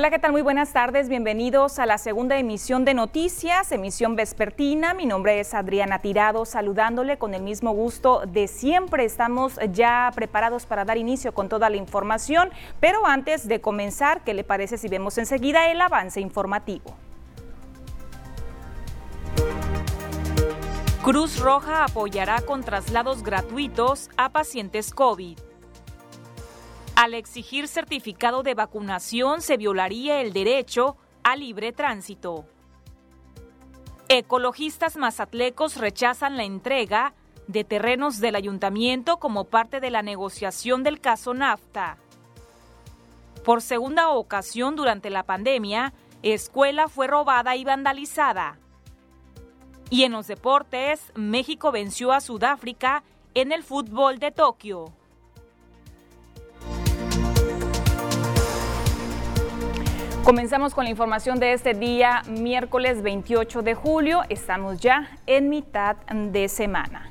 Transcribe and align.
Hola, 0.00 0.08
¿qué 0.08 0.18
tal? 0.18 0.32
Muy 0.32 0.40
buenas 0.40 0.72
tardes. 0.72 1.10
Bienvenidos 1.10 1.78
a 1.78 1.84
la 1.84 1.98
segunda 1.98 2.38
emisión 2.38 2.86
de 2.86 2.94
Noticias, 2.94 3.70
emisión 3.70 4.16
vespertina. 4.16 4.94
Mi 4.94 5.04
nombre 5.04 5.40
es 5.40 5.52
Adriana 5.52 5.98
Tirado, 5.98 6.46
saludándole 6.46 7.18
con 7.18 7.34
el 7.34 7.42
mismo 7.42 7.72
gusto 7.72 8.22
de 8.26 8.48
siempre. 8.48 9.04
Estamos 9.04 9.60
ya 9.72 10.10
preparados 10.14 10.64
para 10.64 10.86
dar 10.86 10.96
inicio 10.96 11.34
con 11.34 11.50
toda 11.50 11.68
la 11.68 11.76
información, 11.76 12.48
pero 12.80 13.06
antes 13.06 13.46
de 13.46 13.60
comenzar, 13.60 14.24
¿qué 14.24 14.32
le 14.32 14.42
parece 14.42 14.78
si 14.78 14.88
vemos 14.88 15.18
enseguida 15.18 15.70
el 15.70 15.78
avance 15.82 16.18
informativo? 16.18 16.96
Cruz 21.04 21.38
Roja 21.40 21.84
apoyará 21.84 22.40
con 22.40 22.62
traslados 22.64 23.22
gratuitos 23.22 24.08
a 24.16 24.30
pacientes 24.30 24.94
COVID. 24.94 25.49
Al 27.00 27.14
exigir 27.14 27.66
certificado 27.66 28.42
de 28.42 28.52
vacunación 28.52 29.40
se 29.40 29.56
violaría 29.56 30.20
el 30.20 30.34
derecho 30.34 30.98
a 31.22 31.34
libre 31.34 31.72
tránsito. 31.72 32.44
Ecologistas 34.10 34.98
mazatlecos 34.98 35.78
rechazan 35.78 36.36
la 36.36 36.44
entrega 36.44 37.14
de 37.46 37.64
terrenos 37.64 38.20
del 38.20 38.34
ayuntamiento 38.34 39.16
como 39.16 39.44
parte 39.44 39.80
de 39.80 39.90
la 39.90 40.02
negociación 40.02 40.82
del 40.82 41.00
caso 41.00 41.32
NAFTA. 41.32 41.96
Por 43.46 43.62
segunda 43.62 44.10
ocasión 44.10 44.76
durante 44.76 45.08
la 45.08 45.22
pandemia, 45.22 45.94
escuela 46.22 46.86
fue 46.88 47.06
robada 47.06 47.56
y 47.56 47.64
vandalizada. 47.64 48.58
Y 49.88 50.02
en 50.02 50.12
los 50.12 50.26
deportes, 50.26 51.00
México 51.14 51.72
venció 51.72 52.12
a 52.12 52.20
Sudáfrica 52.20 53.04
en 53.32 53.52
el 53.52 53.62
fútbol 53.62 54.18
de 54.18 54.32
Tokio. 54.32 54.99
Comenzamos 60.24 60.74
con 60.74 60.84
la 60.84 60.90
información 60.90 61.40
de 61.40 61.54
este 61.54 61.72
día, 61.72 62.22
miércoles 62.28 63.02
28 63.02 63.62
de 63.62 63.74
julio. 63.74 64.20
Estamos 64.28 64.78
ya 64.78 65.08
en 65.26 65.48
mitad 65.48 65.96
de 66.12 66.48
semana. 66.48 67.09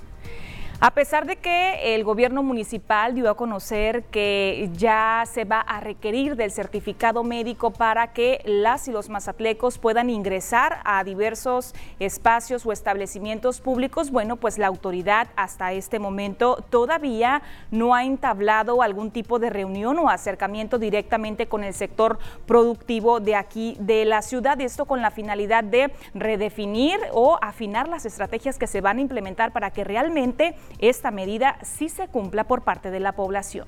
A 0.81 0.91
pesar 0.91 1.25
de 1.25 1.35
que 1.35 1.93
el 1.93 2.05
gobierno 2.05 2.41
municipal 2.41 3.13
dio 3.13 3.29
a 3.29 3.35
conocer 3.35 4.03
que 4.05 4.69
ya 4.71 5.25
se 5.29 5.43
va 5.43 5.59
a 5.59 5.81
requerir 5.81 6.37
del 6.37 6.51
certificado 6.51 7.21
médico 7.21 7.71
para 7.71 8.13
que 8.13 8.41
las 8.45 8.87
y 8.87 8.93
los 8.93 9.09
mazatlecos 9.09 9.77
puedan 9.77 10.09
ingresar 10.09 10.79
a 10.85 11.03
diversos 11.03 11.75
espacios 11.99 12.65
o 12.65 12.71
establecimientos 12.71 13.59
públicos, 13.59 14.09
bueno, 14.09 14.37
pues 14.37 14.57
la 14.57 14.67
autoridad 14.67 15.27
hasta 15.35 15.73
este 15.73 15.99
momento 15.99 16.63
todavía 16.69 17.41
no 17.71 17.93
ha 17.93 18.05
entablado 18.05 18.81
algún 18.81 19.11
tipo 19.11 19.37
de 19.37 19.49
reunión 19.49 19.99
o 19.99 20.09
acercamiento 20.09 20.79
directamente 20.79 21.47
con 21.47 21.65
el 21.65 21.73
sector 21.73 22.19
productivo 22.45 23.19
de 23.19 23.35
aquí 23.35 23.75
de 23.81 24.05
la 24.05 24.21
ciudad. 24.21 24.61
Esto 24.61 24.85
con 24.85 25.01
la 25.01 25.11
finalidad 25.11 25.65
de 25.65 25.91
redefinir 26.13 26.97
o 27.11 27.37
afinar 27.41 27.89
las 27.89 28.05
estrategias 28.05 28.57
que 28.57 28.65
se 28.65 28.79
van 28.79 28.99
a 28.99 29.01
implementar 29.01 29.51
para 29.51 29.71
que 29.71 29.83
realmente 29.83 30.55
esta 30.79 31.11
medida 31.11 31.57
sí 31.63 31.89
se 31.89 32.07
cumpla 32.07 32.45
por 32.45 32.63
parte 32.63 32.91
de 32.91 32.99
la 32.99 33.13
población. 33.13 33.67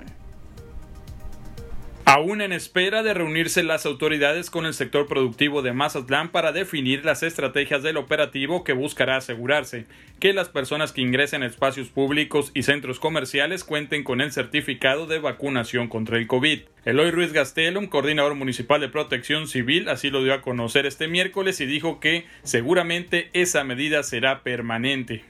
Aún 2.04 2.42
en 2.42 2.52
espera 2.52 3.02
de 3.02 3.14
reunirse 3.14 3.62
las 3.62 3.86
autoridades 3.86 4.50
con 4.50 4.66
el 4.66 4.74
sector 4.74 5.06
productivo 5.06 5.62
de 5.62 5.72
Mazatlán 5.72 6.30
para 6.30 6.52
definir 6.52 7.06
las 7.06 7.22
estrategias 7.22 7.82
del 7.82 7.96
operativo 7.96 8.64
que 8.64 8.74
buscará 8.74 9.16
asegurarse 9.16 9.86
que 10.18 10.32
las 10.34 10.50
personas 10.50 10.92
que 10.92 11.00
ingresen 11.00 11.42
a 11.42 11.46
espacios 11.46 11.88
públicos 11.88 12.50
y 12.54 12.64
centros 12.64 13.00
comerciales 13.00 13.64
cuenten 13.64 14.04
con 14.04 14.20
el 14.20 14.30
certificado 14.30 15.06
de 15.06 15.20
vacunación 15.20 15.88
contra 15.88 16.18
el 16.18 16.26
COVID. 16.26 16.60
Eloy 16.84 17.12
Ruiz 17.12 17.32
Gastelum, 17.32 17.86
coordinador 17.86 18.34
municipal 18.34 18.80
de 18.80 18.90
protección 18.90 19.46
civil, 19.46 19.88
así 19.88 20.10
lo 20.10 20.22
dio 20.22 20.34
a 20.34 20.42
conocer 20.42 20.84
este 20.84 21.08
miércoles 21.08 21.62
y 21.62 21.66
dijo 21.66 21.98
que 21.98 22.26
seguramente 22.42 23.30
esa 23.32 23.64
medida 23.64 24.02
será 24.02 24.42
permanente 24.42 25.24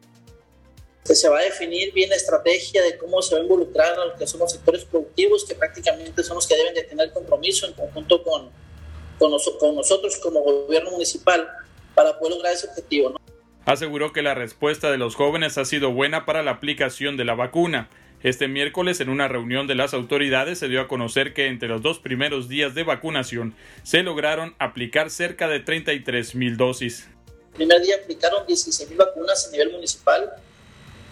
se 1.04 1.28
va 1.28 1.38
a 1.38 1.42
definir 1.42 1.92
bien 1.92 2.10
la 2.10 2.16
estrategia 2.16 2.82
de 2.82 2.96
cómo 2.96 3.20
se 3.22 3.34
va 3.34 3.40
a 3.40 3.44
involucrar 3.44 3.98
a 3.98 4.04
los 4.06 4.18
que 4.18 4.26
son 4.26 4.40
los 4.40 4.52
sectores 4.52 4.84
productivos, 4.84 5.44
que 5.44 5.54
prácticamente 5.54 6.22
son 6.22 6.36
los 6.36 6.46
que 6.46 6.56
deben 6.56 6.74
de 6.74 6.84
tener 6.84 7.10
compromiso 7.12 7.66
en 7.66 7.72
conjunto 7.72 8.22
con, 8.22 8.50
con, 9.18 9.30
nosotros 9.74 10.16
como 10.18 10.40
gobierno 10.40 10.92
municipal 10.92 11.48
para 11.94 12.18
poder 12.18 12.36
lograr 12.36 12.52
ese 12.54 12.68
objetivo. 12.68 13.16
Aseguró 13.64 14.12
que 14.12 14.22
la 14.22 14.34
respuesta 14.34 14.90
de 14.90 14.98
los 14.98 15.14
jóvenes 15.14 15.58
ha 15.58 15.64
sido 15.64 15.92
buena 15.92 16.24
para 16.24 16.42
la 16.42 16.52
aplicación 16.52 17.16
de 17.16 17.24
la 17.24 17.34
vacuna. 17.34 17.90
Este 18.22 18.46
miércoles, 18.46 19.00
en 19.00 19.08
una 19.08 19.26
reunión 19.26 19.66
de 19.66 19.74
las 19.74 19.94
autoridades, 19.94 20.58
se 20.58 20.68
dio 20.68 20.80
a 20.80 20.88
conocer 20.88 21.34
que 21.34 21.46
entre 21.46 21.68
los 21.68 21.82
dos 21.82 21.98
primeros 21.98 22.48
días 22.48 22.74
de 22.74 22.84
vacunación 22.84 23.54
se 23.82 24.04
lograron 24.04 24.54
aplicar 24.60 25.10
cerca 25.10 25.48
de 25.48 25.58
33 25.58 26.36
mil 26.36 26.56
dosis. 26.56 27.08
El 27.52 27.56
primer 27.56 27.82
día 27.82 27.96
aplicaron 28.02 28.46
16 28.46 28.90
mil 28.90 28.98
vacunas 28.98 29.48
a 29.48 29.50
nivel 29.50 29.72
municipal 29.72 30.32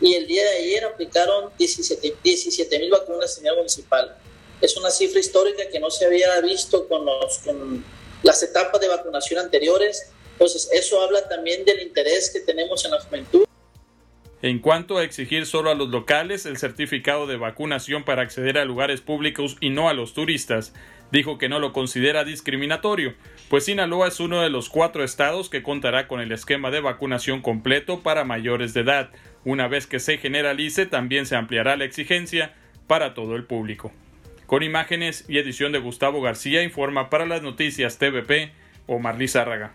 y 0.00 0.14
el 0.14 0.26
día 0.26 0.42
de 0.42 0.56
ayer 0.56 0.84
aplicaron 0.84 1.50
17 1.58 2.78
mil 2.78 2.90
vacunas 2.90 3.38
en 3.38 3.46
el 3.46 3.56
municipal. 3.56 4.16
Es 4.60 4.76
una 4.76 4.90
cifra 4.90 5.20
histórica 5.20 5.62
que 5.70 5.78
no 5.78 5.90
se 5.90 6.06
había 6.06 6.40
visto 6.40 6.88
con, 6.88 7.04
los, 7.04 7.38
con 7.38 7.84
las 8.22 8.42
etapas 8.42 8.80
de 8.80 8.88
vacunación 8.88 9.40
anteriores. 9.40 10.10
Entonces, 10.32 10.68
eso 10.72 11.00
habla 11.00 11.28
también 11.28 11.64
del 11.64 11.82
interés 11.82 12.30
que 12.30 12.40
tenemos 12.40 12.84
en 12.84 12.90
la 12.92 13.00
juventud. 13.00 13.44
En 14.42 14.58
cuanto 14.58 14.96
a 14.96 15.04
exigir 15.04 15.44
solo 15.44 15.70
a 15.70 15.74
los 15.74 15.88
locales 15.88 16.46
el 16.46 16.56
certificado 16.56 17.26
de 17.26 17.36
vacunación 17.36 18.04
para 18.04 18.22
acceder 18.22 18.56
a 18.56 18.64
lugares 18.64 19.02
públicos 19.02 19.58
y 19.60 19.68
no 19.68 19.90
a 19.90 19.94
los 19.94 20.14
turistas, 20.14 20.72
dijo 21.12 21.36
que 21.36 21.50
no 21.50 21.58
lo 21.58 21.74
considera 21.74 22.24
discriminatorio, 22.24 23.14
pues 23.50 23.66
Sinaloa 23.66 24.08
es 24.08 24.18
uno 24.18 24.40
de 24.40 24.48
los 24.48 24.70
cuatro 24.70 25.04
estados 25.04 25.50
que 25.50 25.62
contará 25.62 26.08
con 26.08 26.20
el 26.20 26.32
esquema 26.32 26.70
de 26.70 26.80
vacunación 26.80 27.42
completo 27.42 28.00
para 28.02 28.24
mayores 28.24 28.72
de 28.72 28.80
edad, 28.80 29.10
una 29.44 29.68
vez 29.68 29.86
que 29.86 30.00
se 30.00 30.18
generalice, 30.18 30.86
también 30.86 31.26
se 31.26 31.36
ampliará 31.36 31.76
la 31.76 31.84
exigencia 31.84 32.54
para 32.86 33.14
todo 33.14 33.36
el 33.36 33.44
público. 33.44 33.92
Con 34.46 34.62
imágenes 34.62 35.24
y 35.28 35.38
edición 35.38 35.72
de 35.72 35.78
Gustavo 35.78 36.20
García 36.20 36.62
informa 36.62 37.08
para 37.08 37.26
las 37.26 37.42
noticias 37.42 37.98
TVP 37.98 38.52
Omar 38.86 39.16
Lizárraga. 39.16 39.72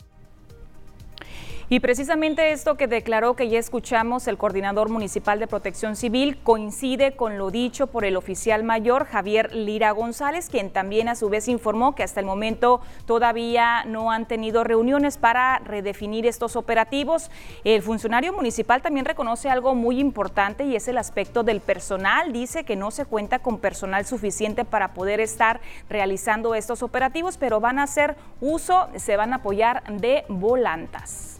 Y 1.67 1.79
precisamente 1.79 2.51
esto 2.51 2.77
que 2.77 2.85
declaró 2.85 3.35
que 3.35 3.49
ya 3.49 3.57
escuchamos 3.57 4.27
el 4.27 4.37
coordinador 4.37 4.89
municipal 4.89 5.39
de 5.39 5.47
protección 5.47 5.95
civil 5.95 6.37
coincide 6.43 7.15
con 7.15 7.39
lo 7.39 7.49
dicho 7.49 7.87
por 7.87 8.05
el 8.05 8.17
oficial 8.17 8.63
mayor 8.63 9.05
Javier 9.05 9.51
Lira 9.51 9.89
González, 9.89 10.47
quien 10.47 10.69
también 10.69 11.09
a 11.09 11.15
su 11.15 11.27
vez 11.27 11.47
informó 11.47 11.95
que 11.95 12.03
hasta 12.03 12.19
el 12.19 12.27
momento 12.27 12.81
todavía 13.07 13.83
no 13.85 14.11
han 14.11 14.27
tenido 14.27 14.63
reuniones 14.63 15.17
para 15.17 15.57
redefinir 15.57 16.27
estos 16.27 16.55
operativos. 16.55 17.31
El 17.63 17.81
funcionario 17.81 18.31
municipal 18.31 18.83
también 18.83 19.07
reconoce 19.07 19.49
algo 19.49 19.73
muy 19.73 19.99
importante 19.99 20.65
y 20.65 20.75
es 20.75 20.87
el 20.87 20.99
aspecto 20.99 21.41
del 21.41 21.61
personal. 21.61 22.31
Dice 22.31 22.63
que 22.63 22.75
no 22.75 22.91
se 22.91 23.05
cuenta 23.05 23.39
con 23.39 23.57
personal 23.57 24.05
suficiente 24.05 24.65
para 24.65 24.93
poder 24.93 25.19
estar 25.19 25.61
realizando 25.89 26.53
estos 26.53 26.83
operativos, 26.83 27.37
pero 27.39 27.59
van 27.59 27.79
a 27.79 27.83
hacer 27.83 28.15
uso, 28.39 28.87
se 28.97 29.17
van 29.17 29.33
a 29.33 29.37
apoyar 29.37 29.81
de 29.91 30.25
volantas 30.27 31.34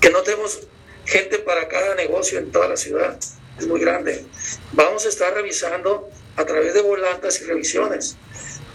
que 0.00 0.10
no 0.10 0.22
tenemos 0.22 0.60
gente 1.04 1.38
para 1.38 1.68
cada 1.68 1.94
negocio 1.94 2.38
en 2.38 2.52
toda 2.52 2.68
la 2.68 2.76
ciudad. 2.76 3.18
Es 3.58 3.66
muy 3.66 3.80
grande. 3.80 4.24
Vamos 4.72 5.04
a 5.06 5.08
estar 5.08 5.34
revisando 5.34 6.08
a 6.36 6.44
través 6.44 6.74
de 6.74 6.82
volantas 6.82 7.40
y 7.40 7.44
revisiones. 7.44 8.16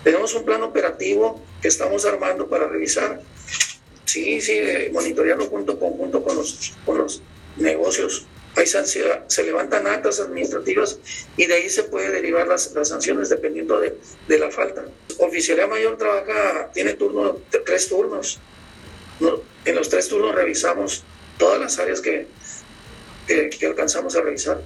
Tenemos 0.04 0.34
un 0.34 0.44
plan 0.44 0.62
operativo 0.64 1.42
que 1.62 1.70
estamos 1.70 2.06
armando 2.06 2.48
para 2.50 2.68
revisar. 2.68 3.22
Sí, 4.04 4.42
sí, 4.42 4.60
monitorearlo 4.92 5.46
junto 5.46 5.80
con, 5.80 5.94
junto 5.94 6.24
con, 6.24 6.36
los, 6.36 6.74
con 6.86 6.98
los 6.98 7.22
negocios. 7.56 8.26
Hay 8.56 8.68
se 8.68 9.44
levantan 9.44 9.88
actas 9.88 10.20
administrativas 10.20 11.00
y 11.38 11.48
de 11.48 11.56
ahí 11.56 11.70
se 11.70 11.84
puede 11.86 12.12
derivar 12.12 12.48
las, 12.48 12.72
las 12.74 12.90
sanciones 12.90 13.30
dependiendo 13.30 13.80
de, 13.80 13.98
de, 14.28 14.38
la 14.38 14.52
falta. 14.52 14.86
Oficialía 15.18 15.66
Mayor 15.66 15.98
trabaja, 15.98 16.70
tiene 16.72 16.94
turno, 16.94 17.40
tres 17.66 17.90
turnos. 17.90 18.40
En 19.66 19.76
los 19.76 19.90
tres 19.90 20.08
turnos 20.08 20.36
revisamos 20.36 21.04
todas 21.38 21.60
las 21.60 21.80
áreas 21.80 22.02
que, 22.02 22.28
que, 23.28 23.66
alcanzamos 23.66 24.16
a 24.16 24.22
revisar. 24.22 24.62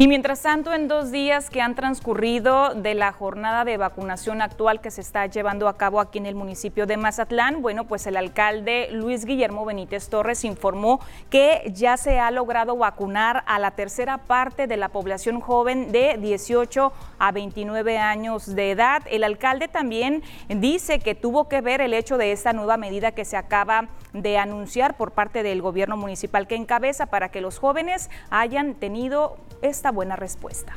Y 0.00 0.06
mientras 0.06 0.42
tanto, 0.42 0.72
en 0.72 0.86
dos 0.86 1.10
días 1.10 1.50
que 1.50 1.60
han 1.60 1.74
transcurrido 1.74 2.72
de 2.72 2.94
la 2.94 3.10
jornada 3.10 3.64
de 3.64 3.76
vacunación 3.76 4.40
actual 4.40 4.80
que 4.80 4.92
se 4.92 5.00
está 5.00 5.26
llevando 5.26 5.66
a 5.66 5.76
cabo 5.76 5.98
aquí 5.98 6.18
en 6.18 6.26
el 6.26 6.36
municipio 6.36 6.86
de 6.86 6.96
Mazatlán, 6.96 7.62
bueno, 7.62 7.82
pues 7.82 8.06
el 8.06 8.16
alcalde 8.16 8.90
Luis 8.92 9.24
Guillermo 9.24 9.64
Benítez 9.64 10.08
Torres 10.08 10.44
informó 10.44 11.00
que 11.30 11.72
ya 11.74 11.96
se 11.96 12.20
ha 12.20 12.30
logrado 12.30 12.76
vacunar 12.76 13.42
a 13.48 13.58
la 13.58 13.72
tercera 13.72 14.18
parte 14.18 14.68
de 14.68 14.76
la 14.76 14.90
población 14.90 15.40
joven 15.40 15.90
de 15.90 16.16
18 16.16 16.92
a 17.18 17.32
29 17.32 17.98
años 17.98 18.54
de 18.54 18.70
edad. 18.70 19.02
El 19.10 19.24
alcalde 19.24 19.66
también 19.66 20.22
dice 20.48 21.00
que 21.00 21.16
tuvo 21.16 21.48
que 21.48 21.60
ver 21.60 21.80
el 21.80 21.92
hecho 21.92 22.18
de 22.18 22.30
esta 22.30 22.52
nueva 22.52 22.76
medida 22.76 23.10
que 23.10 23.24
se 23.24 23.36
acaba 23.36 23.88
de 24.12 24.38
anunciar 24.38 24.96
por 24.96 25.10
parte 25.10 25.42
del 25.42 25.60
gobierno 25.60 25.96
municipal 25.96 26.46
que 26.46 26.54
encabeza 26.54 27.06
para 27.06 27.30
que 27.30 27.40
los 27.40 27.58
jóvenes 27.58 28.10
hayan 28.30 28.74
tenido 28.74 29.36
esta 29.62 29.90
buena 29.90 30.16
respuesta. 30.16 30.76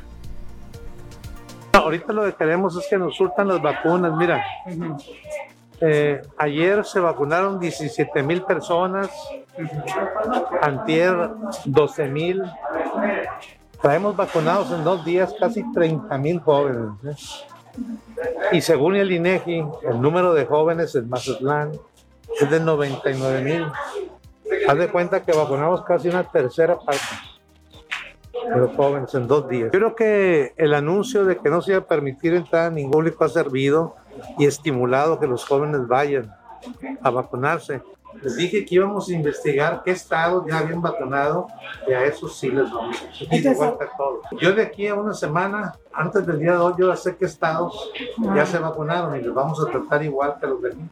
Ahorita 1.74 2.14
lo 2.14 2.26
que 2.26 2.34
queremos 2.34 2.76
es 2.78 2.88
que 2.90 2.98
nos 2.98 3.16
surtan 3.16 3.48
las 3.48 3.62
vacunas. 3.62 4.14
Mira, 4.18 4.44
eh, 5.80 6.22
ayer 6.38 6.86
se 6.86 7.00
vacunaron 7.00 7.60
17 7.60 8.24
mil 8.24 8.44
personas, 8.44 9.10
antier 10.62 11.32
12 11.66 12.08
mil. 12.08 12.44
Traemos 13.82 14.16
vacunados 14.16 14.72
en 14.72 14.84
dos 14.84 15.04
días 15.06 15.34
casi 15.40 15.64
30 15.72 16.18
mil 16.18 16.40
jóvenes. 16.42 16.92
¿eh? 17.06 17.16
Y 18.52 18.62
según 18.62 18.96
el 18.98 19.12
INEGI, 19.12 19.66
el 19.84 20.02
número 20.02 20.34
de 20.34 20.46
jóvenes 20.46 20.94
en 20.96 21.10
Mazatlán 21.10 21.72
es 22.40 22.50
de 22.50 22.60
99 22.60 23.42
mil. 23.42 23.66
Haz 24.68 24.78
de 24.78 24.90
cuenta 24.90 25.24
que 25.24 25.32
vacunamos 25.32 25.84
casi 25.84 26.10
una 26.10 26.24
tercera 26.26 26.78
parte 26.78 27.31
de 28.54 28.60
los 28.60 28.76
jóvenes 28.76 29.14
en 29.16 29.28
dos 29.28 29.48
días. 29.48 29.72
Yo 29.72 29.80
creo 29.80 29.96
que 29.96 30.54
el 30.58 30.74
anuncio 30.74 31.26
de 31.26 31.38
que 31.38 31.50
no 31.50 31.62
se 31.62 31.72
iba 31.72 31.82
a 31.82 31.86
permitir 31.86 32.34
entrar 32.34 32.68
a 32.68 32.70
ningún 32.70 32.92
público 32.92 33.24
ha 33.24 33.30
servido 33.30 33.96
y 34.38 34.46
estimulado 34.46 35.20
que 35.20 35.28
los 35.28 35.46
jóvenes 35.46 35.88
vayan 35.88 36.34
a 37.02 37.10
vacunarse. 37.10 37.82
Les 38.22 38.36
dije 38.36 38.66
que 38.66 38.76
íbamos 38.76 39.08
a 39.08 39.14
investigar 39.14 39.82
qué 39.84 39.92
estados 39.92 40.46
ya 40.46 40.60
habían 40.60 40.82
vacunado 40.82 41.48
y 41.88 41.94
a 41.94 42.04
esos 42.04 42.38
sí 42.38 42.50
les 42.50 42.70
vamos 42.70 42.98
a 43.62 43.98
todo. 43.98 44.22
Yo 44.40 44.54
de 44.54 44.64
aquí 44.64 44.88
a 44.88 44.96
una 44.96 45.14
semana, 45.14 45.76
antes 45.94 46.26
del 46.26 46.40
día 46.40 46.52
de 46.52 46.58
hoy, 46.58 46.74
yo 46.78 46.94
sé 46.96 47.16
qué 47.16 47.26
estados 47.26 47.92
ya 48.36 48.46
se 48.46 48.60
vacunaron 48.60 49.16
y 49.16 49.22
les 49.22 49.34
vamos 49.34 49.66
a 49.66 49.72
tratar 49.72 50.04
igual 50.04 50.36
que 50.40 50.48
los 50.48 50.62
de 50.62 50.70
aquí. 50.70 50.90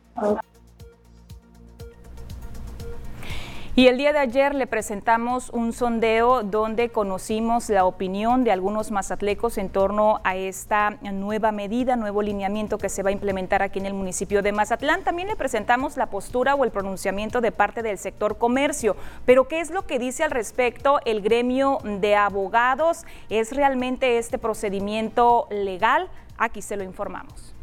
Y 3.80 3.88
el 3.88 3.98
día 3.98 4.12
de 4.12 4.20
ayer 4.20 4.56
le 4.56 4.68
presentamos 4.68 5.50
un 5.52 5.72
sondeo 5.72 6.44
donde 6.44 6.90
conocimos 6.90 7.70
la 7.70 7.86
opinión 7.86 8.44
de 8.44 8.52
algunos 8.52 8.92
mazatlecos 8.92 9.58
en 9.58 9.70
torno 9.70 10.20
a 10.26 10.36
esta 10.36 10.98
nueva 11.14 11.54
medida, 11.54 11.96
nuevo 11.96 12.22
lineamiento 12.22 12.78
que 12.78 12.90
se 12.90 13.04
va 13.04 13.10
a 13.10 13.14
implementar 13.14 13.62
aquí 13.62 13.80
en 13.80 13.86
el 13.86 13.94
municipio 13.94 14.42
de 14.42 14.52
Mazatlán. 14.52 15.06
También 15.06 15.30
le 15.30 15.38
presentamos 15.38 15.96
la 15.96 16.08
postura 16.08 16.56
o 16.56 16.66
el 16.66 16.72
pronunciamiento 16.72 17.40
de 17.40 17.54
parte 17.54 17.81
del 17.81 17.98
sector 17.98 18.38
comercio. 18.38 18.98
Pero 19.26 19.48
¿qué 19.48 19.62
es 19.62 19.72
lo 19.72 19.88
que 19.88 19.98
dice 19.98 20.26
al 20.26 20.31
respecto 20.31 21.00
el 21.06 21.22
gremio 21.22 21.78
de 21.86 22.18
abogados? 22.18 23.06
¿Es 23.30 23.54
realmente 23.54 24.18
este 24.18 24.38
procedimiento 24.38 25.48
legal? 25.52 26.10
Aquí 26.38 26.62
se 26.62 26.76
lo 26.76 26.84
informamos. 26.84 27.56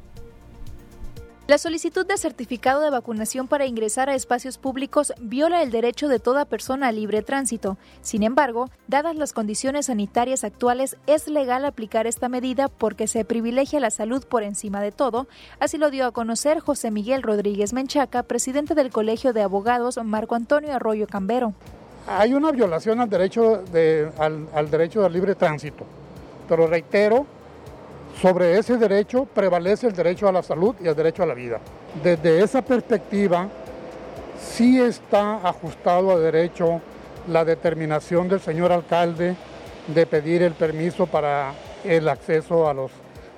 La 1.47 1.59
solicitud 1.59 2.05
de 2.05 2.19
certificado 2.19 2.81
de 2.81 2.91
vacunación 2.91 3.47
para 3.47 3.67
ingresar 3.67 4.11
a 4.11 4.17
espacios 4.17 4.59
públicos 4.59 5.13
viola 5.21 5.63
el 5.63 5.71
derecho 5.71 6.09
de 6.09 6.19
toda 6.19 6.45
persona 6.45 6.89
a 6.89 6.93
libre 6.93 7.23
tránsito. 7.23 7.77
Sin 8.01 8.25
embargo, 8.25 8.69
dadas 8.89 9.15
las 9.15 9.33
condiciones 9.33 9.87
sanitarias 9.87 10.43
actuales, 10.43 10.97
es 11.07 11.29
legal 11.29 11.65
aplicar 11.65 12.09
esta 12.09 12.29
medida 12.29 12.67
porque 12.67 13.07
se 13.07 13.25
privilegia 13.25 13.79
la 13.79 13.93
salud 13.93 14.25
por 14.25 14.43
encima 14.43 14.81
de 14.81 14.91
todo, 14.91 15.29
así 15.61 15.79
lo 15.79 15.93
dio 15.93 16.07
a 16.07 16.11
conocer 16.11 16.59
José 16.59 16.91
Miguel 16.91 17.23
Rodríguez 17.23 17.73
Menchaca, 17.73 18.25
presidente 18.25 18.75
del 18.75 18.91
Colegio 18.91 19.33
de 19.33 19.43
Abogados 19.43 20.01
Marco 20.03 20.35
Antonio 20.35 20.75
Arroyo 20.75 21.07
Cambero. 21.07 21.55
Hay 22.09 22.35
una 22.35 22.51
violación 22.51 23.01
al 23.01 23.09
derecho, 23.09 23.63
de, 23.71 24.11
al, 24.19 24.49
al 24.53 24.69
derecho 24.69 25.05
al 25.05 25.13
libre 25.13 25.37
tránsito, 25.37 25.85
pero 26.49 26.67
reitero, 26.67 27.25
sobre 28.21 28.59
ese 28.59 28.77
derecho 28.77 29.27
prevalece 29.27 29.87
el 29.87 29.93
derecho 29.93 30.29
a 30.29 30.33
la 30.33 30.43
salud 30.43 30.75
y 30.83 30.89
el 30.89 30.95
derecho 30.95 31.23
a 31.23 31.27
la 31.27 31.35
vida. 31.35 31.61
Desde 32.03 32.43
esa 32.43 32.63
perspectiva, 32.63 33.49
sí 34.41 34.81
está 34.81 35.37
ajustado 35.47 36.11
a 36.11 36.19
derecho 36.19 36.81
la 37.29 37.45
determinación 37.45 38.29
del 38.29 38.41
señor 38.41 38.73
alcalde 38.73 39.37
de 39.89 40.07
pedir 40.07 40.43
el 40.43 40.53
permiso 40.53 41.07
para 41.07 41.53
el 41.85 42.09
acceso 42.09 42.69
a 42.69 42.75
los 42.75 42.91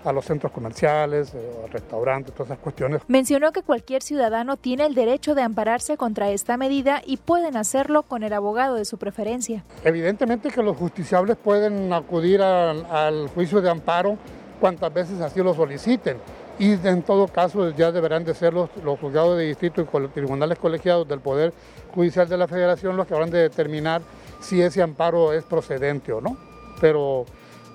a 0.04 0.12
los 0.12 0.24
centros 0.24 0.52
comerciales, 0.52 1.34
eh, 1.34 1.40
restaurantes, 1.70 2.32
todas 2.32 2.50
esas 2.50 2.60
cuestiones. 2.60 3.02
Mencionó 3.08 3.52
que 3.52 3.62
cualquier 3.62 4.00
ciudadano 4.00 4.56
tiene 4.56 4.86
el 4.86 4.94
derecho 4.94 5.34
de 5.34 5.42
ampararse 5.42 5.96
contra 5.96 6.30
esta 6.30 6.56
medida 6.56 7.02
y 7.04 7.16
pueden 7.16 7.56
hacerlo 7.56 8.04
con 8.04 8.22
el 8.22 8.32
abogado 8.32 8.76
de 8.76 8.84
su 8.84 8.96
preferencia. 8.96 9.64
Evidentemente 9.84 10.50
que 10.50 10.62
los 10.62 10.76
justiciables 10.76 11.36
pueden 11.36 11.92
acudir 11.92 12.40
al, 12.40 12.86
al 12.86 13.28
juicio 13.28 13.60
de 13.60 13.70
amparo 13.70 14.16
cuantas 14.58 14.92
veces 14.92 15.20
así 15.20 15.42
lo 15.42 15.54
soliciten. 15.54 16.18
Y 16.58 16.72
en 16.72 17.02
todo 17.02 17.28
caso 17.28 17.70
ya 17.70 17.92
deberán 17.92 18.24
de 18.24 18.34
ser 18.34 18.52
los, 18.52 18.68
juzgados 19.00 19.38
de 19.38 19.44
distrito 19.44 19.80
y 19.80 20.08
tribunales 20.08 20.58
colegiados 20.58 21.06
del 21.06 21.20
Poder 21.20 21.52
Judicial 21.94 22.28
de 22.28 22.36
la 22.36 22.48
Federación 22.48 22.96
los 22.96 23.06
que 23.06 23.14
habrán 23.14 23.30
de 23.30 23.38
determinar 23.38 24.02
si 24.40 24.60
ese 24.60 24.82
amparo 24.82 25.32
es 25.32 25.44
procedente 25.44 26.12
o 26.12 26.20
no. 26.20 26.36
Pero 26.80 27.24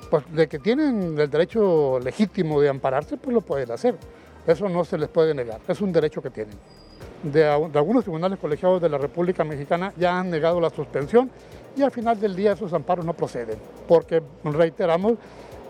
pues 0.09 0.23
de 0.31 0.47
que 0.47 0.59
tienen 0.59 1.17
el 1.17 1.29
derecho 1.29 1.99
legítimo 1.99 2.61
de 2.61 2.69
ampararse, 2.69 3.17
pues 3.17 3.33
lo 3.33 3.41
pueden 3.41 3.71
hacer. 3.71 3.95
Eso 4.45 4.67
no 4.67 4.83
se 4.83 4.97
les 4.97 5.09
puede 5.09 5.33
negar, 5.33 5.61
es 5.67 5.81
un 5.81 5.91
derecho 5.91 6.21
que 6.21 6.29
tienen. 6.29 6.55
De, 7.23 7.47
algunos 7.47 8.03
tribunales 8.03 8.37
colegiados 8.37 8.81
de 8.81 8.89
la 8.89 8.97
República 8.97 9.43
Mexicana 9.45 9.93
ya 9.97 10.19
han 10.19 10.29
negado 10.29 10.59
la 10.59 10.69
suspensión 10.69 11.31
y 11.75 11.81
al 11.81 11.91
final 11.91 12.19
del 12.19 12.35
día 12.35 12.51
esos 12.51 12.73
amparos 12.73 13.05
no 13.05 13.13
proceden, 13.13 13.57
porque 13.87 14.21
reiteramos, 14.43 15.13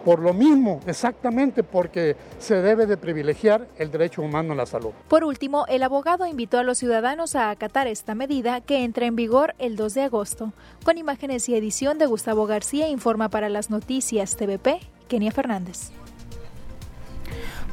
por 0.03 0.19
lo 0.19 0.33
mismo, 0.33 0.79
exactamente 0.87 1.63
porque 1.63 2.15
se 2.39 2.61
debe 2.61 2.85
de 2.85 2.97
privilegiar 2.97 3.67
el 3.77 3.91
derecho 3.91 4.21
humano 4.21 4.53
a 4.53 4.55
la 4.55 4.65
salud. 4.65 4.91
Por 5.07 5.23
último, 5.23 5.65
el 5.67 5.83
abogado 5.83 6.25
invitó 6.27 6.57
a 6.59 6.63
los 6.63 6.77
ciudadanos 6.77 7.35
a 7.35 7.49
acatar 7.49 7.87
esta 7.87 8.15
medida 8.15 8.61
que 8.61 8.83
entra 8.83 9.05
en 9.05 9.15
vigor 9.15 9.55
el 9.59 9.75
2 9.75 9.93
de 9.93 10.01
agosto. 10.03 10.53
Con 10.83 10.97
imágenes 10.97 11.47
y 11.49 11.55
edición 11.55 11.97
de 11.97 12.05
Gustavo 12.05 12.45
García, 12.45 12.89
informa 12.89 13.29
para 13.29 13.49
las 13.49 13.69
noticias 13.69 14.35
TVP, 14.35 14.79
Kenia 15.07 15.31
Fernández. 15.31 15.91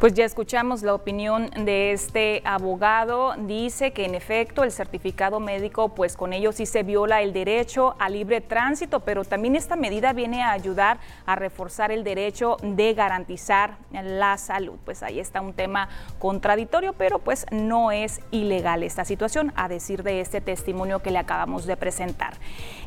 Pues 0.01 0.15
ya 0.15 0.25
escuchamos 0.25 0.83
la 0.83 0.95
opinión 0.95 1.51
de 1.51 1.93
este 1.93 2.41
abogado. 2.47 3.35
Dice 3.37 3.93
que 3.93 4.07
en 4.07 4.15
efecto 4.15 4.65
el 4.65 4.73
certificado 4.73 5.41
médico, 5.41 5.91
pues 5.91 6.17
con 6.17 6.33
ello 6.33 6.53
sí 6.53 6.65
se 6.65 6.83
viola 6.85 7.21
el 7.21 7.35
derecho 7.35 7.97
a 7.99 8.09
libre 8.09 8.41
tránsito, 8.41 9.01
pero 9.01 9.27
también 9.27 9.57
esta 9.57 9.77
medida 9.77 10.15
viene 10.15 10.43
a 10.43 10.53
ayudar 10.53 11.01
a 11.27 11.37
reforzar 11.37 11.93
el 11.93 12.03
derecho 12.03 12.57
de 12.63 12.95
garantizar 12.95 13.77
la 13.93 14.39
salud. 14.39 14.79
Pues 14.87 15.03
ahí 15.03 15.21
está 15.21 15.43
un 15.43 15.53
tema 15.53 15.91
contradictorio, 16.19 16.95
pero 16.95 17.19
pues 17.19 17.45
no 17.51 17.93
es 17.93 18.21
ilegal 18.31 18.83
esta 18.83 19.05
situación, 19.05 19.53
a 19.55 19.69
decir 19.69 20.03
de 20.03 20.23
este 20.23 20.41
testimonio 20.41 21.03
que 21.03 21.11
le 21.11 21.19
acabamos 21.19 21.67
de 21.67 21.77
presentar. 21.77 22.39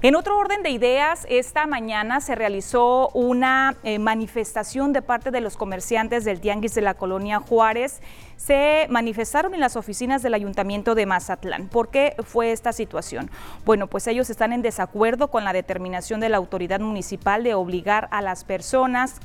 En 0.01 0.15
otro 0.15 0.35
orden 0.35 0.63
de 0.63 0.71
ideas, 0.71 1.27
esta 1.29 1.67
mañana 1.67 2.21
se 2.21 2.33
realizó 2.33 3.09
una 3.09 3.75
eh, 3.83 3.99
manifestación 3.99 4.93
de 4.93 5.03
parte 5.03 5.29
de 5.29 5.41
los 5.41 5.57
comerciantes 5.57 6.25
del 6.25 6.41
Tianguis 6.41 6.73
de 6.73 6.81
la 6.81 6.95
Colonia 7.03 7.41
Juárez, 7.41 8.01
se 8.37 8.87
manifestaron 8.89 9.53
en 9.53 9.59
las 9.59 9.75
oficinas 9.75 10.23
del 10.23 10.35
Ayuntamiento 10.35 10.95
de 10.95 11.05
Mazatlán. 11.05 11.67
¿Por 11.67 11.89
qué 11.89 12.15
fue 12.23 12.53
esta 12.53 12.71
situación? 12.71 13.29
Bueno, 13.65 13.87
pues 13.87 14.07
ellos 14.07 14.29
están 14.29 14.53
en 14.53 14.61
desacuerdo 14.61 15.27
con 15.27 15.43
la 15.43 15.51
determinación 15.51 16.21
de 16.21 16.29
la 16.29 16.37
autoridad 16.37 16.79
municipal 16.79 17.43
de 17.43 17.55
obligar 17.55 18.07
a 18.11 18.21
las 18.21 18.45
personas 18.45 19.19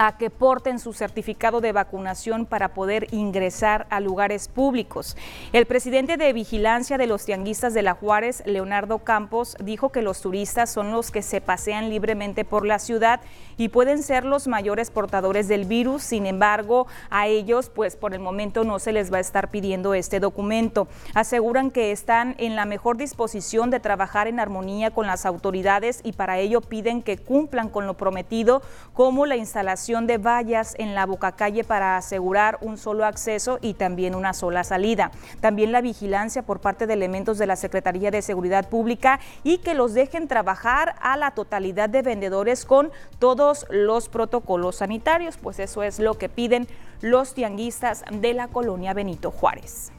a 0.00 0.16
que 0.16 0.30
porten 0.30 0.78
su 0.78 0.94
certificado 0.94 1.60
de 1.60 1.72
vacunación 1.72 2.46
para 2.46 2.72
poder 2.72 3.12
ingresar 3.12 3.86
a 3.90 4.00
lugares 4.00 4.48
públicos. 4.48 5.14
El 5.52 5.66
presidente 5.66 6.16
de 6.16 6.32
vigilancia 6.32 6.96
de 6.96 7.06
los 7.06 7.26
tianguistas 7.26 7.74
de 7.74 7.82
la 7.82 7.92
Juárez, 7.92 8.42
Leonardo 8.46 9.00
Campos, 9.00 9.58
dijo 9.62 9.90
que 9.92 10.00
los 10.00 10.22
turistas 10.22 10.70
son 10.70 10.90
los 10.90 11.10
que 11.10 11.20
se 11.20 11.42
pasean 11.42 11.90
libremente 11.90 12.46
por 12.46 12.64
la 12.64 12.78
ciudad 12.78 13.20
y 13.58 13.68
pueden 13.68 14.02
ser 14.02 14.24
los 14.24 14.48
mayores 14.48 14.90
portadores 14.90 15.48
del 15.48 15.66
virus. 15.66 16.02
Sin 16.02 16.24
embargo, 16.24 16.86
a 17.10 17.26
ellos, 17.26 17.68
pues 17.68 17.94
por 17.94 18.14
el 18.14 18.20
momento 18.20 18.64
no 18.64 18.78
se 18.78 18.92
les 18.92 19.12
va 19.12 19.18
a 19.18 19.20
estar 19.20 19.50
pidiendo 19.50 19.92
este 19.92 20.18
documento. 20.18 20.88
Aseguran 21.12 21.70
que 21.70 21.92
están 21.92 22.36
en 22.38 22.56
la 22.56 22.64
mejor 22.64 22.96
disposición 22.96 23.68
de 23.68 23.80
trabajar 23.80 24.28
en 24.28 24.40
armonía 24.40 24.92
con 24.92 25.06
las 25.06 25.26
autoridades 25.26 26.00
y 26.04 26.12
para 26.12 26.38
ello 26.38 26.62
piden 26.62 27.02
que 27.02 27.18
cumplan 27.18 27.68
con 27.68 27.86
lo 27.86 27.98
prometido, 27.98 28.62
como 28.94 29.26
la 29.26 29.36
instalación 29.36 29.89
de 29.90 30.18
vallas 30.18 30.74
en 30.78 30.94
la 30.94 31.04
boca 31.04 31.32
calle 31.32 31.64
para 31.64 31.96
asegurar 31.96 32.58
un 32.60 32.78
solo 32.78 33.04
acceso 33.04 33.58
y 33.60 33.74
también 33.74 34.14
una 34.14 34.32
sola 34.32 34.62
salida. 34.62 35.10
También 35.40 35.72
la 35.72 35.80
vigilancia 35.80 36.42
por 36.42 36.60
parte 36.60 36.86
de 36.86 36.94
elementos 36.94 37.38
de 37.38 37.46
la 37.46 37.56
Secretaría 37.56 38.12
de 38.12 38.22
Seguridad 38.22 38.68
Pública 38.68 39.18
y 39.42 39.58
que 39.58 39.74
los 39.74 39.92
dejen 39.92 40.28
trabajar 40.28 40.94
a 41.00 41.16
la 41.16 41.32
totalidad 41.32 41.88
de 41.88 42.02
vendedores 42.02 42.64
con 42.64 42.92
todos 43.18 43.66
los 43.68 44.08
protocolos 44.08 44.76
sanitarios, 44.76 45.36
pues 45.36 45.58
eso 45.58 45.82
es 45.82 45.98
lo 45.98 46.16
que 46.16 46.28
piden 46.28 46.68
los 47.00 47.34
tianguistas 47.34 48.04
de 48.12 48.32
la 48.32 48.46
colonia 48.46 48.94
Benito 48.94 49.32
Juárez. 49.32 49.90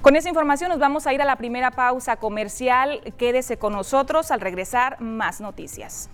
Con 0.00 0.16
esa 0.16 0.30
información 0.30 0.70
nos 0.70 0.78
vamos 0.78 1.06
a 1.06 1.12
ir 1.12 1.20
a 1.20 1.26
la 1.26 1.36
primera 1.36 1.70
pausa 1.70 2.16
comercial. 2.16 3.00
Quédese 3.18 3.58
con 3.58 3.74
nosotros 3.74 4.30
al 4.30 4.40
regresar 4.40 4.98
más 5.00 5.42
noticias. 5.42 6.08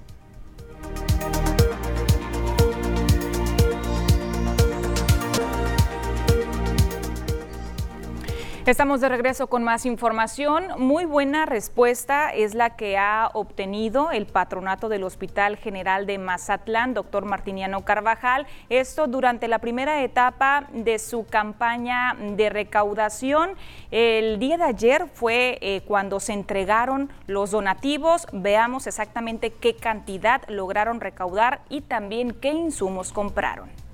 Estamos 8.67 9.01
de 9.01 9.09
regreso 9.09 9.47
con 9.47 9.63
más 9.63 9.87
información. 9.87 10.65
Muy 10.77 11.05
buena 11.05 11.47
respuesta 11.47 12.31
es 12.31 12.57
la 12.57 12.71
que 12.71 12.99
ha 12.99 13.31
obtenido 13.33 14.11
el 14.11 14.27
patronato 14.27 14.89
del 14.89 15.05
Hospital 15.05 15.57
General 15.57 16.05
de 16.05 16.19
Mazatlán, 16.19 16.93
doctor 16.93 17.27
Martiniano 17.27 17.85
Carvajal. 17.85 18.49
Esto 18.69 19.07
durante 19.07 19.47
la 19.47 19.61
primera 19.61 20.03
etapa 20.03 20.67
de 20.73 20.99
su 20.99 21.27
campaña 21.27 22.17
de 22.19 22.51
recaudación. 22.51 23.51
El 23.93 24.41
día 24.41 24.57
de 24.57 24.65
ayer 24.65 25.07
fue 25.15 25.59
eh, 25.61 25.83
cuando 25.87 26.19
se 26.19 26.33
entregaron 26.33 27.13
los 27.29 27.53
donativos. 27.53 28.27
Veamos 28.33 28.89
exactamente 28.89 29.53
qué 29.53 29.77
cantidad 29.77 30.43
lograron 30.49 31.01
recaudar 31.01 31.61
y 31.69 31.83
también 31.83 32.33
qué 32.33 32.49
insumos 32.49 33.13
compraron. 33.13 33.86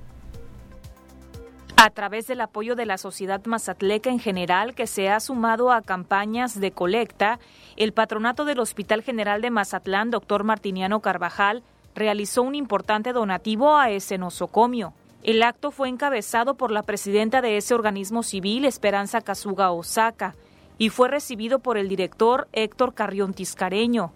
A 1.77 1.91
través 1.91 2.27
del 2.27 2.41
apoyo 2.41 2.77
de 2.77 2.87
la 2.87 2.99
sociedad 2.99 3.45
mazatleca 3.45 4.11
en 4.11 4.21
general, 4.21 4.75
que 4.75 4.87
se 4.87 5.09
ha 5.11 5.19
sumado 5.21 5.73
a 5.73 5.83
campañas 5.83 6.61
de 6.61 6.71
colecta, 6.71 7.41
el 7.77 7.93
patronato 7.93 8.45
del 8.45 8.61
Hospital 8.61 9.03
General 9.03 9.41
de 9.41 9.51
Mazatlán, 9.51 10.11
doctor 10.11 10.45
Martiniano 10.45 11.01
Carvajal, 11.01 11.63
realizó 11.95 12.43
un 12.43 12.55
importante 12.55 13.13
donativo 13.13 13.77
a 13.77 13.91
ese 13.91 14.19
nosocomio. 14.19 14.93
El 15.23 15.43
acto 15.43 15.71
fue 15.71 15.89
encabezado 15.89 16.55
por 16.55 16.71
la 16.71 16.83
presidenta 16.83 17.43
de 17.43 17.57
ese 17.57 17.75
organismo 17.75 18.23
civil, 18.23 18.65
Esperanza 18.65 19.21
Kazuga 19.21 19.71
Osaka, 19.71 20.35
y 20.79 20.89
fue 20.89 21.09
recibido 21.09 21.61
por 21.61 21.79
el 21.79 21.89
director 21.89 22.49
Héctor 22.53 22.95
Carrión 22.95 23.35
Tiscareño. 23.35 24.13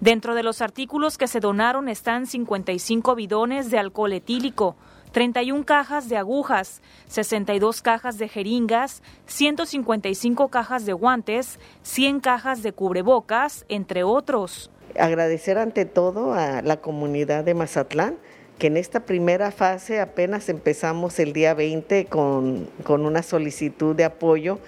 Dentro 0.00 0.34
de 0.34 0.42
los 0.42 0.60
artículos 0.60 1.18
que 1.18 1.26
se 1.26 1.40
donaron 1.40 1.88
están 1.88 2.26
55 2.26 3.14
bidones 3.14 3.70
de 3.70 3.78
alcohol 3.78 4.12
etílico, 4.12 4.76
31 5.16 5.64
cajas 5.64 6.10
de 6.10 6.18
agujas, 6.18 6.82
62 7.08 7.80
cajas 7.80 8.18
de 8.18 8.28
jeringas, 8.28 9.02
155 9.24 10.48
cajas 10.48 10.84
de 10.84 10.92
guantes, 10.92 11.58
100 11.84 12.20
cajas 12.20 12.62
de 12.62 12.72
cubrebocas, 12.72 13.64
entre 13.70 14.04
otros. 14.04 14.70
Agradecer 15.00 15.56
ante 15.56 15.86
todo 15.86 16.34
a 16.34 16.60
la 16.60 16.82
comunidad 16.82 17.44
de 17.44 17.54
Mazatlán, 17.54 18.18
que 18.58 18.66
en 18.66 18.76
esta 18.76 19.06
primera 19.06 19.52
fase 19.52 20.00
apenas 20.00 20.50
empezamos 20.50 21.18
el 21.18 21.32
día 21.32 21.54
20 21.54 22.04
con, 22.04 22.68
con 22.84 23.06
una 23.06 23.22
solicitud 23.22 23.96
de 23.96 24.04
apoyo 24.04 24.58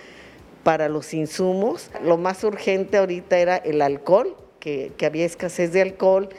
para 0.63 0.89
los 0.89 1.13
insumos. 1.13 1.91
Lo 2.03 2.17
más 2.17 2.43
urgente 2.43 2.97
ahorita 2.97 3.37
era 3.37 3.59
el 3.59 3.83
alcohol, 3.83 4.35
que, 4.61 4.93
que 4.97 5.05
había 5.05 5.27
escasez 5.27 5.75
de 5.75 5.83
alcohol 5.83 6.31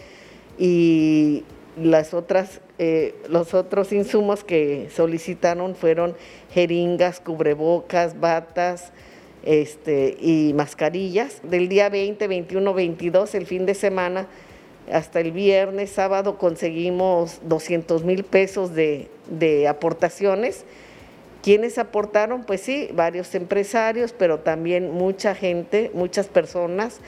y 0.58 1.44
las 1.78 2.14
otras 2.14 2.62
eh, 2.82 3.14
los 3.28 3.54
otros 3.54 3.92
insumos 3.92 4.46
que 4.46 4.88
solicitaron 4.96 5.76
fueron 5.76 6.16
jeringas, 6.54 7.20
cubrebocas, 7.20 8.18
batas 8.22 8.94
este, 9.44 10.16
y 10.22 10.54
mascarillas. 10.56 11.42
Del 11.44 11.68
día 11.68 11.90
20, 11.90 12.26
21, 12.26 12.74
22, 12.74 13.36
el 13.36 13.46
fin 13.46 13.66
de 13.66 13.74
semana, 13.74 14.28
hasta 14.90 15.20
el 15.20 15.34
viernes, 15.34 15.90
sábado, 15.90 16.38
conseguimos 16.38 17.42
200 17.44 18.06
mil 18.06 18.24
pesos 18.24 18.74
de, 18.74 19.10
de 19.30 19.68
aportaciones. 19.68 20.64
¿Quiénes 21.44 21.78
aportaron? 21.78 22.46
Pues 22.46 22.62
sí, 22.62 22.90
varios 22.94 23.36
empresarios, 23.36 24.14
pero 24.14 24.40
también 24.40 24.90
mucha 24.92 25.36
gente, 25.36 25.92
muchas 25.94 26.28
personas 26.28 27.02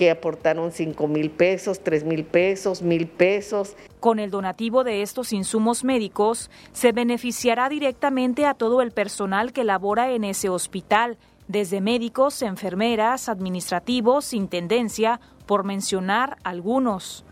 que 0.00 0.10
aportaron 0.10 0.72
5 0.72 1.08
mil 1.08 1.30
pesos, 1.30 1.80
3 1.80 2.04
mil 2.04 2.24
pesos, 2.24 2.80
mil 2.80 3.06
pesos. 3.06 3.76
Con 4.00 4.18
el 4.18 4.30
donativo 4.30 4.82
de 4.82 5.02
estos 5.02 5.30
insumos 5.34 5.84
médicos, 5.84 6.50
se 6.72 6.92
beneficiará 6.92 7.68
directamente 7.68 8.46
a 8.46 8.54
todo 8.54 8.80
el 8.80 8.92
personal 8.92 9.52
que 9.52 9.62
labora 9.62 10.10
en 10.12 10.24
ese 10.24 10.48
hospital, 10.48 11.18
desde 11.48 11.82
médicos, 11.82 12.40
enfermeras, 12.40 13.28
administrativos, 13.28 14.32
intendencia, 14.32 15.20
por 15.44 15.64
mencionar 15.64 16.38
algunos. 16.44 17.26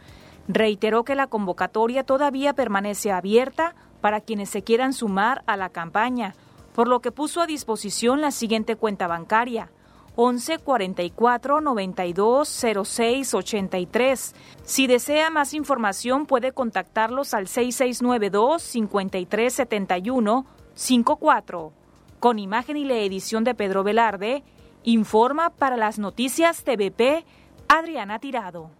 Reiteró 0.46 1.04
que 1.04 1.14
la 1.14 1.26
convocatoria 1.26 2.04
todavía 2.04 2.52
permanece 2.52 3.10
abierta 3.10 3.76
para 4.02 4.20
quienes 4.20 4.50
se 4.50 4.60
quieran 4.60 4.92
sumar 4.92 5.42
a 5.46 5.56
la 5.56 5.70
campaña, 5.70 6.34
por 6.74 6.86
lo 6.86 7.00
que 7.00 7.12
puso 7.12 7.40
a 7.40 7.46
disposición 7.46 8.20
la 8.20 8.30
siguiente 8.30 8.76
cuenta 8.76 9.06
bancaria 9.06 9.70
11 10.20 10.58
44 10.58 11.60
92 11.60 12.48
06 12.48 13.34
83. 13.34 14.34
Si 14.64 14.88
desea 14.88 15.30
más 15.30 15.54
información, 15.54 16.26
puede 16.26 16.50
contactarlos 16.50 17.34
al 17.34 17.46
6692 17.46 18.60
53 18.60 19.54
71 19.54 20.44
54. 20.74 21.72
Con 22.18 22.40
imagen 22.40 22.76
y 22.76 22.84
la 22.84 22.96
edición 22.96 23.44
de 23.44 23.54
Pedro 23.54 23.84
Velarde, 23.84 24.42
informa 24.82 25.50
para 25.50 25.76
las 25.76 26.00
noticias 26.00 26.64
TVP 26.64 27.24
Adriana 27.68 28.18
Tirado. 28.18 28.77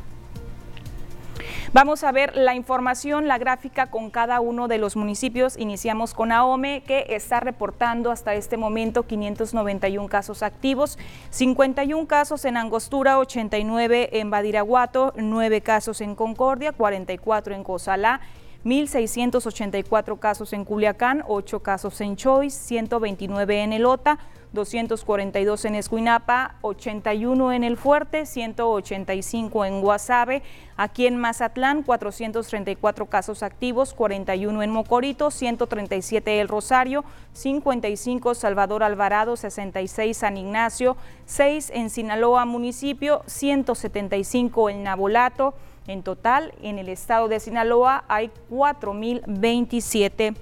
Vamos 1.73 2.03
a 2.03 2.11
ver 2.11 2.35
la 2.35 2.53
información, 2.53 3.29
la 3.29 3.37
gráfica 3.37 3.89
con 3.89 4.09
cada 4.09 4.41
uno 4.41 4.67
de 4.67 4.77
los 4.77 4.97
municipios. 4.97 5.57
Iniciamos 5.57 6.13
con 6.13 6.33
AOME, 6.33 6.83
que 6.85 7.05
está 7.09 7.39
reportando 7.39 8.11
hasta 8.11 8.33
este 8.33 8.57
momento 8.57 9.03
591 9.03 10.09
casos 10.09 10.43
activos, 10.43 10.99
51 11.29 12.07
casos 12.07 12.43
en 12.43 12.57
Angostura, 12.57 13.19
89 13.19 14.09
en 14.19 14.29
Badiraguato, 14.29 15.13
9 15.15 15.61
casos 15.61 16.01
en 16.01 16.15
Concordia, 16.15 16.73
44 16.73 17.55
en 17.55 17.63
Cozalá, 17.63 18.19
1.684 18.63 20.19
casos 20.19 20.53
en 20.53 20.65
Culiacán, 20.65 21.23
8 21.27 21.59
casos 21.61 21.99
en 22.01 22.15
Choice, 22.15 22.57
129 22.67 23.63
en 23.63 23.73
Elota, 23.73 24.19
242 24.53 25.65
en 25.65 25.75
Escuinapa, 25.75 26.55
81 26.61 27.53
en 27.53 27.63
El 27.63 27.77
Fuerte, 27.77 28.25
185 28.25 29.65
en 29.65 29.81
Guasave, 29.81 30.43
aquí 30.75 31.07
en 31.07 31.17
Mazatlán 31.17 31.83
434 31.83 33.05
casos 33.05 33.43
activos, 33.43 33.93
41 33.93 34.61
en 34.61 34.69
Mocorito, 34.69 35.31
137 35.31 36.41
El 36.41 36.49
Rosario, 36.49 37.05
55 37.33 38.35
Salvador 38.35 38.83
Alvarado, 38.83 39.37
66 39.37 40.17
San 40.17 40.37
Ignacio, 40.37 40.97
6 41.25 41.71
en 41.73 41.89
Sinaloa 41.89 42.45
municipio, 42.45 43.23
175 43.27 44.69
en 44.69 44.83
Nabolato. 44.83 45.55
En 45.87 46.03
total, 46.03 46.53
en 46.61 46.77
el 46.79 46.89
estado 46.89 47.27
de 47.27 47.39
Sinaloa 47.39 48.03
hay 48.07 48.31
4.027 48.49 50.35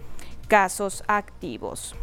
casos 0.48 1.04
activos. 1.08 1.96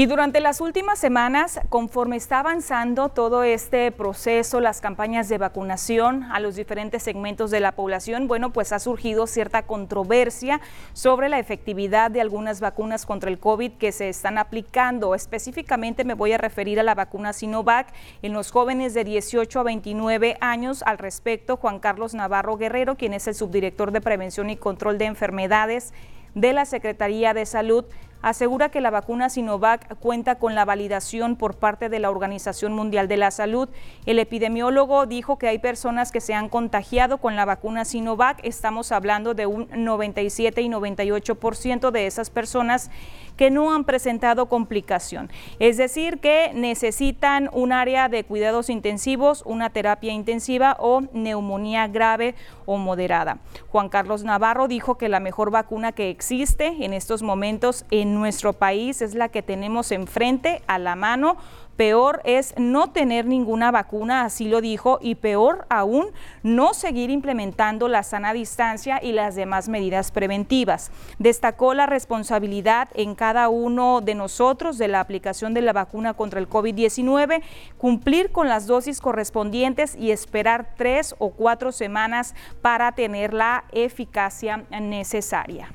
Y 0.00 0.06
durante 0.06 0.40
las 0.40 0.62
últimas 0.62 0.98
semanas, 0.98 1.60
conforme 1.68 2.16
está 2.16 2.38
avanzando 2.38 3.10
todo 3.10 3.42
este 3.42 3.92
proceso, 3.92 4.58
las 4.58 4.80
campañas 4.80 5.28
de 5.28 5.36
vacunación 5.36 6.22
a 6.32 6.40
los 6.40 6.56
diferentes 6.56 7.02
segmentos 7.02 7.50
de 7.50 7.60
la 7.60 7.72
población, 7.72 8.26
bueno, 8.26 8.50
pues 8.50 8.72
ha 8.72 8.78
surgido 8.78 9.26
cierta 9.26 9.66
controversia 9.66 10.62
sobre 10.94 11.28
la 11.28 11.38
efectividad 11.38 12.10
de 12.10 12.22
algunas 12.22 12.62
vacunas 12.62 13.04
contra 13.04 13.28
el 13.28 13.38
COVID 13.38 13.72
que 13.72 13.92
se 13.92 14.08
están 14.08 14.38
aplicando. 14.38 15.14
Específicamente 15.14 16.04
me 16.04 16.14
voy 16.14 16.32
a 16.32 16.38
referir 16.38 16.80
a 16.80 16.82
la 16.82 16.94
vacuna 16.94 17.34
Sinovac 17.34 17.92
en 18.22 18.32
los 18.32 18.52
jóvenes 18.52 18.94
de 18.94 19.04
18 19.04 19.60
a 19.60 19.64
29 19.64 20.38
años. 20.40 20.82
Al 20.86 20.96
respecto, 20.96 21.58
Juan 21.58 21.78
Carlos 21.78 22.14
Navarro 22.14 22.56
Guerrero, 22.56 22.96
quien 22.96 23.12
es 23.12 23.26
el 23.26 23.34
subdirector 23.34 23.92
de 23.92 24.00
Prevención 24.00 24.48
y 24.48 24.56
Control 24.56 24.96
de 24.96 25.04
Enfermedades 25.04 25.92
de 26.34 26.52
la 26.52 26.64
Secretaría 26.64 27.34
de 27.34 27.44
Salud, 27.44 27.84
asegura 28.22 28.68
que 28.68 28.80
la 28.80 28.90
vacuna 28.90 29.28
Sinovac 29.28 29.98
cuenta 29.98 30.36
con 30.36 30.54
la 30.54 30.64
validación 30.64 31.36
por 31.36 31.56
parte 31.56 31.88
de 31.88 31.98
la 31.98 32.10
Organización 32.10 32.72
Mundial 32.72 33.08
de 33.08 33.16
la 33.16 33.30
Salud. 33.30 33.68
El 34.06 34.18
epidemiólogo 34.18 35.06
dijo 35.06 35.38
que 35.38 35.48
hay 35.48 35.58
personas 35.58 36.12
que 36.12 36.20
se 36.20 36.34
han 36.34 36.48
contagiado 36.48 37.18
con 37.18 37.36
la 37.36 37.44
vacuna 37.44 37.84
Sinovac. 37.84 38.40
Estamos 38.42 38.92
hablando 38.92 39.34
de 39.34 39.46
un 39.46 39.68
97 39.72 40.60
y 40.62 40.68
98% 40.68 41.90
de 41.90 42.06
esas 42.06 42.30
personas 42.30 42.90
que 43.36 43.50
no 43.50 43.72
han 43.72 43.84
presentado 43.84 44.50
complicación. 44.50 45.30
Es 45.58 45.78
decir, 45.78 46.20
que 46.20 46.52
necesitan 46.54 47.48
un 47.54 47.72
área 47.72 48.10
de 48.10 48.24
cuidados 48.24 48.68
intensivos, 48.68 49.42
una 49.46 49.70
terapia 49.70 50.12
intensiva 50.12 50.76
o 50.78 51.00
neumonía 51.14 51.88
grave 51.88 52.34
o 52.66 52.76
moderada. 52.76 53.38
Juan 53.70 53.88
Carlos 53.88 54.24
Navarro 54.24 54.68
dijo 54.68 54.98
que 54.98 55.08
la 55.08 55.20
mejor 55.20 55.50
vacuna 55.50 55.92
que 55.92 56.10
existe 56.10 56.84
en 56.84 56.92
estos 56.92 57.22
momentos 57.22 57.86
en 57.90 58.09
nuestro 58.14 58.52
país 58.52 59.02
es 59.02 59.14
la 59.14 59.28
que 59.28 59.42
tenemos 59.42 59.92
enfrente, 59.92 60.62
a 60.66 60.78
la 60.78 60.96
mano, 60.96 61.36
Peor 61.80 62.20
es 62.26 62.52
no 62.58 62.90
tener 62.90 63.24
ninguna 63.24 63.70
vacuna, 63.70 64.26
así 64.26 64.50
lo 64.50 64.60
dijo, 64.60 64.98
y 65.00 65.14
peor 65.14 65.64
aún, 65.70 66.08
no 66.42 66.74
seguir 66.74 67.08
implementando 67.08 67.88
la 67.88 68.02
sana 68.02 68.34
distancia 68.34 69.00
y 69.02 69.12
las 69.12 69.34
demás 69.34 69.70
medidas 69.70 70.10
preventivas. 70.10 70.90
Destacó 71.18 71.72
la 71.72 71.86
responsabilidad 71.86 72.90
en 72.92 73.14
cada 73.14 73.48
uno 73.48 74.02
de 74.02 74.14
nosotros 74.14 74.76
de 74.76 74.88
la 74.88 75.00
aplicación 75.00 75.54
de 75.54 75.62
la 75.62 75.72
vacuna 75.72 76.12
contra 76.12 76.38
el 76.38 76.50
COVID-19, 76.50 77.42
cumplir 77.78 78.30
con 78.30 78.46
las 78.46 78.66
dosis 78.66 79.00
correspondientes 79.00 79.96
y 79.96 80.10
esperar 80.10 80.74
tres 80.76 81.14
o 81.18 81.30
cuatro 81.30 81.72
semanas 81.72 82.34
para 82.60 82.92
tener 82.92 83.32
la 83.32 83.64
eficacia 83.72 84.66
necesaria. 84.68 85.72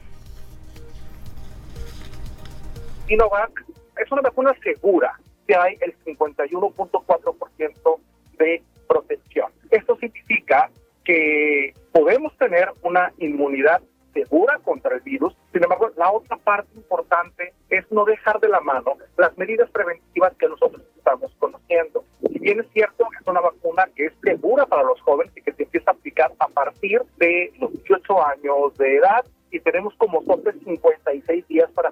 Sinovac 3.07 3.63
es 3.97 4.11
una 4.11 4.21
vacuna 4.21 4.55
segura 4.63 5.19
que 5.47 5.55
hay 5.55 5.77
el 5.81 5.95
51.4% 6.05 7.99
de 8.39 8.63
protección. 8.87 9.51
Esto 9.69 9.95
significa 9.97 10.69
que 11.03 11.73
podemos 11.91 12.35
tener 12.37 12.71
una 12.81 13.13
inmunidad 13.19 13.81
segura 14.13 14.59
contra 14.63 14.95
el 14.95 15.01
virus. 15.01 15.35
Sin 15.53 15.61
embargo, 15.63 15.91
la 15.97 16.11
otra 16.11 16.37
parte 16.37 16.69
importante 16.75 17.53
es 17.69 17.85
no 17.91 18.05
dejar 18.05 18.39
de 18.39 18.49
la 18.49 18.61
mano 18.61 18.97
las 19.17 19.37
medidas 19.37 19.69
preventivas 19.69 20.33
que 20.37 20.47
nosotros 20.47 20.81
estamos 20.97 21.31
conociendo. 21.37 22.03
Si 22.31 22.39
bien 22.39 22.59
es 22.61 22.67
cierto 22.73 23.07
que 23.11 23.17
es 23.21 23.27
una 23.27 23.41
vacuna 23.41 23.87
que 23.95 24.05
es 24.05 24.13
segura 24.23 24.65
para 24.65 24.83
los 24.83 24.99
jóvenes 25.01 25.31
y 25.35 25.41
que 25.41 25.53
se 25.53 25.63
empieza 25.63 25.91
a 25.91 25.93
aplicar 25.93 26.31
a 26.39 26.47
partir 26.47 27.01
de 27.17 27.53
los 27.59 27.71
18 27.71 28.25
años 28.25 28.75
de 28.77 28.95
edad 28.95 29.25
y 29.51 29.59
tenemos 29.59 29.93
como 29.95 30.23
tope 30.23 30.53
56 30.53 31.47
días 31.47 31.69
para 31.71 31.91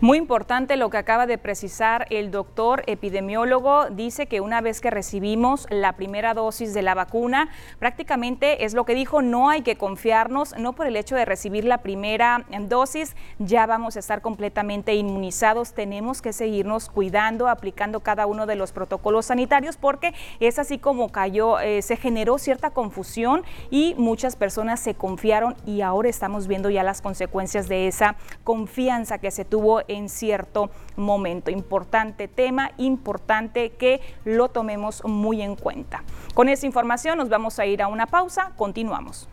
Muy 0.00 0.16
importante 0.16 0.76
lo 0.76 0.90
que 0.90 0.96
acaba 0.96 1.26
de 1.26 1.38
precisar 1.38 2.06
el 2.10 2.30
doctor 2.30 2.84
epidemiólogo. 2.86 3.90
Dice 3.90 4.26
que 4.26 4.40
una 4.40 4.60
vez 4.60 4.80
que 4.80 4.90
recibimos 4.90 5.66
la 5.70 5.94
primera 5.94 6.34
dosis 6.34 6.72
de 6.72 6.82
la 6.82 6.94
vacuna, 6.94 7.48
prácticamente 7.80 8.64
es 8.64 8.74
lo 8.74 8.84
que 8.84 8.94
dijo, 8.94 9.22
no 9.22 9.50
hay 9.50 9.62
que 9.62 9.74
confiarnos, 9.74 10.56
no 10.56 10.74
por 10.74 10.86
el 10.86 10.94
hecho 10.94 11.16
de 11.16 11.24
recibir 11.24 11.64
la 11.64 11.78
primera 11.78 12.46
dosis, 12.68 13.16
ya 13.40 13.66
vamos 13.66 13.96
a 13.96 13.98
estar 13.98 14.20
completamente 14.20 14.94
inmunizados. 14.94 15.72
Tenemos 15.72 16.22
que 16.22 16.32
seguirnos 16.32 16.90
cuidando, 16.90 17.48
aplicando 17.48 17.98
cada 17.98 18.26
uno 18.26 18.46
de 18.46 18.54
los 18.54 18.70
protocolos 18.70 19.26
sanitarios, 19.26 19.78
porque 19.78 20.14
es 20.38 20.60
así 20.60 20.78
como 20.78 21.10
cayó, 21.10 21.58
eh, 21.58 21.82
se 21.82 21.96
generó 21.96 22.38
cierta 22.38 22.70
confusión 22.70 23.42
y 23.68 23.96
muchas 23.98 24.36
personas 24.36 24.78
se 24.78 24.94
confiaron 24.94 25.56
y 25.66 25.80
ahora 25.80 26.08
estamos 26.08 26.46
viendo 26.46 26.70
ya 26.70 26.84
las 26.84 27.02
consecuencias 27.02 27.68
de 27.68 27.88
esa 27.88 28.14
confianza 28.44 29.18
que 29.18 29.32
se 29.32 29.44
tuvo 29.44 29.82
en 29.88 30.08
cierto 30.08 30.70
momento. 30.96 31.50
Importante 31.50 32.28
tema, 32.28 32.70
importante 32.76 33.70
que 33.70 34.00
lo 34.24 34.48
tomemos 34.48 35.02
muy 35.04 35.42
en 35.42 35.56
cuenta. 35.56 36.04
Con 36.34 36.48
esa 36.48 36.66
información 36.66 37.18
nos 37.18 37.28
vamos 37.28 37.58
a 37.58 37.66
ir 37.66 37.82
a 37.82 37.88
una 37.88 38.06
pausa, 38.06 38.52
continuamos. 38.56 39.28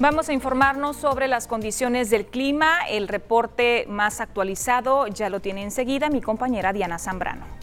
Vamos 0.00 0.28
a 0.28 0.32
informarnos 0.32 0.96
sobre 0.96 1.26
las 1.26 1.48
condiciones 1.48 2.08
del 2.08 2.26
clima. 2.26 2.86
El 2.88 3.08
reporte 3.08 3.84
más 3.88 4.20
actualizado 4.20 5.08
ya 5.08 5.28
lo 5.28 5.40
tiene 5.40 5.64
enseguida 5.64 6.08
mi 6.08 6.20
compañera 6.20 6.72
Diana 6.72 7.00
Zambrano. 7.00 7.57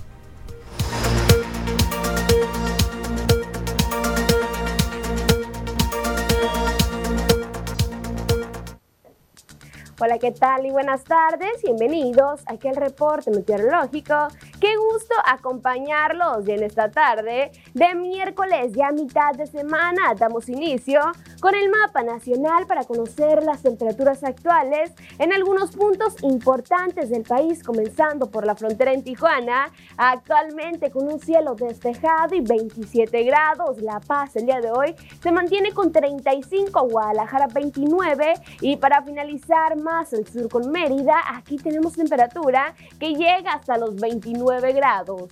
Hola, 9.98 10.20
¿qué 10.20 10.32
tal 10.32 10.66
y 10.66 10.72
buenas 10.72 11.06
tardes? 11.06 11.62
Bienvenidos 11.64 12.42
a 12.48 12.56
aquel 12.56 12.76
reporte 12.76 13.32
meteorológico. 13.32 14.28
Qué 14.60 14.76
gusto 14.76 15.16
acompañarlos 15.26 16.46
en 16.50 16.64
esta 16.64 16.92
tarde 16.92 17.50
de 17.74 17.96
miércoles 17.96 18.74
ya 18.74 18.92
mitad 18.92 19.32
de 19.36 19.48
semana 19.48 20.14
damos 20.14 20.50
inicio 20.50 21.00
con 21.40 21.56
el 21.56 21.70
mapa 21.70 22.04
nacional 22.04 22.68
para 22.68 22.84
conocer 22.84 23.44
las 23.44 23.62
temperaturas 23.62 24.24
actuales 24.24 24.92
en 25.20 25.34
algunos 25.34 25.72
puntos 25.72 26.16
importantes 26.24 27.10
del 27.10 27.24
país, 27.24 27.64
comenzando 27.64 28.30
por 28.30 28.46
la 28.46 28.56
frontera 28.56 28.94
en 28.94 29.04
Tijuana, 29.04 29.72
actualmente 29.98 30.92
con 30.92 31.08
un 31.08 31.20
cielo 31.20 31.56
despejado 31.56 32.36
y 32.36 32.42
27 32.42 33.24
grados. 33.24 33.82
La 33.82 34.00
Paz 34.00 34.36
el 34.36 34.46
día 34.46 34.62
de 34.62 34.72
hoy 34.72 34.96
se 35.22 35.32
mantiene 35.32 35.74
con 35.74 35.92
35, 35.92 36.88
Guadalajara 36.90 37.48
29 37.48 38.34
y 38.62 38.78
para 38.78 39.02
finalizar 39.04 39.78
más 39.78 40.14
al 40.14 40.28
sur 40.28 40.50
con 40.50 40.72
Mérida, 40.72 41.16
aquí 41.34 41.58
tenemos 41.58 41.94
temperatura 41.94 42.74
que 43.00 43.14
llega 43.14 43.54
hasta 43.54 43.78
los 43.78 43.96
29 43.96 44.74
grados. 44.74 45.30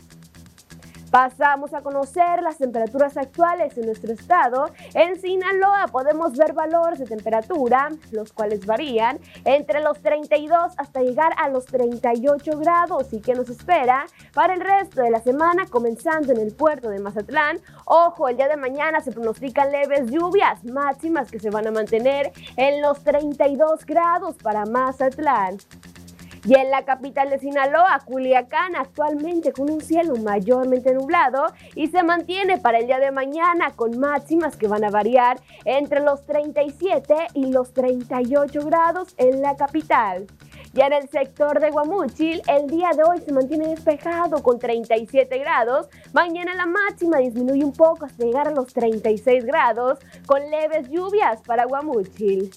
Pasamos 1.14 1.76
a 1.76 1.82
conocer 1.82 2.42
las 2.42 2.58
temperaturas 2.58 3.18
actuales 3.18 3.78
en 3.78 3.86
nuestro 3.86 4.12
estado. 4.12 4.72
En 4.96 5.22
Sinaloa 5.22 5.86
podemos 5.92 6.36
ver 6.36 6.54
valores 6.54 6.98
de 6.98 7.06
temperatura, 7.06 7.92
los 8.10 8.34
cuales 8.34 8.66
varían 8.66 9.20
entre 9.46 9.82
los 9.82 10.02
32 10.02 10.74
hasta 10.76 11.02
llegar 11.04 11.32
a 11.38 11.50
los 11.50 11.68
38 11.68 12.58
grados. 12.58 13.14
¿Y 13.14 13.22
qué 13.22 13.36
nos 13.36 13.48
espera 13.48 14.08
para 14.34 14.56
el 14.56 14.62
resto 14.62 15.04
de 15.04 15.12
la 15.12 15.20
semana? 15.20 15.68
Comenzando 15.68 16.34
en 16.34 16.40
el 16.40 16.52
puerto 16.52 16.90
de 16.90 16.98
Mazatlán. 16.98 17.60
Ojo, 17.86 18.28
el 18.28 18.38
día 18.38 18.48
de 18.48 18.58
mañana 18.58 19.00
se 19.00 19.12
pronostican 19.12 19.72
leves 19.72 20.10
lluvias 20.10 20.66
máximas 20.66 21.30
que 21.30 21.38
se 21.38 21.52
van 21.52 21.68
a 21.68 21.72
mantener 21.72 22.32
en 22.58 22.82
los 22.82 23.04
32 23.04 23.86
grados 23.86 24.34
para 24.42 24.66
Mazatlán. 24.66 25.60
Y 26.46 26.56
en 26.56 26.72
la 26.72 26.84
capital 26.84 27.30
de 27.30 27.40
Sinaloa, 27.40 28.02
Culiacán, 28.04 28.76
actualmente 28.76 29.54
con 29.54 29.70
un 29.70 29.80
cielo 29.80 30.16
mayormente 30.18 30.94
nublado 30.94 31.46
y 31.74 31.88
se 31.88 32.04
mantiene 32.04 32.58
para 32.58 32.80
el 32.80 32.88
día 32.88 33.00
de 33.00 33.12
mañana 33.12 33.72
con 33.76 33.98
máximas 33.98 34.58
que 34.58 34.68
van 34.68 34.84
a 34.84 34.90
variar 34.90 35.40
entre 35.64 36.02
los 36.02 36.26
37 36.26 37.16
y 37.34 37.46
los 37.46 37.74
38 37.74 38.66
grados 38.66 39.14
en 39.18 39.42
la 39.42 39.56
capital. 39.56 40.28
Ya 40.74 40.88
en 40.88 40.94
el 40.94 41.08
sector 41.08 41.60
de 41.60 41.70
Guamúchil, 41.70 42.42
el 42.48 42.68
día 42.68 42.90
de 42.98 43.04
hoy 43.04 43.22
se 43.22 43.32
mantiene 43.32 43.68
despejado 43.68 44.42
con 44.42 44.58
37 44.58 45.38
grados. 45.38 45.88
Mañana 46.14 46.56
la 46.56 46.66
máxima 46.66 47.20
disminuye 47.20 47.64
un 47.64 47.74
poco 47.74 48.06
hasta 48.06 48.26
llegar 48.26 48.48
a 48.48 48.52
los 48.52 48.74
36 48.74 49.46
grados 49.46 50.00
con 50.26 50.42
leves 50.50 50.90
lluvias 50.90 51.42
para 51.42 51.66
Guamúchil. 51.66 52.50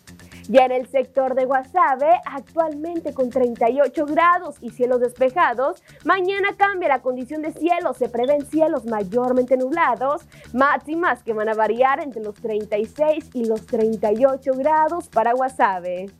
Ya 0.48 0.64
en 0.64 0.70
el 0.70 0.86
sector 0.86 1.34
de 1.34 1.44
Guasave, 1.44 2.20
actualmente 2.24 3.12
con 3.12 3.30
38 3.30 4.06
grados 4.06 4.56
y 4.60 4.70
cielos 4.70 5.00
despejados, 5.00 5.82
mañana 6.04 6.50
cambia 6.56 6.88
la 6.88 7.02
condición 7.02 7.42
de 7.42 7.52
cielo, 7.52 7.94
se 7.94 8.08
prevén 8.08 8.46
cielos 8.46 8.84
mayormente 8.84 9.56
nublados, 9.56 10.22
máximas 10.52 11.24
que 11.24 11.32
van 11.32 11.48
a 11.48 11.54
variar 11.54 12.00
entre 12.00 12.22
los 12.22 12.36
36 12.36 13.30
y 13.34 13.46
los 13.46 13.66
38 13.66 14.52
grados 14.54 15.08
para 15.08 15.32
Guasave. 15.32 16.10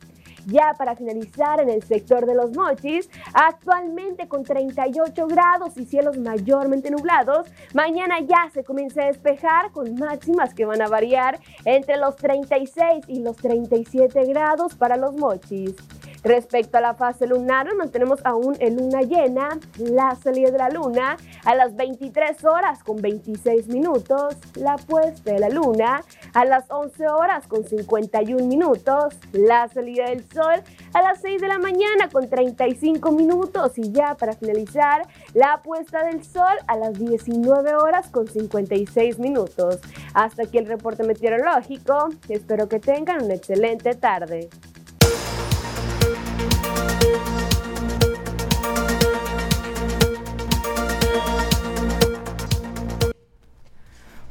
Ya 0.47 0.73
para 0.77 0.95
finalizar 0.95 1.59
en 1.59 1.69
el 1.69 1.83
sector 1.83 2.25
de 2.25 2.33
los 2.33 2.55
mochis, 2.55 3.09
actualmente 3.33 4.29
con 4.29 4.45
38 4.45 5.27
grados 5.27 5.75
y 5.75 5.85
cielos 5.85 6.17
mayormente 6.17 6.89
nublados, 6.89 7.47
mañana 7.73 8.21
ya 8.21 8.49
se 8.53 8.63
comienza 8.63 9.03
a 9.03 9.07
despejar 9.07 9.71
con 9.73 9.95
máximas 9.95 10.53
que 10.53 10.63
van 10.63 10.81
a 10.81 10.87
variar 10.87 11.39
entre 11.65 11.97
los 11.97 12.15
36 12.15 13.03
y 13.09 13.19
los 13.19 13.35
37 13.35 14.23
grados 14.25 14.73
para 14.75 14.95
los 14.95 15.17
mochis. 15.17 15.75
Respecto 16.23 16.77
a 16.77 16.81
la 16.81 16.93
fase 16.93 17.27
lunar, 17.27 17.73
mantenemos 17.75 18.19
aún 18.25 18.55
en 18.59 18.77
luna 18.77 19.01
llena, 19.01 19.59
la 19.77 20.15
salida 20.15 20.51
de 20.51 20.57
la 20.57 20.69
luna 20.69 21.17
a 21.45 21.55
las 21.55 21.75
23 21.75 22.43
horas 22.45 22.83
con 22.83 22.97
26 22.97 23.67
minutos, 23.67 24.35
la 24.55 24.75
puesta 24.77 25.31
de 25.31 25.39
la 25.39 25.49
luna 25.49 26.03
a 26.33 26.45
las 26.45 26.65
11 26.69 27.07
horas 27.09 27.47
con 27.47 27.63
51 27.63 28.45
minutos, 28.45 29.15
la 29.31 29.67
salida 29.67 30.09
del 30.09 30.27
sol 30.29 30.61
a 30.93 31.01
las 31.01 31.21
6 31.21 31.41
de 31.41 31.47
la 31.47 31.59
mañana 31.59 32.09
con 32.11 32.29
35 32.29 33.11
minutos 33.11 33.77
y 33.77 33.91
ya 33.91 34.15
para 34.15 34.33
finalizar, 34.33 35.03
la 35.33 35.61
puesta 35.63 36.03
del 36.03 36.23
sol 36.23 36.57
a 36.67 36.77
las 36.77 36.97
19 36.97 37.75
horas 37.75 38.09
con 38.09 38.27
56 38.27 39.19
minutos. 39.19 39.79
Hasta 40.13 40.43
aquí 40.43 40.57
el 40.57 40.67
reporte 40.67 41.03
meteorológico, 41.03 42.09
espero 42.27 42.67
que 42.67 42.79
tengan 42.79 43.23
una 43.23 43.35
excelente 43.35 43.93
tarde. 43.95 44.49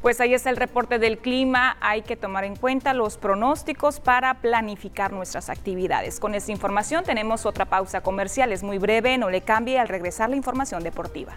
Pues 0.06 0.20
ahí 0.20 0.34
está 0.34 0.50
el 0.50 0.56
reporte 0.56 1.00
del 1.00 1.18
clima. 1.18 1.76
Hay 1.80 2.02
que 2.02 2.14
tomar 2.14 2.44
en 2.44 2.54
cuenta 2.54 2.94
los 2.94 3.18
pronósticos 3.18 3.98
para 3.98 4.34
planificar 4.34 5.12
nuestras 5.12 5.50
actividades. 5.50 6.20
Con 6.20 6.36
esta 6.36 6.52
información 6.52 7.02
tenemos 7.02 7.44
otra 7.44 7.64
pausa 7.64 8.02
comercial. 8.02 8.52
Es 8.52 8.62
muy 8.62 8.78
breve, 8.78 9.18
no 9.18 9.30
le 9.30 9.40
cambie 9.40 9.80
al 9.80 9.88
regresar 9.88 10.30
la 10.30 10.36
información 10.36 10.84
deportiva. 10.84 11.32